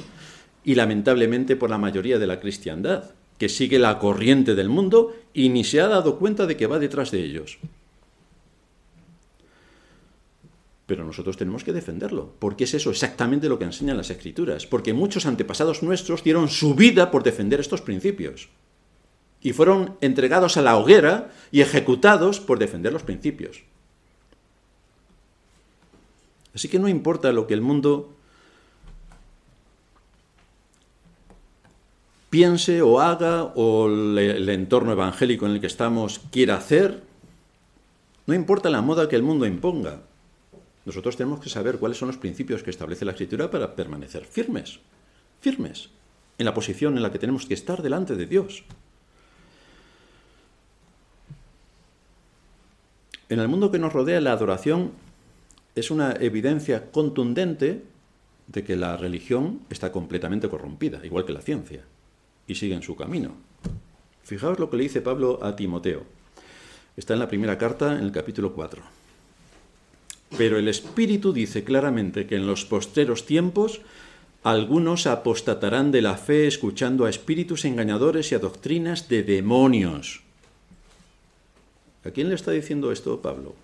y 0.64 0.76
lamentablemente 0.76 1.56
por 1.56 1.70
la 1.70 1.78
mayoría 1.78 2.20
de 2.20 2.28
la 2.28 2.40
cristiandad, 2.40 3.12
que 3.38 3.50
sigue 3.50 3.80
la 3.80 4.00
corriente 4.00 4.56
del 4.56 4.70
mundo 4.70 5.16
y 5.34 5.50
ni 5.50 5.64
se 5.64 5.82
ha 5.82 5.88
dado 5.88 6.18
cuenta 6.18 6.46
de 6.46 6.58
que 6.58 6.68
va 6.68 6.80
detrás 6.80 7.12
de 7.12 7.24
ellos. 7.24 7.60
Pero 10.88 11.04
nosotros 11.04 11.38
tenemos 11.38 11.64
que 11.64 11.74
defenderlo, 11.74 12.34
porque 12.40 12.64
es 12.64 12.74
eso 12.74 12.90
exactamente 12.90 13.50
lo 13.50 13.60
que 13.60 13.66
enseñan 13.66 13.98
las 13.98 14.10
escrituras, 14.10 14.66
porque 14.66 14.94
muchos 14.94 15.26
antepasados 15.26 15.84
nuestros 15.84 16.24
dieron 16.24 16.48
su 16.48 16.76
vida 16.76 17.12
por 17.12 17.24
defender 17.24 17.60
estos 17.60 17.82
principios 17.82 18.50
y 19.42 19.54
fueron 19.54 19.98
entregados 20.02 20.58
a 20.58 20.62
la 20.62 20.78
hoguera 20.78 21.32
y 21.52 21.62
ejecutados 21.62 22.40
por 22.40 22.58
defender 22.58 22.94
los 22.94 23.04
principios. 23.04 23.64
Así 26.56 26.70
que 26.70 26.80
no 26.80 26.88
importa 26.88 27.32
lo 27.32 27.46
que 27.46 27.54
el 27.54 27.62
mundo 27.62 28.17
piense 32.30 32.82
o 32.82 33.00
haga 33.00 33.44
o 33.44 33.88
el 33.88 34.50
entorno 34.50 34.92
evangélico 34.92 35.46
en 35.46 35.54
el 35.54 35.62
que 35.62 35.68
estamos 35.68 36.20
quiera 36.32 36.56
hacer, 36.56 37.04
no 38.26 38.34
importa 38.34 38.70
la 38.70 38.82
moda 38.82 39.08
que 39.08 39.16
el 39.16 39.24
mundo 39.24 39.46
imponga, 39.46 40.02
nosotros 40.86 41.18
tenemos 41.18 41.42
que 41.42 41.50
saber 41.50 41.80
cuáles 41.80 41.98
son 41.98 42.08
los 42.08 42.18
principios 42.18 42.64
que 42.64 42.70
establece 42.70 43.04
la 43.04 43.12
Escritura 43.12 43.52
para 43.52 43.76
permanecer 43.76 44.24
firmes, 44.26 44.80
firmes, 45.42 45.90
en 46.38 46.46
la 46.46 46.54
posición 46.54 46.96
en 46.96 47.04
la 47.04 47.12
que 47.12 47.20
tenemos 47.20 47.46
que 47.46 47.54
estar 47.54 47.82
delante 47.82 48.16
de 48.16 48.26
Dios. 48.26 48.64
En 53.30 53.40
el 53.40 53.50
mundo 53.50 53.70
que 53.70 53.80
nos 53.80 53.92
rodea, 53.92 54.22
la 54.22 54.32
adoración 54.32 54.92
es 55.76 55.92
una 55.92 56.14
evidencia 56.14 56.90
contundente 56.92 57.84
de 58.48 58.64
que 58.64 58.78
la 58.78 58.96
religión 58.96 59.60
está 59.70 59.92
completamente 59.92 60.48
corrompida, 60.48 61.06
igual 61.06 61.26
que 61.26 61.34
la 61.34 61.42
ciencia, 61.42 61.84
y 62.48 62.56
sigue 62.56 62.76
en 62.76 62.82
su 62.82 62.96
camino. 62.96 63.36
Fijaos 64.24 64.60
lo 64.60 64.70
que 64.70 64.78
le 64.78 64.84
dice 64.84 65.02
Pablo 65.02 65.40
a 65.44 65.56
Timoteo. 65.56 66.04
Está 66.96 67.14
en 67.14 67.20
la 67.20 67.28
primera 67.28 67.58
carta, 67.58 67.98
en 67.98 68.04
el 68.04 68.12
capítulo 68.12 68.54
4. 68.54 68.82
Pero 70.38 70.58
el 70.58 70.68
Espíritu 70.68 71.32
dice 71.32 71.64
claramente 71.64 72.26
que 72.26 72.36
en 72.36 72.48
los 72.48 72.66
posteros 72.66 73.26
tiempos 73.26 73.82
algunos 74.44 75.08
apostatarán 75.08 75.92
de 75.92 76.02
la 76.02 76.18
fe 76.18 76.48
escuchando 76.48 77.06
a 77.06 77.10
espíritus 77.10 77.66
engañadores 77.66 78.32
y 78.32 78.36
a 78.36 78.40
doctrinas 78.40 79.10
de 79.10 79.24
demonios. 79.24 80.24
¿A 82.04 82.12
quién 82.12 82.30
le 82.30 82.36
está 82.36 82.52
diciendo 82.52 82.92
esto 82.92 83.22
Pablo? 83.22 83.56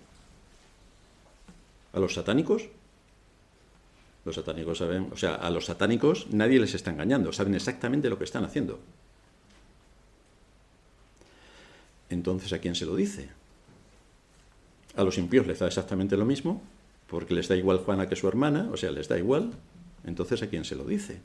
¿A 1.92 2.00
los 2.00 2.14
satánicos? 2.14 2.68
Los 4.24 4.36
satánicos 4.36 4.78
saben, 4.78 5.08
o 5.12 5.16
sea, 5.16 5.34
a 5.34 5.50
los 5.50 5.66
satánicos 5.66 6.28
nadie 6.30 6.58
les 6.58 6.74
está 6.74 6.90
engañando, 6.90 7.32
saben 7.32 7.54
exactamente 7.54 8.08
lo 8.08 8.18
que 8.18 8.24
están 8.24 8.44
haciendo. 8.44 8.80
Entonces, 12.08 12.52
¿a 12.52 12.58
quién 12.58 12.74
se 12.74 12.86
lo 12.86 12.96
dice? 12.96 13.28
A 14.96 15.04
los 15.04 15.18
impíos 15.18 15.46
les 15.46 15.58
da 15.58 15.66
exactamente 15.66 16.16
lo 16.16 16.24
mismo, 16.24 16.62
porque 17.08 17.34
les 17.34 17.48
da 17.48 17.56
igual 17.56 17.78
Juana 17.78 18.08
que 18.08 18.16
su 18.16 18.28
hermana, 18.28 18.68
o 18.72 18.76
sea, 18.76 18.90
les 18.90 19.08
da 19.08 19.18
igual. 19.18 19.52
Entonces, 20.04 20.42
¿a 20.42 20.48
quién 20.48 20.64
se 20.64 20.76
lo 20.76 20.84
dice? 20.84 21.20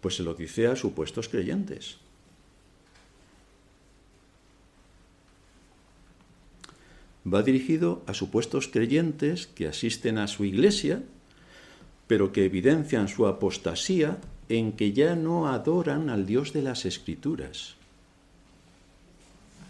Pues 0.00 0.16
se 0.16 0.22
lo 0.22 0.34
dice 0.34 0.66
a 0.66 0.76
supuestos 0.76 1.28
creyentes. 1.28 1.98
Va 7.32 7.42
dirigido 7.42 8.02
a 8.06 8.14
supuestos 8.14 8.68
creyentes 8.68 9.46
que 9.46 9.66
asisten 9.66 10.18
a 10.18 10.28
su 10.28 10.44
iglesia, 10.44 11.02
pero 12.06 12.32
que 12.32 12.44
evidencian 12.44 13.08
su 13.08 13.26
apostasía 13.26 14.18
en 14.48 14.72
que 14.72 14.92
ya 14.92 15.14
no 15.14 15.48
adoran 15.48 16.08
al 16.08 16.26
Dios 16.26 16.52
de 16.52 16.62
las 16.62 16.84
Escrituras. 16.84 17.74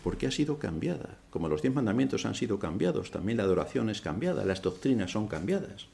Porque 0.04 0.26
ha 0.26 0.30
sido 0.30 0.59
cambiada. 0.59 1.18
Como 1.30 1.48
los 1.48 1.62
diez 1.62 1.74
mandamientos 1.74 2.26
han 2.26 2.34
sido 2.34 2.59
cambiados, 2.59 3.11
también 3.11 3.38
la 3.38 3.44
adoración 3.44 3.90
es 3.90 4.00
cambiada, 4.00 4.44
las 4.44 4.62
doctrinas 4.62 5.11
son 5.11 5.26
cambiadas 5.26 5.88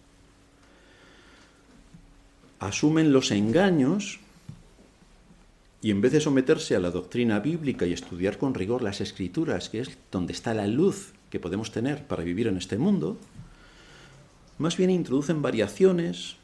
asumen 2.64 3.12
los 3.12 3.30
engaños 3.30 4.20
y 5.82 5.90
en 5.90 6.00
vez 6.00 6.12
de 6.12 6.20
someterse 6.20 6.74
a 6.74 6.80
la 6.80 6.90
doctrina 6.90 7.38
bíblica 7.40 7.86
y 7.86 7.92
estudiar 7.92 8.38
con 8.38 8.54
rigor 8.54 8.82
las 8.82 9.00
escrituras, 9.00 9.68
que 9.68 9.80
es 9.80 9.98
donde 10.10 10.32
está 10.32 10.54
la 10.54 10.66
luz 10.66 11.12
que 11.30 11.40
podemos 11.40 11.70
tener 11.70 12.06
para 12.06 12.24
vivir 12.24 12.46
en 12.46 12.56
este 12.56 12.78
mundo, 12.78 13.18
más 14.58 14.76
bien 14.76 14.90
introducen 14.90 15.42
variaciones. 15.42 16.36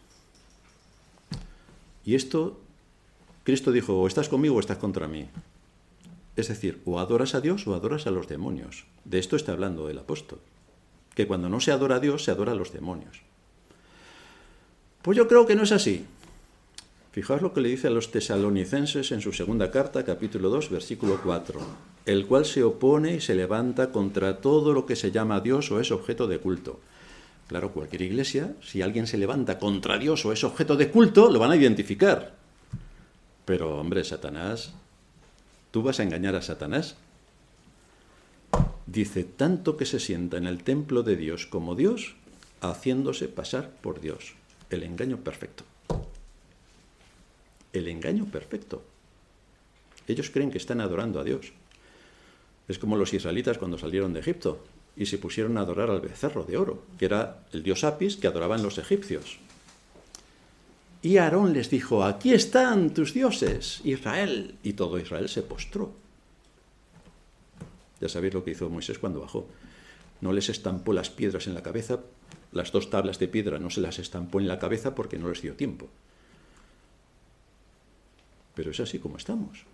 Y 2.04 2.14
esto, 2.14 2.60
Cristo 3.44 3.72
dijo, 3.72 4.00
o 4.00 4.06
estás 4.06 4.28
conmigo 4.28 4.56
o 4.56 4.60
estás 4.60 4.78
contra 4.78 5.06
mí. 5.06 5.28
Es 6.36 6.48
decir, 6.48 6.80
o 6.84 6.98
adoras 6.98 7.34
a 7.34 7.40
Dios 7.40 7.66
o 7.66 7.74
adoras 7.74 8.06
a 8.06 8.10
los 8.10 8.28
demonios. 8.28 8.86
De 9.04 9.18
esto 9.18 9.36
está 9.36 9.52
hablando 9.52 9.88
el 9.88 9.98
apóstol. 9.98 10.40
Que 11.14 11.26
cuando 11.26 11.48
no 11.48 11.60
se 11.60 11.72
adora 11.72 11.96
a 11.96 12.00
Dios, 12.00 12.24
se 12.24 12.30
adora 12.30 12.52
a 12.52 12.54
los 12.54 12.72
demonios. 12.72 13.22
Pues 15.02 15.16
yo 15.16 15.28
creo 15.28 15.46
que 15.46 15.56
no 15.56 15.62
es 15.62 15.72
así. 15.72 16.06
Fijaos 17.12 17.42
lo 17.42 17.52
que 17.52 17.61
le 17.61 17.70
dice 17.70 17.88
a 17.88 17.90
los 17.90 18.12
tesalonicenses 18.12 19.11
en 19.11 19.20
su 19.20 19.32
segunda 19.32 19.72
carta, 19.72 20.04
capítulo 20.04 20.48
2, 20.48 20.70
versículo 20.70 21.20
4, 21.20 21.61
el 22.06 22.26
cual 22.26 22.44
se 22.44 22.62
opone 22.62 23.16
y 23.16 23.20
se 23.20 23.34
levanta 23.34 23.90
contra 23.90 24.40
todo 24.40 24.72
lo 24.72 24.86
que 24.86 24.94
se 24.94 25.11
llama 25.11 25.40
Dios 25.40 25.72
o 25.72 25.80
es 25.80 25.90
objeto 25.90 26.28
de 26.28 26.38
culto. 26.38 26.78
Claro, 27.48 27.72
cualquier 27.72 28.02
iglesia, 28.02 28.54
si 28.62 28.80
alguien 28.80 29.08
se 29.08 29.18
levanta 29.18 29.58
contra 29.58 29.98
Dios 29.98 30.24
o 30.24 30.32
es 30.32 30.44
objeto 30.44 30.76
de 30.76 30.88
culto, 30.88 31.28
lo 31.32 31.40
van 31.40 31.50
a 31.50 31.56
identificar. 31.56 32.36
Pero, 33.44 33.80
hombre, 33.80 34.04
Satanás, 34.04 34.72
¿tú 35.72 35.82
vas 35.82 35.98
a 35.98 36.04
engañar 36.04 36.36
a 36.36 36.42
Satanás? 36.42 36.94
Dice, 38.86 39.24
tanto 39.24 39.76
que 39.76 39.84
se 39.84 39.98
sienta 39.98 40.36
en 40.36 40.46
el 40.46 40.62
templo 40.62 41.02
de 41.02 41.16
Dios 41.16 41.46
como 41.46 41.74
Dios, 41.74 42.14
haciéndose 42.61 43.26
pasar 43.26 43.70
por 43.82 44.00
Dios 44.00 44.34
el 44.70 44.84
engaño 44.84 45.16
perfecto. 45.16 45.64
El 47.72 47.88
engaño 47.88 48.26
perfecto. 48.26 48.82
Ellos 50.08 50.30
creen 50.30 50.50
que 50.50 50.58
están 50.58 50.80
adorando 50.80 51.20
a 51.20 51.24
Dios. 51.24 51.52
Es 52.68 52.78
como 52.78 52.96
los 52.96 53.14
israelitas 53.14 53.58
cuando 53.58 53.78
salieron 53.78 54.12
de 54.12 54.20
Egipto 54.20 54.64
y 54.96 55.06
se 55.06 55.18
pusieron 55.18 55.56
a 55.56 55.62
adorar 55.62 55.90
al 55.90 56.00
becerro 56.00 56.44
de 56.44 56.56
oro, 56.56 56.82
que 56.98 57.04
era 57.04 57.44
el 57.52 57.62
dios 57.62 57.84
Apis 57.84 58.16
que 58.16 58.26
adoraban 58.26 58.62
los 58.62 58.78
egipcios. 58.78 59.38
Y 61.02 61.16
Aarón 61.16 61.52
les 61.52 61.70
dijo, 61.70 62.04
aquí 62.04 62.32
están 62.32 62.92
tus 62.92 63.14
dioses, 63.14 63.80
Israel. 63.84 64.56
Y 64.62 64.74
todo 64.74 64.98
Israel 64.98 65.28
se 65.28 65.42
postró. 65.42 65.92
Ya 68.00 68.08
sabéis 68.08 68.34
lo 68.34 68.44
que 68.44 68.50
hizo 68.50 68.68
Moisés 68.68 68.98
cuando 68.98 69.20
bajó. 69.20 69.46
No 70.20 70.32
les 70.32 70.48
estampó 70.48 70.92
las 70.92 71.08
piedras 71.08 71.46
en 71.46 71.54
la 71.54 71.62
cabeza 71.62 72.00
las 72.52 72.72
dos 72.72 72.90
tablas 72.90 73.18
de 73.18 73.28
piedra 73.28 73.58
no 73.58 73.70
se 73.70 73.80
las 73.80 73.98
estampó 73.98 74.40
en 74.40 74.48
la 74.48 74.58
cabeza 74.58 74.94
porque 74.94 75.18
no 75.18 75.28
les 75.28 75.42
dio 75.42 75.54
tiempo. 75.54 75.88
Pero 78.61 78.72
es 78.72 78.80
así 78.80 78.98
como 78.98 79.16
estamos. 79.16 79.64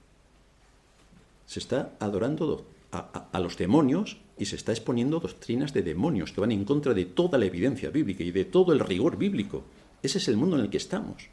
Se 1.44 1.58
está 1.58 1.96
adorando 1.98 2.64
a, 2.92 3.40
los 3.40 3.56
demonios 3.56 4.18
y 4.38 4.44
se 4.44 4.54
está 4.54 4.70
exponiendo 4.70 5.18
doctrinas 5.18 5.72
de 5.72 5.82
demonios 5.82 6.30
que 6.30 6.40
van 6.40 6.52
en 6.52 6.64
contra 6.64 6.94
de 6.94 7.04
toda 7.04 7.36
la 7.36 7.46
evidencia 7.46 7.90
bíblica 7.90 8.22
y 8.22 8.30
de 8.30 8.44
todo 8.44 8.72
el 8.72 8.78
rigor 8.78 9.18
bíblico. 9.18 9.64
Ese 10.04 10.18
es 10.18 10.28
el 10.28 10.36
mundo 10.36 10.54
en 10.54 10.62
el 10.62 10.70
que 10.70 10.76
estamos. 10.76 11.24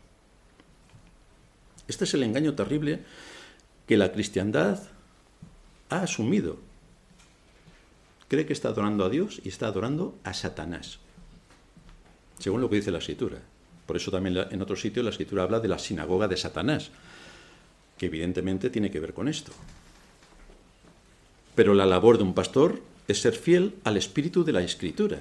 Este 1.88 2.06
es 2.06 2.16
el 2.16 2.24
engaño 2.24 2.56
terrible 2.56 3.01
que 3.86 3.97
la 3.97 4.12
cristiandad 4.12 4.82
ha 5.91 6.01
asumido. 6.01 6.58
Cree 8.30 8.47
que 8.47 8.54
está 8.54 8.70
adorando 8.70 9.06
a 9.06 9.10
Dios 9.10 9.41
y 9.43 9.49
está 9.49 9.68
adorando 9.68 10.16
a 10.24 10.34
Satanás 10.34 10.97
según 12.39 12.62
lo 12.62 12.70
que 12.70 12.78
dice 12.78 12.89
la 12.89 12.97
escritura. 12.97 13.38
Por 13.86 13.95
eso 13.95 14.12
también 14.12 14.38
en 14.49 14.62
otro 14.62 14.76
sitio 14.76 15.04
la 15.04 15.12
escritura 15.12 15.43
habla 15.43 15.60
de 15.60 15.68
la 15.68 15.80
sinagoga 15.80 16.28
de 16.28 16.36
Satanás, 16.36 16.91
que 18.04 18.08
evidentemente 18.08 18.70
tiene 18.70 18.91
que 18.91 18.99
ver 18.99 19.14
con 19.14 19.30
esto. 19.30 19.54
Pero 21.56 21.74
la 21.74 21.86
labor 21.86 22.18
de 22.18 22.24
un 22.24 22.34
pastor 22.34 22.82
es 23.08 23.22
ser 23.22 23.34
fiel 23.34 23.76
al 23.86 23.95
espíritu 23.95 24.43
de 24.43 24.51
la 24.51 24.62
escritura 24.62 25.20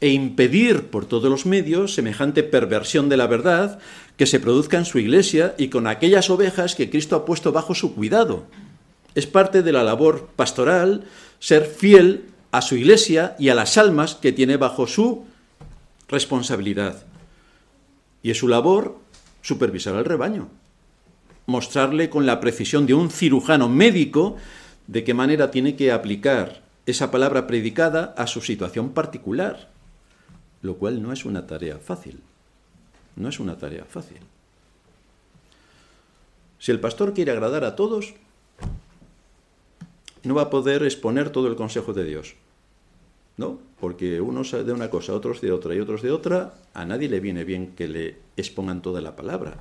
e 0.00 0.08
impedir 0.08 0.88
por 0.88 1.06
todos 1.06 1.30
los 1.30 1.46
medios 1.46 1.94
semejante 1.94 2.42
perversión 2.42 3.08
de 3.08 3.16
la 3.16 3.28
verdad 3.28 3.78
que 4.18 4.26
se 4.26 4.40
produzca 4.40 4.76
en 4.76 4.84
su 4.84 4.98
iglesia 4.98 5.54
y 5.56 5.68
con 5.68 5.86
aquellas 5.86 6.28
ovejas 6.28 6.74
que 6.74 6.90
Cristo 6.90 7.16
ha 7.16 7.24
puesto 7.24 7.50
bajo 7.50 7.74
su 7.74 7.94
cuidado. 7.94 8.44
Es 9.14 9.26
parte 9.26 9.62
de 9.62 9.72
la 9.72 9.82
labor 9.82 10.28
pastoral 10.36 11.04
ser 11.38 11.64
fiel 11.64 12.26
a 12.50 12.60
su 12.60 12.76
iglesia 12.76 13.36
y 13.38 13.48
a 13.48 13.54
las 13.54 13.78
almas 13.78 14.16
que 14.16 14.32
tiene 14.32 14.58
bajo 14.58 14.86
su 14.86 15.24
responsabilidad. 16.08 17.06
Y 18.22 18.32
es 18.32 18.38
su 18.38 18.48
labor 18.48 18.98
supervisar 19.40 19.94
al 19.94 20.04
rebaño, 20.04 20.50
mostrarle 21.46 22.10
con 22.10 22.26
la 22.26 22.40
precisión 22.40 22.86
de 22.86 22.94
un 22.94 23.10
cirujano 23.10 23.68
médico 23.68 24.36
de 24.86 25.04
qué 25.04 25.14
manera 25.14 25.50
tiene 25.50 25.76
que 25.76 25.92
aplicar 25.92 26.62
esa 26.86 27.10
palabra 27.10 27.46
predicada 27.46 28.14
a 28.16 28.26
su 28.26 28.40
situación 28.40 28.90
particular, 28.90 29.70
lo 30.62 30.76
cual 30.76 31.02
no 31.02 31.12
es 31.12 31.24
una 31.24 31.46
tarea 31.46 31.78
fácil. 31.78 32.20
No 33.16 33.28
es 33.28 33.40
una 33.40 33.56
tarea 33.56 33.84
fácil. 33.84 34.18
Si 36.58 36.70
el 36.70 36.80
pastor 36.80 37.12
quiere 37.12 37.32
agradar 37.32 37.64
a 37.64 37.76
todos, 37.76 38.14
no 40.22 40.34
va 40.34 40.42
a 40.42 40.50
poder 40.50 40.82
exponer 40.84 41.30
todo 41.30 41.48
el 41.48 41.56
consejo 41.56 41.92
de 41.92 42.04
Dios. 42.04 42.36
¿no? 43.36 43.58
Porque 43.80 44.20
unos 44.20 44.52
de 44.52 44.72
una 44.72 44.90
cosa, 44.90 45.14
otros 45.14 45.40
de 45.40 45.52
otra 45.52 45.74
y 45.74 45.80
otros 45.80 46.02
de 46.02 46.10
otra, 46.10 46.54
a 46.74 46.84
nadie 46.84 47.08
le 47.08 47.20
viene 47.20 47.44
bien 47.44 47.74
que 47.74 47.88
le 47.88 48.16
expongan 48.36 48.82
toda 48.82 49.00
la 49.00 49.16
palabra. 49.16 49.56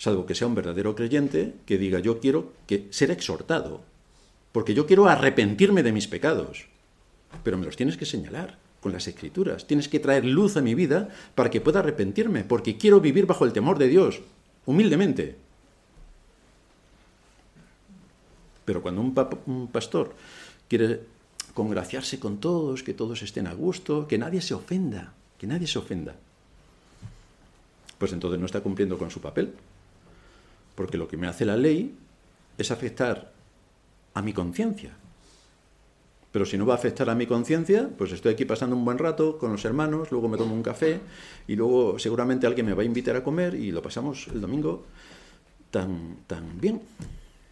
Salvo 0.00 0.24
que 0.24 0.34
sea 0.34 0.46
un 0.46 0.54
verdadero 0.54 0.94
creyente 0.94 1.56
que 1.66 1.76
diga 1.76 2.00
yo 2.00 2.20
quiero 2.20 2.54
que 2.66 2.88
ser 2.88 3.10
exhortado, 3.10 3.82
porque 4.50 4.72
yo 4.72 4.86
quiero 4.86 5.06
arrepentirme 5.06 5.82
de 5.82 5.92
mis 5.92 6.08
pecados. 6.08 6.68
Pero 7.44 7.58
me 7.58 7.66
los 7.66 7.76
tienes 7.76 7.98
que 7.98 8.06
señalar 8.06 8.56
con 8.80 8.92
las 8.92 9.06
escrituras. 9.06 9.66
Tienes 9.66 9.90
que 9.90 10.00
traer 10.00 10.24
luz 10.24 10.56
a 10.56 10.62
mi 10.62 10.74
vida 10.74 11.10
para 11.34 11.50
que 11.50 11.60
pueda 11.60 11.80
arrepentirme, 11.80 12.44
porque 12.44 12.78
quiero 12.78 13.02
vivir 13.02 13.26
bajo 13.26 13.44
el 13.44 13.52
temor 13.52 13.78
de 13.78 13.88
Dios, 13.88 14.22
humildemente. 14.64 15.36
Pero 18.64 18.80
cuando 18.80 19.02
un, 19.02 19.14
un 19.44 19.68
pastor 19.68 20.14
quiere 20.66 21.02
congraciarse 21.52 22.18
con 22.18 22.40
todos, 22.40 22.82
que 22.82 22.94
todos 22.94 23.20
estén 23.20 23.46
a 23.46 23.52
gusto, 23.52 24.08
que 24.08 24.16
nadie 24.16 24.40
se 24.40 24.54
ofenda, 24.54 25.12
que 25.36 25.46
nadie 25.46 25.66
se 25.66 25.78
ofenda. 25.78 26.16
Pues 27.98 28.14
entonces 28.14 28.40
no 28.40 28.46
está 28.46 28.62
cumpliendo 28.62 28.96
con 28.96 29.10
su 29.10 29.20
papel. 29.20 29.52
Porque 30.74 30.98
lo 30.98 31.08
que 31.08 31.16
me 31.16 31.26
hace 31.26 31.44
la 31.44 31.56
ley 31.56 31.94
es 32.58 32.70
afectar 32.70 33.32
a 34.14 34.22
mi 34.22 34.32
conciencia. 34.32 34.96
Pero 36.32 36.46
si 36.46 36.56
no 36.56 36.64
va 36.64 36.74
a 36.74 36.76
afectar 36.76 37.10
a 37.10 37.14
mi 37.14 37.26
conciencia, 37.26 37.90
pues 37.98 38.12
estoy 38.12 38.32
aquí 38.32 38.44
pasando 38.44 38.76
un 38.76 38.84
buen 38.84 38.98
rato 38.98 39.36
con 39.36 39.50
los 39.50 39.64
hermanos, 39.64 40.12
luego 40.12 40.28
me 40.28 40.38
tomo 40.38 40.54
un 40.54 40.62
café 40.62 41.00
y 41.48 41.56
luego 41.56 41.98
seguramente 41.98 42.46
alguien 42.46 42.66
me 42.66 42.74
va 42.74 42.82
a 42.82 42.86
invitar 42.86 43.16
a 43.16 43.24
comer 43.24 43.54
y 43.54 43.72
lo 43.72 43.82
pasamos 43.82 44.28
el 44.28 44.40
domingo 44.40 44.84
tan, 45.72 46.18
tan 46.28 46.60
bien. 46.60 46.80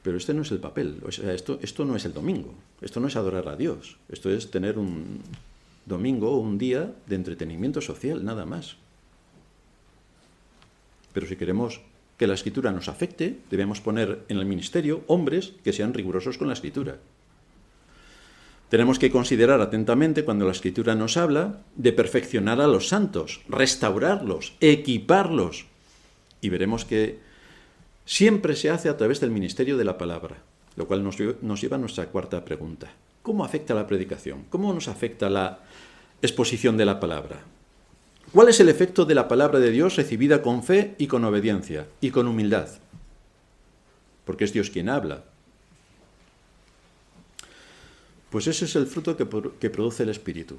Pero 0.03 0.17
este 0.17 0.33
no 0.33 0.43
es 0.43 0.53
el 0.53 0.61
papel, 0.61 1.03
o 1.05 1.11
sea, 1.11 1.35
esto, 1.35 1.59
esto 1.61 1.85
no 1.85 1.97
es 1.97 2.05
el 2.05 2.15
domingo, 2.15 2.55
esto 2.81 3.01
no 3.01 3.09
es 3.09 3.17
adorar 3.17 3.49
a 3.49 3.57
Dios, 3.57 3.99
esto 4.09 4.31
es 4.31 4.49
tener 4.51 4.79
un 4.79 5.23
domingo 5.85 6.31
o 6.31 6.39
un 6.39 6.57
día 6.57 6.95
de 7.07 7.17
entretenimiento 7.17 7.81
social, 7.81 8.25
nada 8.25 8.47
más. 8.47 8.77
Pero 11.13 11.27
si 11.27 11.35
queremos 11.35 11.81
que 12.19 12.27
la 12.27 12.35
escritura 12.35 12.73
nos 12.73 12.89
afecte, 12.89 13.39
debemos 13.49 13.81
poner 13.81 14.25
en 14.29 14.39
el 14.39 14.45
ministerio 14.45 15.03
hombres 15.07 15.55
que 15.63 15.73
sean 15.73 15.95
rigurosos 15.95 16.37
con 16.37 16.49
la 16.49 16.55
escritura. 16.55 16.99
Tenemos 18.69 18.99
que 18.99 19.11
considerar 19.11 19.63
atentamente 19.63 20.25
cuando 20.25 20.45
la 20.45 20.53
escritura 20.53 20.95
nos 20.95 21.17
habla 21.17 21.63
de 21.77 21.93
perfeccionar 21.93 22.61
a 22.61 22.67
los 22.67 22.89
santos, 22.89 23.41
restaurarlos, 23.49 24.55
equiparlos. 24.61 25.67
Y 26.43 26.51
veremos 26.51 26.85
que 26.85 27.19
siempre 28.05 28.57
se 28.57 28.69
hace 28.69 28.91
a 28.91 28.97
través 28.97 29.21
del 29.21 29.31
ministerio 29.31 29.79
de 29.79 29.85
la 29.85 29.97
palabra, 29.97 30.43
lo 30.77 30.87
cual 30.87 31.03
nos, 31.03 31.17
lleva 31.17 31.77
a 31.77 31.81
nuestra 31.81 32.07
cuarta 32.07 32.45
pregunta. 32.45 32.91
¿Cómo 33.23 33.45
afecta 33.45 33.75
la 33.75 33.87
predicación? 33.87 34.45
¿Cómo 34.51 34.75
nos 34.75 34.89
afecta 34.89 35.31
la 35.31 35.61
exposición 36.21 36.77
de 36.77 36.85
la 36.85 37.01
palabra? 37.01 37.41
¿Cuál 38.33 38.49
es 38.49 38.61
el 38.61 38.69
efecto 38.69 39.05
de 39.05 39.15
la 39.15 39.29
palabra 39.29 39.59
de 39.59 39.71
Dios 39.71 39.97
recibida 39.97 40.43
con 40.43 40.63
fe 40.63 40.95
y 40.99 41.07
con 41.07 41.25
obediencia 41.25 41.87
y 42.01 42.11
con 42.11 42.29
humildad? 42.29 42.69
Porque 44.25 44.45
es 44.45 44.53
Dios 44.53 44.71
quien 44.71 44.89
habla. 44.89 45.25
Pues 48.31 48.47
ese 48.47 48.67
es 48.67 48.77
el 48.77 48.87
fruto 48.87 49.17
que, 49.17 49.71
produce 49.71 50.03
el 50.03 50.11
Espíritu. 50.11 50.57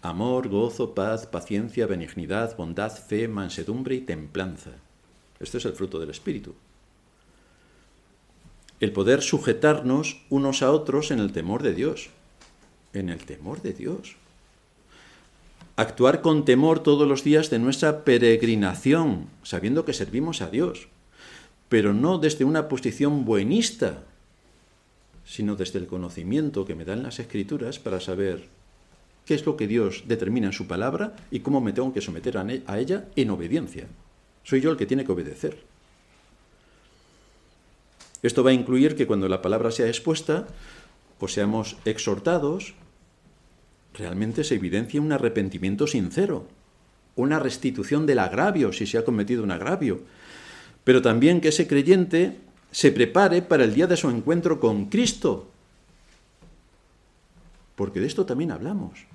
Amor, 0.00 0.48
gozo, 0.48 0.94
paz, 0.94 1.26
paciencia, 1.26 1.86
benignidad, 1.86 2.56
bondad, 2.56 2.92
fe, 2.92 3.28
mansedumbre 3.28 3.96
y 3.96 4.00
templanza. 4.00 4.70
Este 5.40 5.58
es 5.58 5.64
el 5.66 5.74
fruto 5.74 5.98
del 5.98 6.10
Espíritu 6.10 6.54
el 8.84 8.92
poder 8.92 9.22
sujetarnos 9.22 10.20
unos 10.28 10.62
a 10.62 10.70
otros 10.70 11.10
en 11.10 11.18
el 11.18 11.32
temor 11.32 11.62
de 11.62 11.74
Dios. 11.74 12.10
En 12.92 13.08
el 13.08 13.24
temor 13.24 13.62
de 13.62 13.72
Dios. 13.72 14.16
Actuar 15.76 16.20
con 16.20 16.44
temor 16.44 16.80
todos 16.80 17.08
los 17.08 17.24
días 17.24 17.50
de 17.50 17.58
nuestra 17.58 18.04
peregrinación, 18.04 19.26
sabiendo 19.42 19.84
que 19.84 19.92
servimos 19.92 20.40
a 20.40 20.48
Dios, 20.48 20.86
pero 21.68 21.92
no 21.92 22.18
desde 22.18 22.44
una 22.44 22.68
posición 22.68 23.24
buenista, 23.24 24.04
sino 25.24 25.56
desde 25.56 25.80
el 25.80 25.88
conocimiento 25.88 26.64
que 26.64 26.76
me 26.76 26.84
dan 26.84 27.02
las 27.02 27.18
escrituras 27.18 27.80
para 27.80 27.98
saber 27.98 28.46
qué 29.26 29.34
es 29.34 29.44
lo 29.46 29.56
que 29.56 29.66
Dios 29.66 30.04
determina 30.06 30.48
en 30.48 30.52
su 30.52 30.68
palabra 30.68 31.16
y 31.32 31.40
cómo 31.40 31.60
me 31.60 31.72
tengo 31.72 31.92
que 31.92 32.00
someter 32.00 32.38
a 32.38 32.78
ella 32.78 33.06
en 33.16 33.30
obediencia. 33.30 33.88
Soy 34.44 34.60
yo 34.60 34.70
el 34.70 34.76
que 34.76 34.86
tiene 34.86 35.04
que 35.04 35.10
obedecer. 35.10 35.58
Esto 38.22 38.44
va 38.44 38.50
a 38.50 38.54
incluir 38.54 38.94
que 38.94 39.08
cuando 39.08 39.28
la 39.28 39.42
palabra 39.42 39.72
sea 39.72 39.88
expuesta, 39.88 40.46
o 41.18 41.26
seamos 41.26 41.76
exhortados, 41.84 42.74
realmente 43.94 44.44
se 44.44 44.56
evidencia 44.56 45.00
un 45.00 45.12
arrepentimiento 45.12 45.86
sincero, 45.86 46.46
una 47.16 47.38
restitución 47.38 48.06
del 48.06 48.18
agravio 48.18 48.72
si 48.72 48.86
se 48.86 48.98
ha 48.98 49.04
cometido 49.04 49.42
un 49.42 49.50
agravio, 49.50 50.02
pero 50.82 51.00
también 51.00 51.40
que 51.40 51.48
ese 51.48 51.66
creyente 51.66 52.38
se 52.70 52.92
prepare 52.92 53.40
para 53.40 53.64
el 53.64 53.74
día 53.74 53.86
de 53.86 53.96
su 53.96 54.10
encuentro 54.10 54.60
con 54.60 54.86
Cristo, 54.86 55.50
porque 57.76 58.00
de 58.00 58.06
esto 58.06 58.26
también 58.26 58.50
hablamos. 58.50 59.06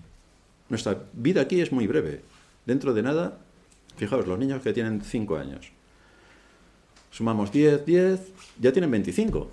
Nuestra 0.70 1.04
vida 1.14 1.42
aquí 1.42 1.62
es 1.62 1.72
muy 1.72 1.88
breve. 1.88 2.22
Dentro 2.66 2.94
de 2.94 3.02
nada, 3.02 3.40
fijaos, 3.98 4.28
los 4.28 4.38
niños 4.38 4.62
que 4.62 4.74
tienen 4.74 5.02
cinco 5.02 5.38
años, 5.38 5.72
Sumamos 7.12 7.52
10, 7.52 7.86
10, 7.86 8.20
ya 8.60 8.72
tienen 8.72 8.92
25. 8.92 9.50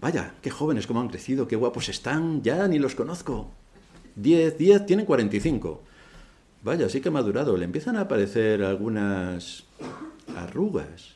Vaya, 0.00 0.34
qué 0.40 0.50
jóvenes, 0.50 0.86
cómo 0.86 1.00
han 1.00 1.08
crecido, 1.08 1.48
qué 1.48 1.56
guapos 1.56 1.88
están, 1.88 2.42
ya 2.42 2.66
ni 2.68 2.78
los 2.78 2.94
conozco. 2.94 3.50
10, 4.16 4.58
10, 4.58 4.86
tienen 4.86 5.06
45. 5.06 5.80
Vaya, 6.62 6.88
sí 6.88 7.00
que 7.00 7.08
ha 7.08 7.12
madurado, 7.12 7.56
le 7.56 7.64
empiezan 7.64 7.96
a 7.96 8.02
aparecer 8.02 8.62
algunas 8.62 9.64
arrugas. 10.36 11.14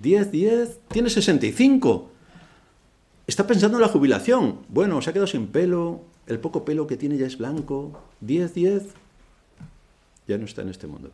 10, 0.00 0.30
10, 0.30 0.80
tiene 0.88 1.10
65. 1.10 2.10
Está 3.26 3.46
pensando 3.46 3.76
en 3.78 3.82
la 3.82 3.88
jubilación. 3.88 4.60
Bueno, 4.68 5.00
se 5.00 5.10
ha 5.10 5.12
quedado 5.12 5.26
sin 5.26 5.48
pelo, 5.48 6.02
el 6.26 6.38
poco 6.38 6.64
pelo 6.64 6.86
que 6.86 6.96
tiene 6.96 7.16
ya 7.16 7.26
es 7.26 7.38
blanco. 7.38 8.00
10, 8.20 8.54
10, 8.54 8.82
ya 10.26 10.38
no 10.38 10.44
está 10.44 10.62
en 10.62 10.68
este 10.70 10.86
mundo. 10.86 11.10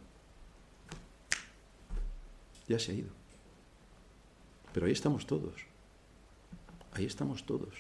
Ya 2.69 2.79
se 2.79 2.93
ha 2.93 2.95
ido. 2.95 3.11
Pero 4.73 4.87
ahí 4.87 4.93
estamos 4.93 5.27
todos. 5.27 5.53
Ahí 6.93 7.05
estamos 7.05 7.45
todos. 7.45 7.75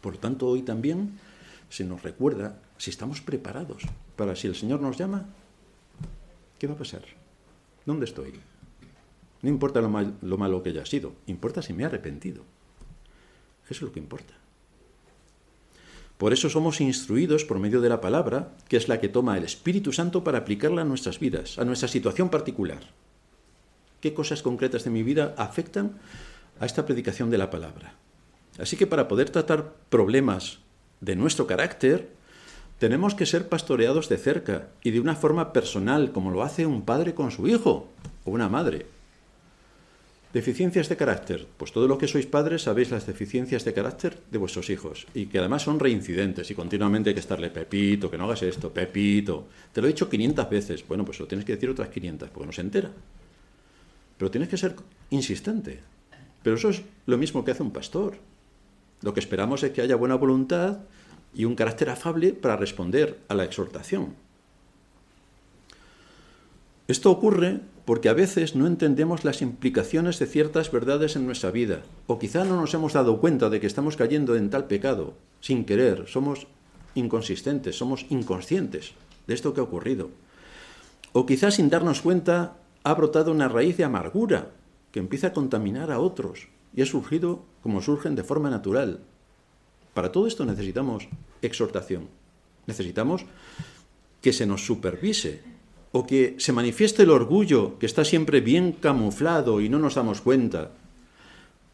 Por 0.00 0.16
tanto, 0.16 0.46
hoy 0.46 0.62
también 0.62 1.18
se 1.68 1.84
nos 1.84 2.02
recuerda 2.02 2.60
si 2.76 2.90
estamos 2.90 3.20
preparados 3.20 3.82
para 4.16 4.36
si 4.36 4.46
el 4.46 4.54
Señor 4.54 4.80
nos 4.80 4.96
llama, 4.96 5.26
¿qué 6.58 6.66
va 6.66 6.74
a 6.74 6.78
pasar? 6.78 7.02
¿Dónde 7.84 8.04
estoy? 8.04 8.34
No 9.42 9.48
importa 9.48 9.80
lo, 9.80 10.12
lo 10.22 10.38
malo 10.38 10.62
que 10.62 10.70
haya 10.70 10.86
sido, 10.86 11.12
importa 11.26 11.62
si 11.62 11.72
me 11.72 11.82
he 11.82 11.86
arrepentido. 11.86 12.42
Eso 13.64 13.74
es 13.74 13.82
lo 13.82 13.92
que 13.92 14.00
importa. 14.00 14.34
Por 16.16 16.32
eso 16.32 16.50
somos 16.50 16.80
instruidos 16.80 17.44
por 17.44 17.60
medio 17.60 17.80
de 17.80 17.88
la 17.88 18.00
palabra, 18.00 18.56
que 18.68 18.76
es 18.76 18.88
la 18.88 19.00
que 19.00 19.08
toma 19.08 19.36
el 19.36 19.44
Espíritu 19.44 19.92
Santo 19.92 20.24
para 20.24 20.38
aplicarla 20.38 20.82
a 20.82 20.84
nuestras 20.84 21.20
vidas, 21.20 21.58
a 21.58 21.64
nuestra 21.64 21.86
situación 21.86 22.28
particular 22.28 22.82
qué 24.00 24.14
cosas 24.14 24.42
concretas 24.42 24.84
de 24.84 24.90
mi 24.90 25.02
vida 25.02 25.34
afectan 25.36 25.98
a 26.60 26.66
esta 26.66 26.86
predicación 26.86 27.30
de 27.30 27.38
la 27.38 27.50
palabra. 27.50 27.94
Así 28.58 28.76
que 28.76 28.86
para 28.86 29.08
poder 29.08 29.30
tratar 29.30 29.74
problemas 29.88 30.58
de 31.00 31.16
nuestro 31.16 31.46
carácter, 31.46 32.08
tenemos 32.78 33.14
que 33.14 33.26
ser 33.26 33.48
pastoreados 33.48 34.08
de 34.08 34.18
cerca 34.18 34.68
y 34.82 34.92
de 34.92 35.00
una 35.00 35.16
forma 35.16 35.52
personal, 35.52 36.12
como 36.12 36.30
lo 36.30 36.42
hace 36.42 36.64
un 36.66 36.82
padre 36.82 37.14
con 37.14 37.30
su 37.30 37.48
hijo 37.48 37.88
o 38.24 38.30
una 38.30 38.48
madre. 38.48 38.86
Deficiencias 40.32 40.88
de 40.90 40.96
carácter. 40.96 41.46
Pues 41.56 41.72
todo 41.72 41.88
lo 41.88 41.96
que 41.96 42.06
sois 42.06 42.26
padres 42.26 42.62
sabéis 42.62 42.90
las 42.90 43.06
deficiencias 43.06 43.64
de 43.64 43.72
carácter 43.72 44.20
de 44.30 44.38
vuestros 44.38 44.68
hijos 44.68 45.06
y 45.14 45.26
que 45.26 45.38
además 45.38 45.62
son 45.62 45.80
reincidentes 45.80 46.50
y 46.50 46.54
continuamente 46.54 47.10
hay 47.10 47.14
que 47.14 47.24
estarle, 47.24 47.48
Pepito, 47.48 48.10
que 48.10 48.18
no 48.18 48.24
hagas 48.24 48.42
esto, 48.42 48.70
Pepito. 48.70 49.48
Te 49.72 49.80
lo 49.80 49.88
he 49.88 49.90
dicho 49.90 50.10
500 50.10 50.50
veces. 50.50 50.86
Bueno, 50.86 51.04
pues 51.04 51.18
lo 51.18 51.26
tienes 51.26 51.46
que 51.46 51.54
decir 51.54 51.70
otras 51.70 51.88
500 51.88 52.28
porque 52.28 52.46
no 52.46 52.52
se 52.52 52.60
entera. 52.60 52.90
Pero 54.18 54.30
tienes 54.30 54.50
que 54.50 54.58
ser 54.58 54.76
insistente. 55.10 55.80
Pero 56.42 56.56
eso 56.56 56.68
es 56.68 56.82
lo 57.06 57.16
mismo 57.16 57.42
que 57.44 57.52
hace 57.52 57.62
un 57.62 57.72
pastor. 57.72 58.18
Lo 59.02 59.14
que 59.14 59.20
esperamos 59.20 59.62
es 59.62 59.72
que 59.72 59.82
haya 59.82 59.96
buena 59.96 60.16
voluntad 60.16 60.78
y 61.34 61.44
un 61.44 61.54
carácter 61.54 61.90
afable 61.90 62.32
para 62.32 62.56
responder 62.56 63.18
a 63.28 63.34
la 63.34 63.44
exhortación. 63.44 64.14
Esto 66.88 67.10
ocurre 67.10 67.60
porque 67.84 68.08
a 68.08 68.14
veces 68.14 68.54
no 68.54 68.66
entendemos 68.66 69.24
las 69.24 69.40
implicaciones 69.40 70.18
de 70.18 70.26
ciertas 70.26 70.72
verdades 70.72 71.16
en 71.16 71.26
nuestra 71.26 71.50
vida, 71.50 71.82
o 72.06 72.18
quizá 72.18 72.44
no 72.44 72.60
nos 72.60 72.74
hemos 72.74 72.92
dado 72.92 73.20
cuenta 73.20 73.50
de 73.50 73.60
que 73.60 73.66
estamos 73.66 73.96
cayendo 73.96 74.36
en 74.36 74.50
tal 74.50 74.66
pecado, 74.66 75.14
sin 75.40 75.64
querer, 75.64 76.06
somos 76.06 76.46
inconsistentes, 76.94 77.76
somos 77.76 78.06
inconscientes 78.10 78.92
de 79.26 79.34
esto 79.34 79.54
que 79.54 79.60
ha 79.60 79.64
ocurrido. 79.64 80.10
O 81.12 81.24
quizá 81.24 81.50
sin 81.50 81.70
darnos 81.70 82.00
cuenta 82.00 82.56
ha 82.84 82.94
brotado 82.94 83.32
una 83.32 83.48
raíz 83.48 83.76
de 83.76 83.84
amargura 83.84 84.50
que 84.92 85.00
empieza 85.00 85.28
a 85.28 85.32
contaminar 85.32 85.90
a 85.90 86.00
otros 86.00 86.48
y 86.74 86.82
ha 86.82 86.86
surgido 86.86 87.44
como 87.68 87.82
surgen 87.82 88.16
de 88.16 88.24
forma 88.24 88.48
natural. 88.48 89.00
Para 89.92 90.10
todo 90.10 90.26
esto 90.26 90.46
necesitamos 90.46 91.06
exhortación. 91.42 92.08
Necesitamos 92.66 93.26
que 94.22 94.32
se 94.32 94.46
nos 94.46 94.64
supervise 94.64 95.42
o 95.92 96.06
que 96.06 96.36
se 96.38 96.56
manifieste 96.56 97.02
el 97.02 97.10
orgullo 97.10 97.78
que 97.78 97.84
está 97.84 98.06
siempre 98.06 98.40
bien 98.40 98.72
camuflado 98.72 99.60
y 99.60 99.68
no 99.68 99.78
nos 99.78 99.96
damos 99.96 100.22
cuenta. 100.22 100.70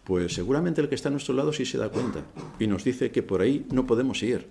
Pues 0.03 0.34
seguramente 0.34 0.80
el 0.80 0.88
que 0.88 0.97
está 0.97 1.11
a 1.11 1.12
nuestro 1.12 1.32
lado 1.32 1.53
sí 1.53 1.64
se 1.64 1.78
da 1.78 1.90
cuenta 1.90 2.26
y 2.59 2.66
nos 2.66 2.82
dice 2.82 3.12
que 3.12 3.22
por 3.22 3.40
ahí 3.40 3.64
no 3.70 3.86
podemos 3.86 4.20
ir 4.24 4.49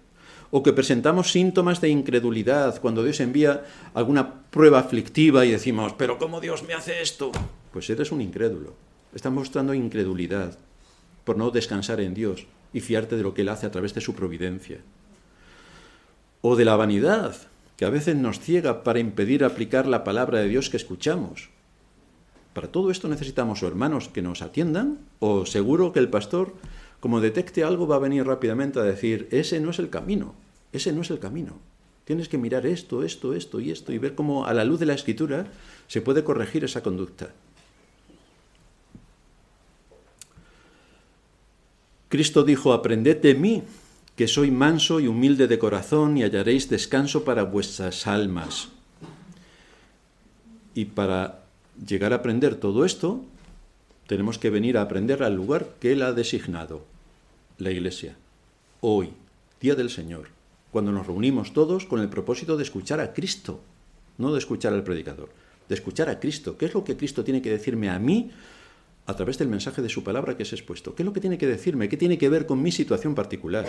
o 0.49 0.63
que 0.63 0.71
presentamos 0.71 1.29
síntomas 1.29 1.81
de 1.81 1.89
incredulidad 1.89 2.79
cuando 2.79 3.03
Dios 3.03 3.19
envía 3.19 3.65
alguna 3.93 4.47
prueba 4.49 4.79
aflictiva 4.79 5.43
y 5.43 5.51
decimos, 5.51 5.91
pero 5.97 6.17
¿cómo 6.17 6.39
Dios 6.39 6.63
me 6.63 6.73
hace 6.73 7.01
esto? 7.01 7.33
Pues 7.73 7.89
eres 7.89 8.13
un 8.13 8.21
incrédulo. 8.21 8.75
Estás 9.13 9.33
mostrando 9.33 9.73
incredulidad 9.73 10.57
por 11.24 11.38
no 11.38 11.51
descansar 11.51 12.01
en 12.01 12.13
Dios 12.13 12.47
y 12.74 12.82
fiarte 12.82 13.15
de 13.15 13.24
lo 13.24 13.34
que 13.34 13.41
Él 13.41 13.49
hace 13.49 13.65
a 13.65 13.71
través 13.71 13.93
de 13.93 14.01
su 14.01 14.15
providencia. 14.15 14.80
O 16.41 16.55
de 16.55 16.65
la 16.65 16.76
vanidad, 16.76 17.36
que 17.78 17.86
a 17.86 17.89
veces 17.89 18.15
nos 18.15 18.39
ciega 18.39 18.84
para 18.84 18.99
impedir 18.99 19.43
aplicar 19.43 19.88
la 19.88 20.03
palabra 20.03 20.39
de 20.39 20.49
Dios 20.49 20.69
que 20.69 20.78
escuchamos. 20.78 21.49
Para 22.53 22.67
todo 22.67 22.91
esto 22.91 23.07
necesitamos 23.07 23.63
o 23.63 23.67
hermanos 23.67 24.09
que 24.09 24.21
nos 24.21 24.41
atiendan, 24.41 24.99
o 25.19 25.45
seguro 25.45 25.93
que 25.93 25.99
el 25.99 26.09
pastor 26.09 26.53
como 27.03 27.19
detecte 27.19 27.65
algo, 27.65 27.86
va 27.86 27.97
a 27.97 27.99
venir 27.99 28.26
rápidamente 28.26 28.80
a 28.80 28.84
decir, 28.84 29.28
ese 29.30 29.59
no 29.59 29.71
es 29.71 29.80
el 29.80 29.89
camino, 29.89 30.36
ese 30.71 30.93
no 30.93 31.01
es 31.01 31.11
el 31.11 31.19
camino. 31.19 31.59
Tienes 32.05 32.30
que 32.30 32.38
mirar 32.38 32.65
esto, 32.65 33.03
esto, 33.03 33.34
esto 33.34 33.59
y 33.59 33.71
esto 33.71 33.91
y 33.91 33.97
ver 33.97 34.15
cómo 34.15 34.45
a 34.45 34.53
la 34.53 34.63
luz 34.63 34.80
de 34.80 34.86
la 34.86 34.93
escritura 34.93 35.47
se 35.88 35.99
puede 35.99 36.24
corregir 36.24 36.63
esa 36.63 36.82
conducta. 36.82 37.34
Cristo 42.14 42.43
dijo, 42.43 42.74
aprended 42.74 43.24
de 43.24 43.34
mí, 43.34 43.64
que 44.16 44.28
soy 44.28 44.51
manso 44.51 44.99
y 44.99 45.07
humilde 45.07 45.47
de 45.47 45.57
corazón, 45.57 46.16
y 46.16 46.22
hallaréis 46.22 46.70
descanso 46.70 47.26
para 47.26 47.41
vuestras 47.41 48.05
almas. 48.05 48.68
Y 50.76 50.86
para 50.86 51.39
llegar 51.88 52.14
a 52.14 52.18
aprender 52.18 52.53
todo 52.53 52.86
esto, 52.86 53.26
tenemos 54.05 54.38
que 54.38 54.51
venir 54.51 54.78
a 54.78 54.84
aprender 54.84 55.24
al 55.24 55.34
lugar 55.34 55.70
que 55.80 55.91
Él 55.91 56.03
ha 56.03 56.14
designado, 56.14 56.86
la 57.57 57.72
iglesia. 57.72 58.16
Hoy, 58.82 59.09
Día 59.59 59.74
del 59.74 59.89
Señor, 59.89 60.28
cuando 60.70 60.91
nos 60.91 61.07
reunimos 61.07 61.51
todos 61.51 61.88
con 61.88 61.99
el 61.99 62.09
propósito 62.09 62.57
de 62.57 62.64
escuchar 62.64 62.99
a 62.99 63.11
Cristo, 63.11 63.59
no 64.20 64.32
de 64.32 64.38
escuchar 64.38 64.74
al 64.74 64.84
predicador, 64.84 65.32
de 65.68 65.74
escuchar 65.74 66.09
a 66.09 66.20
Cristo. 66.20 66.59
¿Qué 66.59 66.68
es 66.68 66.76
lo 66.76 66.84
que 66.84 66.95
Cristo 66.95 67.24
tiene 67.24 67.41
que 67.41 67.49
decirme 67.49 67.89
a 67.89 67.97
mí 67.97 68.30
a 69.05 69.15
través 69.15 69.37
del 69.37 69.47
mensaje 69.47 69.81
de 69.81 69.89
su 69.89 70.03
palabra 70.03 70.37
que 70.37 70.43
es 70.43 70.53
expuesto? 70.53 70.95
¿Qué 70.95 71.03
es 71.03 71.05
lo 71.05 71.13
que 71.13 71.21
tiene 71.21 71.37
que 71.37 71.47
decirme? 71.47 71.89
¿Qué 71.89 71.97
tiene 71.97 72.17
que 72.17 72.29
ver 72.29 72.45
con 72.45 72.61
mi 72.61 72.71
situación 72.71 73.15
particular? 73.15 73.65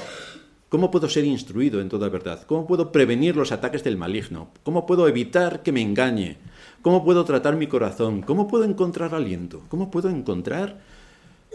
¿Cómo 0.68 0.90
puedo 0.90 1.08
ser 1.08 1.24
instruido 1.24 1.80
en 1.80 1.88
toda 1.88 2.08
verdad? 2.08 2.44
¿Cómo 2.46 2.66
puedo 2.66 2.90
prevenir 2.90 3.36
los 3.36 3.52
ataques 3.52 3.84
del 3.84 3.96
maligno? 3.96 4.48
¿Cómo 4.62 4.86
puedo 4.86 5.06
evitar 5.06 5.62
que 5.62 5.72
me 5.72 5.82
engañe? 5.82 6.38
¿Cómo 6.82 7.04
puedo 7.04 7.24
tratar 7.24 7.56
mi 7.56 7.66
corazón? 7.66 8.22
¿Cómo 8.22 8.48
puedo 8.48 8.64
encontrar 8.64 9.14
aliento? 9.14 9.62
¿Cómo 9.68 9.90
puedo 9.90 10.08
encontrar 10.08 10.80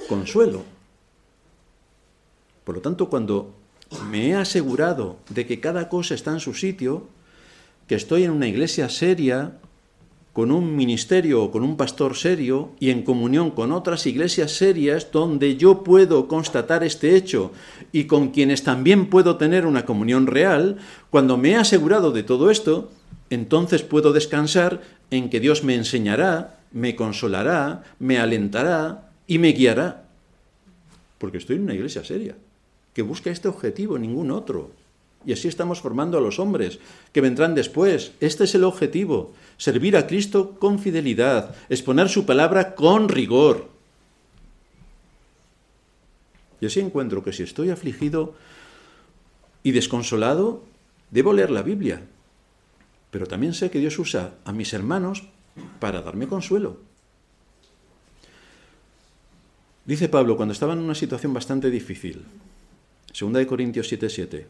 consuelo? 0.07 0.63
Por 2.63 2.75
lo 2.75 2.81
tanto, 2.81 3.09
cuando 3.09 3.53
me 4.09 4.29
he 4.29 4.35
asegurado 4.35 5.17
de 5.29 5.45
que 5.45 5.59
cada 5.59 5.89
cosa 5.89 6.13
está 6.13 6.31
en 6.31 6.39
su 6.39 6.53
sitio, 6.53 7.07
que 7.87 7.95
estoy 7.95 8.23
en 8.23 8.31
una 8.31 8.47
iglesia 8.47 8.87
seria, 8.87 9.57
con 10.39 10.53
un 10.53 10.73
ministerio 10.73 11.43
o 11.43 11.51
con 11.51 11.63
un 11.63 11.75
pastor 11.75 12.15
serio 12.15 12.71
y 12.79 12.91
en 12.91 13.03
comunión 13.03 13.51
con 13.51 13.73
otras 13.73 14.07
iglesias 14.07 14.53
serias 14.53 15.11
donde 15.11 15.57
yo 15.57 15.83
puedo 15.83 16.29
constatar 16.29 16.81
este 16.85 17.17
hecho 17.17 17.51
y 17.91 18.05
con 18.05 18.29
quienes 18.29 18.63
también 18.63 19.07
puedo 19.09 19.35
tener 19.35 19.65
una 19.65 19.83
comunión 19.83 20.27
real, 20.27 20.77
cuando 21.09 21.35
me 21.35 21.49
he 21.49 21.55
asegurado 21.57 22.13
de 22.13 22.23
todo 22.23 22.51
esto, 22.51 22.89
entonces 23.29 23.81
puedo 23.81 24.13
descansar 24.13 24.81
en 25.11 25.29
que 25.29 25.41
Dios 25.41 25.65
me 25.65 25.75
enseñará, 25.75 26.61
me 26.71 26.95
consolará, 26.95 27.83
me 27.99 28.17
alentará 28.17 29.11
y 29.27 29.39
me 29.39 29.49
guiará. 29.49 30.05
Porque 31.17 31.39
estoy 31.39 31.57
en 31.57 31.63
una 31.63 31.75
iglesia 31.75 32.05
seria, 32.05 32.37
que 32.93 33.01
busca 33.01 33.29
este 33.29 33.49
objetivo, 33.49 33.99
ningún 33.99 34.31
otro. 34.31 34.71
Y 35.25 35.33
así 35.33 35.47
estamos 35.47 35.81
formando 35.81 36.17
a 36.17 36.21
los 36.21 36.39
hombres 36.39 36.79
que 37.11 37.21
vendrán 37.21 37.55
después. 37.55 38.13
Este 38.19 38.45
es 38.45 38.55
el 38.55 38.63
objetivo, 38.63 39.33
servir 39.57 39.97
a 39.97 40.07
Cristo 40.07 40.57
con 40.59 40.79
fidelidad, 40.79 41.55
exponer 41.67 42.09
su 42.09 42.25
palabra 42.25 42.73
con 42.75 43.09
rigor. 43.09 43.69
Y 46.61 46.65
así 46.65 46.79
encuentro 46.79 47.23
que 47.23 47.33
si 47.33 47.43
estoy 47.43 47.69
afligido 47.69 48.35
y 49.63 49.71
desconsolado, 49.71 50.63
debo 51.11 51.33
leer 51.33 51.51
la 51.51 51.63
Biblia. 51.63 52.01
Pero 53.11 53.27
también 53.27 53.53
sé 53.53 53.69
que 53.71 53.79
Dios 53.79 53.97
usa 53.99 54.35
a 54.45 54.51
mis 54.51 54.73
hermanos 54.73 55.23
para 55.79 56.01
darme 56.01 56.27
consuelo. 56.27 56.77
Dice 59.85 60.07
Pablo 60.07 60.37
cuando 60.37 60.53
estaba 60.53 60.73
en 60.73 60.79
una 60.79 60.95
situación 60.95 61.33
bastante 61.33 61.71
difícil, 61.71 62.23
2 63.19 63.45
Corintios 63.47 63.91
7:7. 63.91 64.45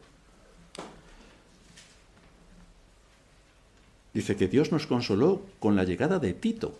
Dice 4.12 4.36
que 4.36 4.48
Dios 4.48 4.72
nos 4.72 4.86
consoló 4.86 5.42
con 5.60 5.76
la 5.76 5.84
llegada 5.84 6.18
de 6.18 6.34
Tito. 6.34 6.74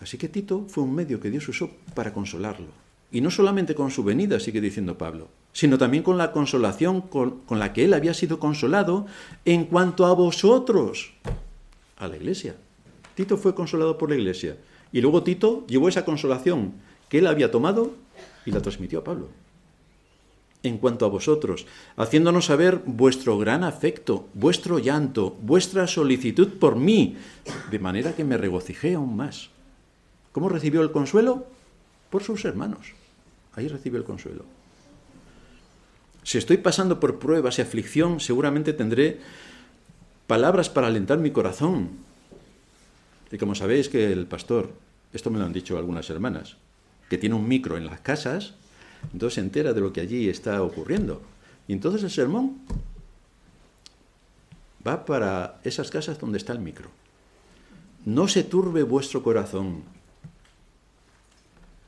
Así 0.00 0.18
que 0.18 0.28
Tito 0.28 0.66
fue 0.68 0.84
un 0.84 0.94
medio 0.94 1.20
que 1.20 1.30
Dios 1.30 1.48
usó 1.48 1.70
para 1.94 2.12
consolarlo. 2.12 2.68
Y 3.10 3.20
no 3.20 3.30
solamente 3.30 3.74
con 3.74 3.90
su 3.90 4.04
venida, 4.04 4.38
sigue 4.40 4.60
diciendo 4.60 4.98
Pablo, 4.98 5.28
sino 5.52 5.78
también 5.78 6.02
con 6.02 6.18
la 6.18 6.32
consolación 6.32 7.00
con, 7.00 7.42
la 7.50 7.72
que 7.72 7.84
él 7.84 7.94
había 7.94 8.12
sido 8.12 8.38
consolado 8.38 9.06
en 9.44 9.64
cuanto 9.64 10.04
a 10.04 10.12
vosotros, 10.12 11.14
a 11.96 12.08
la 12.08 12.16
iglesia. 12.16 12.56
Tito 13.14 13.38
fue 13.38 13.54
consolado 13.54 13.96
por 13.96 14.10
la 14.10 14.16
iglesia. 14.16 14.58
Y 14.92 15.00
luego 15.00 15.22
Tito 15.22 15.66
llevó 15.66 15.88
esa 15.88 16.04
consolación 16.04 16.74
que 17.08 17.18
él 17.18 17.26
había 17.26 17.50
tomado 17.50 17.94
y 18.44 18.50
la 18.50 18.60
transmitió 18.60 18.98
a 18.98 19.04
Pablo 19.04 19.28
en 20.66 20.78
cuanto 20.78 21.04
a 21.04 21.08
vosotros, 21.08 21.66
haciéndonos 21.96 22.46
saber 22.46 22.82
vuestro 22.84 23.38
gran 23.38 23.64
afecto, 23.64 24.28
vuestro 24.34 24.78
llanto, 24.78 25.36
vuestra 25.40 25.86
solicitud 25.86 26.58
por 26.58 26.76
mí, 26.76 27.16
de 27.70 27.78
manera 27.78 28.14
que 28.14 28.24
me 28.24 28.36
regocijé 28.36 28.94
aún 28.94 29.16
más. 29.16 29.50
¿Cómo 30.32 30.48
recibió 30.48 30.82
el 30.82 30.92
consuelo? 30.92 31.46
Por 32.10 32.22
sus 32.22 32.44
hermanos. 32.44 32.92
Ahí 33.54 33.68
recibió 33.68 33.98
el 33.98 34.04
consuelo. 34.04 34.44
Si 36.22 36.38
estoy 36.38 36.58
pasando 36.58 36.98
por 36.98 37.18
pruebas 37.18 37.58
y 37.58 37.62
aflicción, 37.62 38.20
seguramente 38.20 38.72
tendré 38.72 39.20
palabras 40.26 40.68
para 40.68 40.88
alentar 40.88 41.18
mi 41.18 41.30
corazón. 41.30 41.90
Y 43.30 43.38
como 43.38 43.54
sabéis 43.54 43.88
que 43.88 44.12
el 44.12 44.26
pastor, 44.26 44.72
esto 45.12 45.30
me 45.30 45.38
lo 45.38 45.44
han 45.44 45.52
dicho 45.52 45.78
algunas 45.78 46.10
hermanas, 46.10 46.56
que 47.08 47.18
tiene 47.18 47.34
un 47.34 47.46
micro 47.46 47.76
en 47.76 47.86
las 47.86 48.00
casas, 48.00 48.54
entonces 49.12 49.34
se 49.34 49.40
entera 49.40 49.72
de 49.72 49.80
lo 49.80 49.92
que 49.92 50.00
allí 50.00 50.28
está 50.28 50.62
ocurriendo. 50.62 51.22
Y 51.68 51.72
entonces 51.72 52.02
el 52.02 52.10
sermón 52.10 52.60
va 54.86 55.04
para 55.04 55.60
esas 55.64 55.90
casas 55.90 56.18
donde 56.18 56.38
está 56.38 56.52
el 56.52 56.60
micro. 56.60 56.90
No 58.04 58.28
se 58.28 58.44
turbe 58.44 58.82
vuestro 58.84 59.22
corazón, 59.22 59.82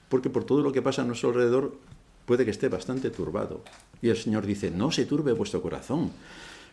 porque 0.08 0.30
por 0.30 0.44
todo 0.44 0.62
lo 0.62 0.72
que 0.72 0.82
pasa 0.82 1.02
a 1.02 1.04
nuestro 1.04 1.28
alrededor 1.28 1.78
puede 2.26 2.44
que 2.44 2.50
esté 2.50 2.68
bastante 2.68 3.10
turbado. 3.10 3.62
Y 4.02 4.08
el 4.08 4.16
Señor 4.16 4.46
dice, 4.46 4.70
no 4.70 4.90
se 4.90 5.06
turbe 5.06 5.32
vuestro 5.32 5.62
corazón. 5.62 6.10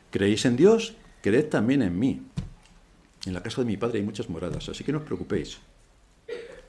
¿Creéis 0.10 0.46
en 0.46 0.56
Dios? 0.56 0.96
Creed 1.22 1.50
también 1.50 1.82
en 1.82 1.98
mí. 1.98 2.22
En 3.26 3.34
la 3.34 3.42
casa 3.42 3.62
de 3.62 3.68
mi 3.68 3.78
padre 3.78 4.00
hay 4.00 4.06
muchas 4.06 4.30
moradas, 4.30 4.70
así 4.70 4.84
que 4.84 4.92
no 4.92 5.00
os 5.00 5.04
preocupéis. 5.06 5.58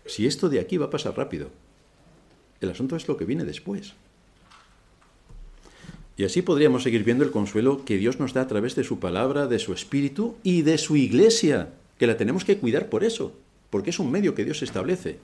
Si 0.07 0.27
esto 0.27 0.49
de 0.49 0.61
aquí 0.61 0.77
va 0.77 0.87
a 0.87 0.91
pasar 0.91 1.17
rápido, 1.17 1.51
el 2.67 2.73
asunto 2.73 2.97
es 2.97 3.09
lo 3.09 3.17
que 3.17 3.25
viene 3.25 3.45
después. 3.45 3.95
Y 6.17 6.25
así 6.25 6.43
podríamos 6.43 6.83
seguir 6.83 7.05
viendo 7.05 7.25
el 7.25 7.31
consuelo 7.31 7.85
que 7.85 7.99
Dios 7.99 8.19
nos 8.19 8.33
da 8.33 8.43
a 8.43 8.49
través 8.49 8.75
de 8.75 8.85
su 8.85 8.99
palabra, 8.99 9.47
de 9.47 9.59
su 9.59 9.73
espíritu 9.73 10.37
y 10.43 10.63
de 10.63 10.79
su 10.79 10.97
iglesia, 10.97 11.71
que 11.99 12.07
la 12.07 12.17
tenemos 12.17 12.45
que 12.45 12.59
cuidar 12.59 12.89
por 12.89 13.05
eso, 13.05 13.33
porque 13.71 13.91
es 13.91 13.99
un 13.99 14.11
medio 14.11 14.35
que 14.35 14.45
Dios 14.45 14.63
establece. 14.63 15.19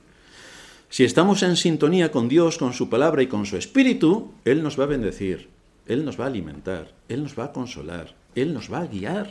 Si 0.90 1.04
estamos 1.04 1.42
en 1.42 1.56
sintonía 1.56 2.12
con 2.12 2.28
Dios, 2.28 2.58
con 2.58 2.74
su 2.74 2.90
palabra 2.90 3.22
y 3.22 3.26
con 3.26 3.46
su 3.46 3.56
espíritu, 3.56 4.32
Él 4.44 4.62
nos 4.62 4.78
va 4.78 4.84
a 4.84 4.88
bendecir, 4.88 5.48
Él 5.86 6.04
nos 6.04 6.20
va 6.20 6.24
a 6.24 6.28
alimentar, 6.28 6.92
Él 7.08 7.22
nos 7.22 7.38
va 7.38 7.44
a 7.44 7.52
consolar, 7.52 8.14
Él 8.34 8.52
nos 8.52 8.70
va 8.70 8.80
a 8.80 8.86
guiar. 8.86 9.30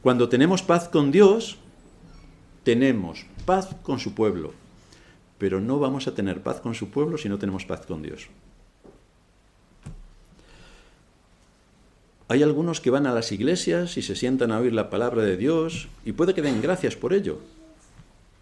Cuando 0.00 0.30
tenemos 0.30 0.62
paz 0.62 0.88
con 0.88 1.12
Dios, 1.12 1.58
tenemos 2.64 3.26
paz 3.44 3.76
con 3.82 3.98
su 3.98 4.14
pueblo, 4.14 4.54
pero 5.40 5.58
no 5.58 5.78
vamos 5.78 6.06
a 6.06 6.14
tener 6.14 6.42
paz 6.42 6.60
con 6.60 6.74
su 6.74 6.90
pueblo 6.90 7.16
si 7.16 7.30
no 7.30 7.38
tenemos 7.38 7.64
paz 7.64 7.86
con 7.86 8.02
Dios. 8.02 8.28
Hay 12.28 12.42
algunos 12.42 12.82
que 12.82 12.90
van 12.90 13.06
a 13.06 13.14
las 13.14 13.32
iglesias 13.32 13.96
y 13.96 14.02
se 14.02 14.16
sientan 14.16 14.52
a 14.52 14.58
oír 14.58 14.74
la 14.74 14.90
palabra 14.90 15.22
de 15.22 15.38
Dios 15.38 15.88
y 16.04 16.12
puede 16.12 16.34
que 16.34 16.42
den 16.42 16.60
gracias 16.60 16.94
por 16.94 17.14
ello, 17.14 17.40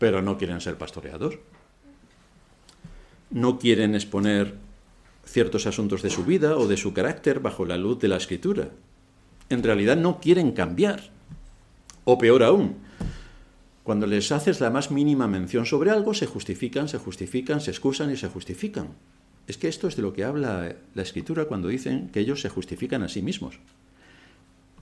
pero 0.01 0.22
no 0.22 0.38
quieren 0.38 0.61
ser 0.61 0.76
pastoreados. 0.76 1.38
No 3.30 3.61
quieren 3.61 3.94
exponer 3.94 4.57
ciertos 5.24 5.68
asuntos 5.68 6.03
de 6.03 6.11
su 6.11 6.24
vida 6.24 6.57
o 6.57 6.66
de 6.66 6.76
su 6.76 6.94
carácter 6.94 7.38
bajo 7.38 7.64
la 7.64 7.76
luz 7.76 8.01
de 8.01 8.09
la 8.09 8.16
escritura. 8.16 8.70
En 9.51 9.62
realidad 9.62 9.96
no 9.96 10.18
quieren 10.18 10.51
cambiar. 10.51 11.11
O 12.05 12.18
peor 12.18 12.42
aún, 12.42 12.88
cuando 13.89 14.07
les 14.07 14.32
haces 14.32 14.61
la 14.61 14.68
más 14.68 14.91
mínima 14.91 15.26
mención 15.28 15.64
sobre 15.64 15.91
algo, 15.91 16.12
se 16.12 16.26
justifican, 16.26 16.91
se 16.91 16.99
justifican, 16.99 17.62
se 17.62 17.70
excusan 17.70 18.11
y 18.11 18.18
se 18.18 18.28
justifican. 18.28 18.91
Es 19.47 19.57
que 19.57 19.66
esto 19.66 19.89
es 19.89 19.97
de 19.97 20.03
lo 20.03 20.12
que 20.12 20.24
habla 20.24 20.76
la 20.95 21.03
escritura 21.03 21.47
cuando 21.47 21.68
dicen 21.68 22.11
que 22.11 22.20
ellos 22.20 22.43
se 22.43 22.51
justifican 22.51 23.03
a 23.03 23.09
sí 23.09 23.22
mismos. 23.22 23.59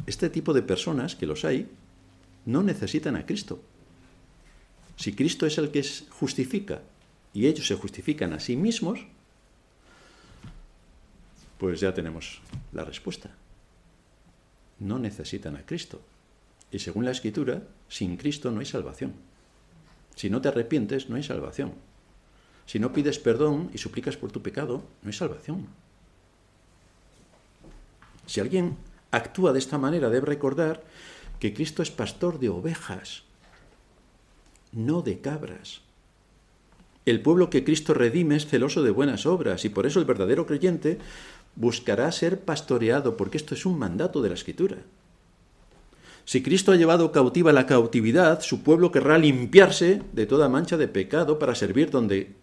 Este 0.06 0.28
tipo 0.28 0.52
de 0.52 0.62
personas, 0.62 1.14
que 1.14 1.26
los 1.26 1.44
hay, 1.44 1.68
no 2.46 2.64
necesitan 2.64 3.14
a 3.14 3.24
Cristo. 3.24 3.62
Si 4.96 5.12
Cristo 5.12 5.46
es 5.46 5.56
el 5.58 5.70
que 5.70 5.86
justifica 6.10 6.82
y 7.32 7.46
ellos 7.46 7.68
se 7.68 7.76
justifican 7.76 8.32
a 8.32 8.40
sí 8.40 8.56
mismos, 8.56 9.06
pues 11.58 11.78
ya 11.78 11.94
tenemos 11.94 12.40
la 12.72 12.82
respuesta. 12.82 13.30
No 14.80 14.98
necesitan 14.98 15.54
a 15.54 15.64
Cristo. 15.64 16.00
Y 16.70 16.78
según 16.78 17.04
la 17.04 17.12
escritura, 17.12 17.62
sin 17.88 18.16
Cristo 18.16 18.50
no 18.50 18.60
hay 18.60 18.66
salvación. 18.66 19.14
Si 20.14 20.30
no 20.30 20.40
te 20.40 20.48
arrepientes, 20.48 21.08
no 21.08 21.16
hay 21.16 21.22
salvación. 21.22 21.74
Si 22.66 22.78
no 22.78 22.92
pides 22.92 23.18
perdón 23.18 23.70
y 23.72 23.78
suplicas 23.78 24.16
por 24.16 24.32
tu 24.32 24.42
pecado, 24.42 24.82
no 25.02 25.08
hay 25.08 25.12
salvación. 25.12 25.66
Si 28.26 28.40
alguien 28.40 28.76
actúa 29.12 29.52
de 29.52 29.60
esta 29.60 29.78
manera, 29.78 30.10
debe 30.10 30.26
recordar 30.26 30.82
que 31.38 31.54
Cristo 31.54 31.82
es 31.82 31.90
pastor 31.90 32.38
de 32.40 32.48
ovejas, 32.48 33.22
no 34.72 35.02
de 35.02 35.20
cabras. 35.20 35.82
El 37.04 37.22
pueblo 37.22 37.50
que 37.50 37.62
Cristo 37.62 37.94
redime 37.94 38.34
es 38.34 38.46
celoso 38.46 38.82
de 38.82 38.90
buenas 38.90 39.26
obras 39.26 39.64
y 39.64 39.68
por 39.68 39.86
eso 39.86 40.00
el 40.00 40.06
verdadero 40.06 40.44
creyente 40.44 40.98
buscará 41.54 42.10
ser 42.10 42.40
pastoreado, 42.40 43.16
porque 43.16 43.36
esto 43.36 43.54
es 43.54 43.64
un 43.64 43.78
mandato 43.78 44.22
de 44.22 44.30
la 44.30 44.34
Escritura. 44.34 44.78
Si 46.26 46.42
Cristo 46.42 46.72
ha 46.72 46.76
llevado 46.76 47.12
cautiva 47.12 47.52
la 47.52 47.66
cautividad, 47.66 48.40
su 48.40 48.64
pueblo 48.64 48.90
querrá 48.90 49.16
limpiarse 49.16 50.02
de 50.12 50.26
toda 50.26 50.48
mancha 50.48 50.76
de 50.76 50.88
pecado 50.88 51.38
para 51.38 51.54
servir 51.54 51.90
donde 51.90 52.34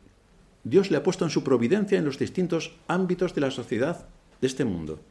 Dios 0.64 0.90
le 0.90 0.96
ha 0.96 1.04
puesto 1.04 1.26
en 1.26 1.30
su 1.30 1.44
providencia 1.44 1.98
en 1.98 2.06
los 2.06 2.18
distintos 2.18 2.72
ámbitos 2.88 3.36
de 3.36 3.42
la 3.42 3.52
sociedad 3.52 4.06
de 4.40 4.48
este 4.48 4.64
mundo. 4.64 5.02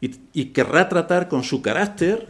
Y, 0.00 0.44
querrá 0.50 0.88
tratar 0.88 1.28
con 1.28 1.42
su 1.42 1.60
carácter, 1.60 2.28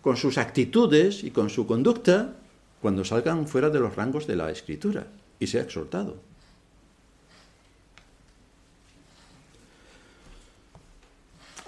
con 0.00 0.16
sus 0.16 0.38
actitudes 0.38 1.22
y 1.22 1.30
con 1.30 1.48
su 1.48 1.64
conducta 1.64 2.34
cuando 2.80 3.04
salgan 3.04 3.46
fuera 3.46 3.70
de 3.70 3.78
los 3.78 3.94
rangos 3.94 4.26
de 4.26 4.34
la 4.34 4.50
escritura 4.50 5.06
y 5.38 5.46
sea 5.46 5.62
exhortado. 5.62 6.16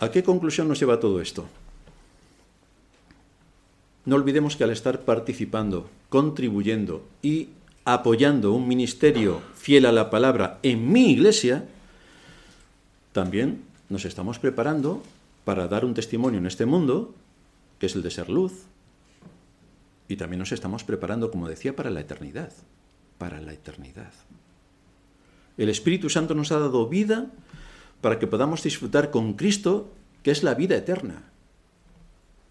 ¿A 0.01 0.11
qué 0.11 0.25
conclusión 0.25 0.67
nos 0.67 0.81
lleva 0.81 0.99
todo 0.99 1.21
esto? 1.21 1.47
No 4.07 4.17
olvidemos 4.17 4.57
que 4.57 4.65
al 4.65 4.71
estar 4.71 5.01
participando, 5.01 5.89
contribuyendo 6.09 7.07
y 7.23 7.49
apoyando 7.85 8.53
un 8.53 8.69
ministerio 8.69 9.41
fiel 9.55 9.87
a 9.87 9.93
la 9.93 10.11
palabra 10.11 10.59
en 10.63 10.93
mi 10.93 11.11
iglesia, 11.11 11.65
también 13.13 13.63
nos 13.89 14.05
estamos 14.05 14.39
preparando 14.39 15.03
para 15.45 15.69
dar 15.69 15.85
un 15.85 15.95
testimonio 15.95 16.39
en 16.39 16.47
este 16.47 16.67
mundo, 16.67 17.15
que 17.79 17.87
es 17.87 17.95
el 17.95 18.03
de 18.03 18.11
ser 18.11 18.29
luz, 18.29 18.65
y 20.09 20.17
también 20.17 20.39
nos 20.39 20.53
estamos 20.53 20.85
preparando, 20.85 21.31
como 21.31 21.49
decía, 21.49 21.77
para 21.77 21.91
la 21.91 22.01
eternidad, 22.01 22.53
para 23.19 23.41
la 23.41 23.53
eternidad. 23.53 24.13
El 25.57 25.69
Espíritu 25.69 26.11
Santo 26.11 26.35
nos 26.35 26.53
ha 26.53 26.59
dado 26.59 26.89
vida 26.89 27.31
para 28.01 28.19
que 28.19 28.27
podamos 28.27 28.63
disfrutar 28.63 29.11
con 29.11 29.35
Cristo, 29.35 29.91
que 30.23 30.31
es 30.31 30.43
la 30.43 30.55
vida 30.55 30.77
eterna. 30.77 31.23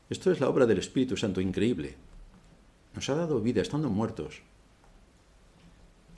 Esto 0.09 0.31
es 0.31 0.39
la 0.39 0.49
obra 0.49 0.65
del 0.65 0.79
Espíritu 0.79 1.17
Santo, 1.17 1.41
increíble. 1.41 1.95
Nos 2.95 3.09
ha 3.09 3.15
dado 3.15 3.41
vida 3.41 3.61
estando 3.61 3.89
muertos. 3.89 4.41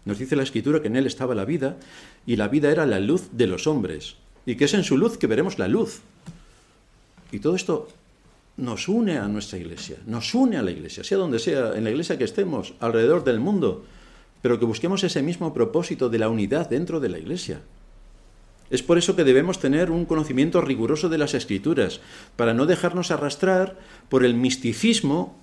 Nos 0.05 0.19
dice 0.19 0.35
la 0.35 0.43
Escritura 0.43 0.81
que 0.81 0.87
en 0.87 0.95
Él 0.95 1.07
estaba 1.07 1.33
la 1.35 1.45
vida 1.45 1.77
y 2.25 2.35
la 2.35 2.47
vida 2.47 2.71
era 2.71 2.85
la 2.85 2.99
luz 2.99 3.29
de 3.31 3.47
los 3.47 3.67
hombres 3.67 4.17
y 4.45 4.55
que 4.55 4.65
es 4.65 4.73
en 4.73 4.83
su 4.83 4.97
luz 4.97 5.17
que 5.17 5.27
veremos 5.27 5.57
la 5.57 5.67
luz. 5.67 6.01
Y 7.31 7.39
todo 7.39 7.55
esto 7.55 7.87
nos 8.57 8.87
une 8.87 9.17
a 9.17 9.27
nuestra 9.27 9.57
iglesia, 9.57 9.97
nos 10.05 10.33
une 10.33 10.57
a 10.57 10.61
la 10.61 10.71
iglesia, 10.71 11.03
sea 11.03 11.17
donde 11.17 11.39
sea, 11.39 11.75
en 11.75 11.83
la 11.83 11.89
iglesia 11.89 12.17
que 12.17 12.23
estemos, 12.23 12.73
alrededor 12.79 13.23
del 13.23 13.39
mundo, 13.39 13.83
pero 14.41 14.59
que 14.59 14.65
busquemos 14.65 15.03
ese 15.03 15.21
mismo 15.21 15.53
propósito 15.53 16.09
de 16.09 16.19
la 16.19 16.29
unidad 16.29 16.69
dentro 16.69 16.99
de 16.99 17.09
la 17.09 17.17
iglesia. 17.17 17.61
Es 18.69 18.81
por 18.81 18.97
eso 18.97 19.15
que 19.15 19.23
debemos 19.23 19.59
tener 19.59 19.91
un 19.91 20.05
conocimiento 20.05 20.61
riguroso 20.61 21.09
de 21.09 21.17
las 21.17 21.33
escrituras, 21.33 22.01
para 22.35 22.53
no 22.53 22.65
dejarnos 22.65 23.11
arrastrar 23.11 23.77
por 24.09 24.25
el 24.25 24.33
misticismo, 24.33 25.37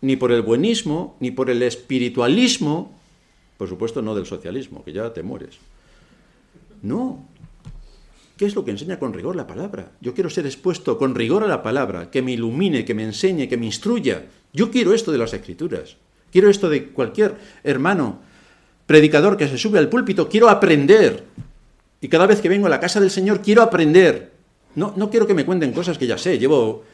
ni 0.00 0.16
por 0.16 0.32
el 0.32 0.42
buenismo, 0.42 1.16
ni 1.20 1.30
por 1.30 1.50
el 1.50 1.62
espiritualismo, 1.62 2.98
por 3.56 3.68
supuesto 3.68 4.02
no 4.02 4.14
del 4.14 4.26
socialismo, 4.26 4.84
que 4.84 4.92
ya 4.92 5.12
te 5.12 5.22
mueres. 5.22 5.58
No, 6.82 7.24
¿Qué 8.36 8.44
es 8.44 8.54
lo 8.54 8.66
que 8.66 8.70
enseña 8.70 8.98
con 8.98 9.14
rigor 9.14 9.34
la 9.34 9.46
palabra? 9.46 9.92
Yo 10.02 10.12
quiero 10.12 10.28
ser 10.28 10.44
expuesto 10.44 10.98
con 10.98 11.14
rigor 11.14 11.42
a 11.42 11.48
la 11.48 11.62
palabra, 11.62 12.10
que 12.10 12.20
me 12.20 12.32
ilumine, 12.32 12.84
que 12.84 12.92
me 12.92 13.02
enseñe, 13.02 13.48
que 13.48 13.56
me 13.56 13.64
instruya. 13.64 14.26
Yo 14.52 14.70
quiero 14.70 14.92
esto 14.92 15.10
de 15.10 15.16
las 15.16 15.32
escrituras. 15.32 15.96
Quiero 16.30 16.50
esto 16.50 16.68
de 16.68 16.88
cualquier 16.88 17.36
hermano, 17.64 18.20
predicador 18.84 19.38
que 19.38 19.48
se 19.48 19.56
sube 19.56 19.78
al 19.78 19.88
púlpito. 19.88 20.28
Quiero 20.28 20.50
aprender. 20.50 21.24
Y 22.06 22.08
cada 22.08 22.28
vez 22.28 22.40
que 22.40 22.48
vengo 22.48 22.68
a 22.68 22.70
la 22.70 22.78
casa 22.78 23.00
del 23.00 23.10
Señor, 23.10 23.42
quiero 23.42 23.62
aprender. 23.62 24.30
No, 24.76 24.94
no 24.94 25.10
quiero 25.10 25.26
que 25.26 25.34
me 25.34 25.44
cuenten 25.44 25.72
cosas 25.72 25.98
que 25.98 26.06
ya 26.06 26.16
sé. 26.16 26.38
Llevo, 26.38 26.84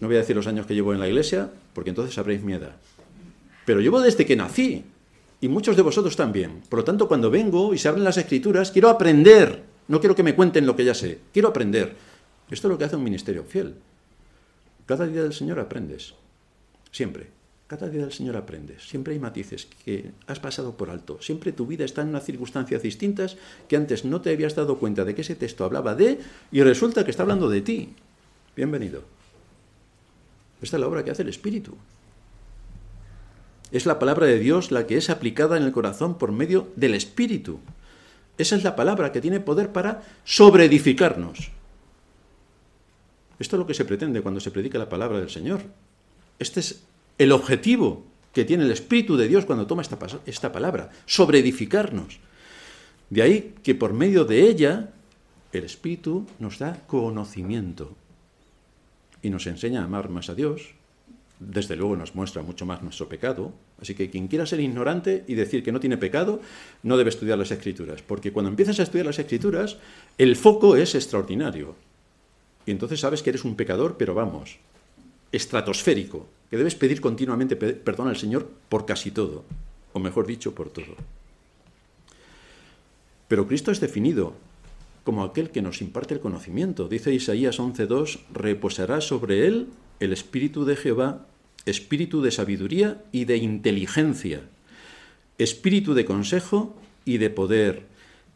no 0.00 0.06
voy 0.06 0.16
a 0.16 0.18
decir 0.18 0.36
los 0.36 0.46
años 0.46 0.66
que 0.66 0.74
llevo 0.74 0.92
en 0.92 1.00
la 1.00 1.08
iglesia, 1.08 1.50
porque 1.72 1.88
entonces 1.88 2.14
sabréis 2.14 2.42
mi 2.42 2.52
edad. 2.52 2.76
Pero 3.64 3.80
llevo 3.80 4.02
desde 4.02 4.26
que 4.26 4.36
nací. 4.36 4.84
Y 5.40 5.48
muchos 5.48 5.76
de 5.76 5.82
vosotros 5.82 6.14
también. 6.14 6.60
Por 6.68 6.80
lo 6.80 6.84
tanto, 6.84 7.08
cuando 7.08 7.30
vengo 7.30 7.72
y 7.72 7.78
se 7.78 7.88
abren 7.88 8.04
las 8.04 8.18
escrituras, 8.18 8.70
quiero 8.70 8.90
aprender. 8.90 9.62
No 9.88 9.98
quiero 9.98 10.14
que 10.14 10.22
me 10.22 10.34
cuenten 10.34 10.66
lo 10.66 10.76
que 10.76 10.84
ya 10.84 10.92
sé, 10.92 11.20
quiero 11.32 11.48
aprender. 11.48 11.96
Esto 12.50 12.68
es 12.68 12.70
lo 12.70 12.76
que 12.76 12.84
hace 12.84 12.96
un 12.96 13.04
ministerio 13.04 13.44
fiel. 13.44 13.76
Cada 14.84 15.06
día 15.06 15.22
del 15.22 15.32
Señor 15.32 15.58
aprendes, 15.58 16.12
siempre. 16.92 17.28
Cada 17.74 17.90
día 17.90 18.02
del 18.02 18.12
Señor 18.12 18.36
aprendes. 18.36 18.88
Siempre 18.88 19.14
hay 19.14 19.18
matices 19.18 19.66
que 19.84 20.12
has 20.28 20.38
pasado 20.38 20.76
por 20.76 20.90
alto. 20.90 21.18
Siempre 21.20 21.50
tu 21.50 21.66
vida 21.66 21.84
está 21.84 22.02
en 22.02 22.10
unas 22.10 22.24
circunstancias 22.24 22.82
distintas 22.82 23.36
que 23.66 23.74
antes 23.74 24.04
no 24.04 24.20
te 24.20 24.30
habías 24.30 24.54
dado 24.54 24.78
cuenta 24.78 25.04
de 25.04 25.16
que 25.16 25.22
ese 25.22 25.34
texto 25.34 25.64
hablaba 25.64 25.96
de 25.96 26.20
y 26.52 26.62
resulta 26.62 27.04
que 27.04 27.10
está 27.10 27.24
hablando 27.24 27.48
de 27.48 27.62
ti. 27.62 27.92
Bienvenido. 28.54 29.02
Esta 30.62 30.76
es 30.76 30.80
la 30.80 30.86
obra 30.86 31.02
que 31.02 31.10
hace 31.10 31.22
el 31.22 31.28
Espíritu. 31.28 31.74
Es 33.72 33.86
la 33.86 33.98
palabra 33.98 34.26
de 34.26 34.38
Dios 34.38 34.70
la 34.70 34.86
que 34.86 34.96
es 34.96 35.10
aplicada 35.10 35.56
en 35.56 35.64
el 35.64 35.72
corazón 35.72 36.16
por 36.16 36.30
medio 36.30 36.68
del 36.76 36.94
Espíritu. 36.94 37.58
Esa 38.38 38.54
es 38.54 38.62
la 38.62 38.76
palabra 38.76 39.10
que 39.10 39.20
tiene 39.20 39.40
poder 39.40 39.72
para 39.72 40.04
sobreedificarnos. 40.22 41.50
Esto 43.40 43.56
es 43.56 43.58
lo 43.58 43.66
que 43.66 43.74
se 43.74 43.84
pretende 43.84 44.22
cuando 44.22 44.38
se 44.38 44.52
predica 44.52 44.78
la 44.78 44.88
palabra 44.88 45.18
del 45.18 45.30
Señor. 45.30 45.62
Este 46.38 46.60
es 46.60 46.84
el 47.18 47.32
objetivo 47.32 48.04
que 48.32 48.44
tiene 48.44 48.64
el 48.64 48.72
Espíritu 48.72 49.16
de 49.16 49.28
Dios 49.28 49.44
cuando 49.44 49.66
toma 49.66 49.82
esta, 49.82 50.52
palabra, 50.52 50.90
sobreedificarnos. 51.06 52.18
De 53.08 53.22
ahí 53.22 53.54
que 53.62 53.74
por 53.74 53.92
medio 53.92 54.24
de 54.24 54.48
ella 54.48 54.90
el 55.52 55.64
Espíritu 55.64 56.26
nos 56.40 56.58
da 56.58 56.82
conocimiento 56.86 57.94
y 59.22 59.30
nos 59.30 59.46
enseña 59.46 59.82
a 59.82 59.84
amar 59.84 60.08
más 60.08 60.28
a 60.28 60.34
Dios, 60.34 60.74
desde 61.38 61.76
luego 61.76 61.96
nos 61.96 62.14
muestra 62.14 62.42
mucho 62.42 62.66
más 62.66 62.82
nuestro 62.82 63.08
pecado. 63.08 63.52
Así 63.80 63.94
que 63.94 64.10
quien 64.10 64.26
quiera 64.26 64.46
ser 64.46 64.60
ignorante 64.60 65.24
y 65.28 65.34
decir 65.34 65.62
que 65.62 65.72
no 65.72 65.80
tiene 65.80 65.96
pecado, 65.96 66.40
no 66.82 66.96
debe 66.96 67.10
estudiar 67.10 67.38
las 67.38 67.50
escrituras, 67.50 68.02
porque 68.02 68.32
cuando 68.32 68.50
empiezas 68.50 68.80
a 68.80 68.82
estudiar 68.82 69.06
las 69.06 69.18
escrituras, 69.18 69.76
el 70.18 70.34
foco 70.34 70.76
es 70.76 70.94
extraordinario. 70.94 71.76
Y 72.66 72.72
entonces 72.72 73.00
sabes 73.00 73.22
que 73.22 73.30
eres 73.30 73.44
un 73.44 73.56
pecador, 73.56 73.96
pero 73.96 74.14
vamos, 74.14 74.58
estratosférico, 75.34 76.26
que 76.50 76.56
debes 76.56 76.74
pedir 76.74 77.00
continuamente 77.00 77.56
perdón 77.56 78.08
al 78.08 78.16
Señor 78.16 78.48
por 78.68 78.86
casi 78.86 79.10
todo, 79.10 79.44
o 79.92 79.98
mejor 79.98 80.26
dicho, 80.26 80.54
por 80.54 80.70
todo. 80.70 80.94
Pero 83.28 83.46
Cristo 83.46 83.72
es 83.72 83.80
definido 83.80 84.34
como 85.02 85.24
aquel 85.24 85.50
que 85.50 85.62
nos 85.62 85.82
imparte 85.82 86.14
el 86.14 86.20
conocimiento. 86.20 86.88
Dice 86.88 87.12
Isaías 87.12 87.58
11.2, 87.58 88.20
reposará 88.32 89.00
sobre 89.00 89.46
él 89.46 89.68
el 90.00 90.12
Espíritu 90.12 90.64
de 90.64 90.76
Jehová, 90.76 91.26
espíritu 91.66 92.22
de 92.22 92.30
sabiduría 92.30 93.02
y 93.12 93.24
de 93.24 93.36
inteligencia, 93.36 94.42
espíritu 95.38 95.94
de 95.94 96.04
consejo 96.04 96.76
y 97.04 97.18
de 97.18 97.30
poder, 97.30 97.86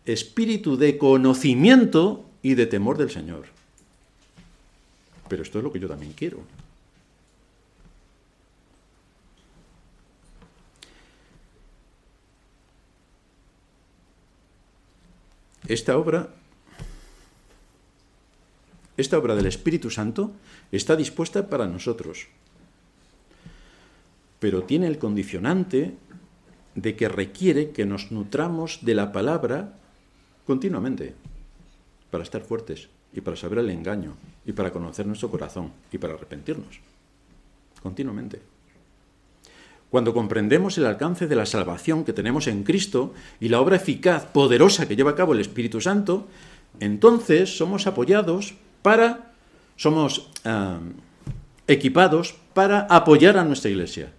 espíritu 0.05 0.77
de 0.77 0.99
conocimiento 0.99 2.25
y 2.43 2.55
de 2.55 2.67
temor 2.67 2.99
del 2.99 3.11
Señor. 3.11 3.45
Pero 5.29 5.43
esto 5.43 5.59
es 5.59 5.65
lo 5.65 5.73
que 5.73 5.81
yo 5.81 5.89
también 5.89 6.13
quiero. 6.13 6.39
Esta 15.69 15.97
obra 15.97 16.35
esta 18.97 19.17
obra 19.17 19.37
del 19.37 19.47
Espíritu 19.47 19.91
Santo 19.91 20.33
está 20.73 20.97
dispuesta 20.97 21.49
para 21.49 21.69
nosotros, 21.69 22.27
pero 24.41 24.65
tiene 24.65 24.89
el 24.89 24.99
condicionante 24.99 25.95
de 26.75 26.97
que 26.97 27.09
requiere 27.09 27.71
que 27.71 27.87
nos 27.87 28.11
nutramos 28.11 28.81
de 28.83 28.97
la 28.97 29.13
palabra 29.13 29.79
continuamente 30.47 31.15
para 32.11 32.25
estar 32.25 32.43
fuertes 32.43 32.89
y 33.13 33.21
para 33.21 33.37
saber 33.37 33.61
el 33.61 33.71
engaño 33.71 34.17
y 34.45 34.53
para 34.53 34.73
conocer 34.73 35.07
nuestro 35.07 35.31
corazón 35.31 35.73
y 35.93 35.99
para 35.99 36.15
arrepentirnos 36.15 36.81
continuamente. 37.81 38.58
Cuando 39.91 40.13
comprendemos 40.13 40.77
el 40.77 40.85
alcance 40.85 41.27
de 41.27 41.37
la 41.37 41.47
salvación 41.47 42.05
que 42.05 42.13
tenemos 42.13 42.47
en 42.47 42.63
Cristo 42.63 43.15
y 43.41 43.49
la 43.49 43.61
obra 43.61 43.77
eficaz, 43.77 44.27
poderosa 44.27 44.87
que 44.87 44.97
lleva 44.97 45.13
a 45.13 45.15
cabo 45.15 45.33
el 45.33 45.41
Espíritu 45.41 45.81
Santo, 45.81 46.27
entonces 46.79 47.57
somos 47.57 47.87
apoyados 47.87 48.55
para, 48.83 49.33
somos 49.77 50.31
equipados 51.67 52.37
para 52.53 52.81
apoyar 52.91 53.39
a 53.39 53.45
nuestra 53.45 53.71
iglesia. 53.71 54.13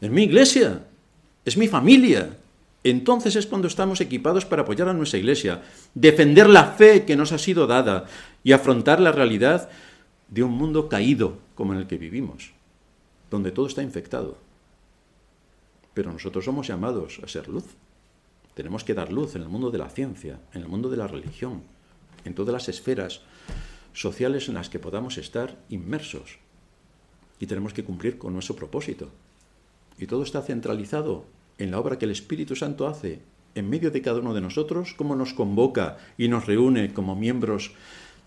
En 0.00 0.12
mi 0.12 0.24
iglesia. 0.24 0.86
es 1.44 1.56
mi 1.56 1.68
familia. 1.68 2.36
Entonces 2.84 3.34
es 3.36 3.46
cuando 3.46 3.66
estamos 3.66 4.00
equipados 4.02 4.44
para 4.44 4.62
apoyar 4.62 4.88
a 4.88 4.92
nuestra 4.92 5.18
iglesia, 5.18 5.62
defender 5.94 6.48
la 6.48 6.64
fe 6.64 7.04
que 7.04 7.16
nos 7.16 7.32
ha 7.32 7.38
sido 7.38 7.66
dada 7.66 8.04
y 8.42 8.52
afrontar 8.52 9.00
la 9.00 9.10
realidad 9.10 9.70
de 10.28 10.42
un 10.42 10.52
mundo 10.52 10.88
caído 10.88 11.38
como 11.54 11.72
en 11.72 11.78
el 11.78 11.86
que 11.86 11.96
vivimos, 11.96 12.52
donde 13.30 13.52
todo 13.52 13.66
está 13.66 13.82
infectado. 13.82 14.43
Pero 15.94 16.12
nosotros 16.12 16.44
somos 16.44 16.66
llamados 16.66 17.20
a 17.22 17.28
ser 17.28 17.48
luz. 17.48 17.64
Tenemos 18.54 18.84
que 18.84 18.94
dar 18.94 19.12
luz 19.12 19.34
en 19.36 19.42
el 19.42 19.48
mundo 19.48 19.70
de 19.70 19.78
la 19.78 19.88
ciencia, 19.88 20.38
en 20.52 20.62
el 20.62 20.68
mundo 20.68 20.90
de 20.90 20.96
la 20.96 21.06
religión, 21.06 21.62
en 22.24 22.34
todas 22.34 22.52
las 22.52 22.68
esferas 22.68 23.22
sociales 23.92 24.48
en 24.48 24.54
las 24.54 24.68
que 24.68 24.78
podamos 24.78 25.18
estar 25.18 25.56
inmersos. 25.70 26.38
Y 27.40 27.46
tenemos 27.46 27.72
que 27.72 27.84
cumplir 27.84 28.18
con 28.18 28.32
nuestro 28.32 28.56
propósito. 28.56 29.08
Y 29.98 30.06
todo 30.06 30.22
está 30.22 30.42
centralizado 30.42 31.24
en 31.58 31.70
la 31.70 31.78
obra 31.78 31.98
que 31.98 32.04
el 32.04 32.10
Espíritu 32.10 32.56
Santo 32.56 32.86
hace 32.86 33.20
en 33.54 33.70
medio 33.70 33.90
de 33.90 34.02
cada 34.02 34.18
uno 34.18 34.34
de 34.34 34.40
nosotros, 34.40 34.94
cómo 34.94 35.14
nos 35.14 35.32
convoca 35.32 35.98
y 36.18 36.28
nos 36.28 36.46
reúne 36.46 36.92
como 36.92 37.14
miembros 37.14 37.72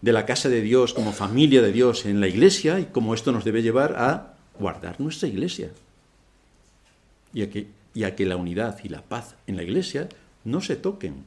de 0.01 0.13
la 0.13 0.25
casa 0.25 0.49
de 0.49 0.61
Dios, 0.61 0.93
como 0.93 1.11
familia 1.11 1.61
de 1.61 1.71
Dios 1.71 2.05
en 2.05 2.21
la 2.21 2.27
iglesia 2.27 2.79
y 2.79 2.85
cómo 2.85 3.13
esto 3.13 3.31
nos 3.31 3.43
debe 3.43 3.61
llevar 3.61 3.95
a 3.97 4.35
guardar 4.59 4.99
nuestra 4.99 5.27
iglesia. 5.27 5.71
Y 7.37 7.43
a 7.43 7.51
que, 7.51 7.67
y 7.93 8.03
a 8.03 8.15
que 8.15 8.25
la 8.25 8.35
unidad 8.35 8.79
y 8.83 8.89
la 8.89 9.03
paz 9.03 9.35
en 9.45 9.57
la 9.57 9.61
iglesia 9.61 10.09
no 10.43 10.59
se 10.59 10.75
toquen, 10.75 11.23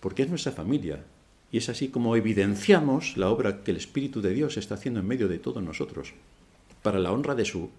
porque 0.00 0.24
es 0.24 0.28
nuestra 0.28 0.50
familia. 0.50 1.04
Y 1.52 1.58
es 1.58 1.68
así 1.68 1.90
como 1.90 2.16
evidenciamos 2.16 3.16
la 3.16 3.28
obra 3.28 3.62
que 3.62 3.70
el 3.70 3.76
Espíritu 3.76 4.20
de 4.20 4.34
Dios 4.34 4.56
está 4.56 4.74
haciendo 4.74 4.98
en 4.98 5.06
medio 5.06 5.28
de 5.28 5.38
todos 5.38 5.62
nosotros, 5.62 6.12
para 6.82 6.98
la 6.98 7.12
honra 7.12 7.36
de 7.36 7.44
su 7.44 7.70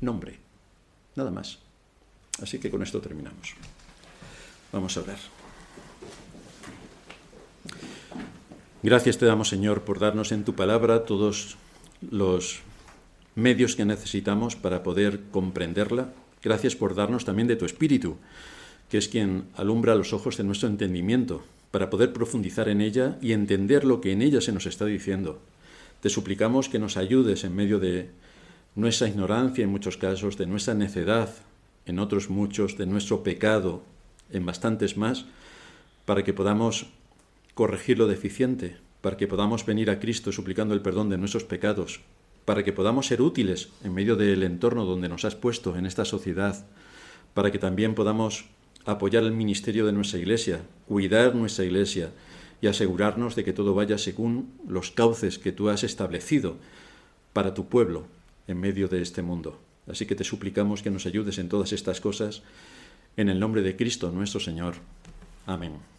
nombre. 0.00 0.38
Nada 1.16 1.32
más. 1.32 1.58
Así 2.40 2.60
que 2.60 2.70
con 2.70 2.84
esto 2.84 3.00
terminamos. 3.00 3.56
Vamos 4.70 4.96
a 4.96 5.00
hablar. 5.00 5.18
Gracias 8.84 9.18
te 9.18 9.26
damos, 9.26 9.48
Señor, 9.48 9.82
por 9.82 9.98
darnos 9.98 10.30
en 10.30 10.44
tu 10.44 10.54
palabra 10.54 11.06
todos 11.06 11.56
los 12.08 12.60
medios 13.34 13.74
que 13.74 13.84
necesitamos 13.84 14.54
para 14.54 14.84
poder 14.84 15.22
comprenderla. 15.32 16.21
Gracias 16.42 16.74
por 16.76 16.94
darnos 16.94 17.24
también 17.24 17.48
de 17.48 17.56
tu 17.56 17.64
Espíritu, 17.64 18.16
que 18.90 18.98
es 18.98 19.08
quien 19.08 19.44
alumbra 19.56 19.94
los 19.94 20.12
ojos 20.12 20.36
de 20.36 20.44
nuestro 20.44 20.68
entendimiento, 20.68 21.44
para 21.70 21.88
poder 21.88 22.12
profundizar 22.12 22.68
en 22.68 22.80
ella 22.80 23.16
y 23.22 23.32
entender 23.32 23.84
lo 23.84 24.00
que 24.00 24.12
en 24.12 24.22
ella 24.22 24.40
se 24.40 24.52
nos 24.52 24.66
está 24.66 24.84
diciendo. 24.84 25.40
Te 26.00 26.10
suplicamos 26.10 26.68
que 26.68 26.78
nos 26.78 26.96
ayudes 26.96 27.44
en 27.44 27.54
medio 27.54 27.78
de 27.78 28.10
nuestra 28.74 29.08
ignorancia 29.08 29.64
en 29.64 29.70
muchos 29.70 29.96
casos, 29.96 30.36
de 30.36 30.46
nuestra 30.46 30.74
necedad 30.74 31.30
en 31.86 31.98
otros 31.98 32.30
muchos, 32.30 32.76
de 32.76 32.86
nuestro 32.86 33.22
pecado 33.22 33.82
en 34.30 34.46
bastantes 34.46 34.96
más, 34.96 35.26
para 36.04 36.24
que 36.24 36.32
podamos 36.32 36.86
corregir 37.54 37.98
lo 37.98 38.06
deficiente, 38.06 38.76
para 39.00 39.16
que 39.16 39.26
podamos 39.26 39.66
venir 39.66 39.90
a 39.90 39.98
Cristo 39.98 40.32
suplicando 40.32 40.74
el 40.74 40.80
perdón 40.80 41.10
de 41.10 41.18
nuestros 41.18 41.44
pecados, 41.44 42.00
para 42.44 42.64
que 42.64 42.72
podamos 42.72 43.06
ser 43.06 43.22
útiles 43.22 43.68
en 43.84 43.94
medio 43.94 44.16
del 44.16 44.42
entorno 44.42 44.84
donde 44.84 45.08
nos 45.08 45.24
has 45.24 45.34
puesto 45.34 45.76
en 45.76 45.86
esta 45.86 46.04
sociedad, 46.04 46.66
para 47.34 47.50
que 47.50 47.58
también 47.58 47.94
podamos 47.94 48.46
apoyar 48.84 49.22
el 49.22 49.32
ministerio 49.32 49.86
de 49.86 49.92
nuestra 49.92 50.18
iglesia, 50.18 50.62
cuidar 50.88 51.34
nuestra 51.34 51.64
iglesia 51.64 52.10
y 52.60 52.66
asegurarnos 52.66 53.34
de 53.36 53.44
que 53.44 53.52
todo 53.52 53.74
vaya 53.74 53.98
según 53.98 54.52
los 54.66 54.90
cauces 54.90 55.38
que 55.38 55.52
tú 55.52 55.68
has 55.68 55.84
establecido 55.84 56.56
para 57.32 57.54
tu 57.54 57.68
pueblo 57.68 58.06
en 58.46 58.60
medio 58.60 58.88
de 58.88 59.02
este 59.02 59.22
mundo. 59.22 59.58
Así 59.86 60.06
que 60.06 60.14
te 60.14 60.24
suplicamos 60.24 60.82
que 60.82 60.90
nos 60.90 61.06
ayudes 61.06 61.38
en 61.38 61.48
todas 61.48 61.72
estas 61.72 62.00
cosas, 62.00 62.42
en 63.16 63.28
el 63.28 63.40
nombre 63.40 63.62
de 63.62 63.76
Cristo 63.76 64.10
nuestro 64.10 64.40
Señor. 64.40 64.74
Amén. 65.46 65.91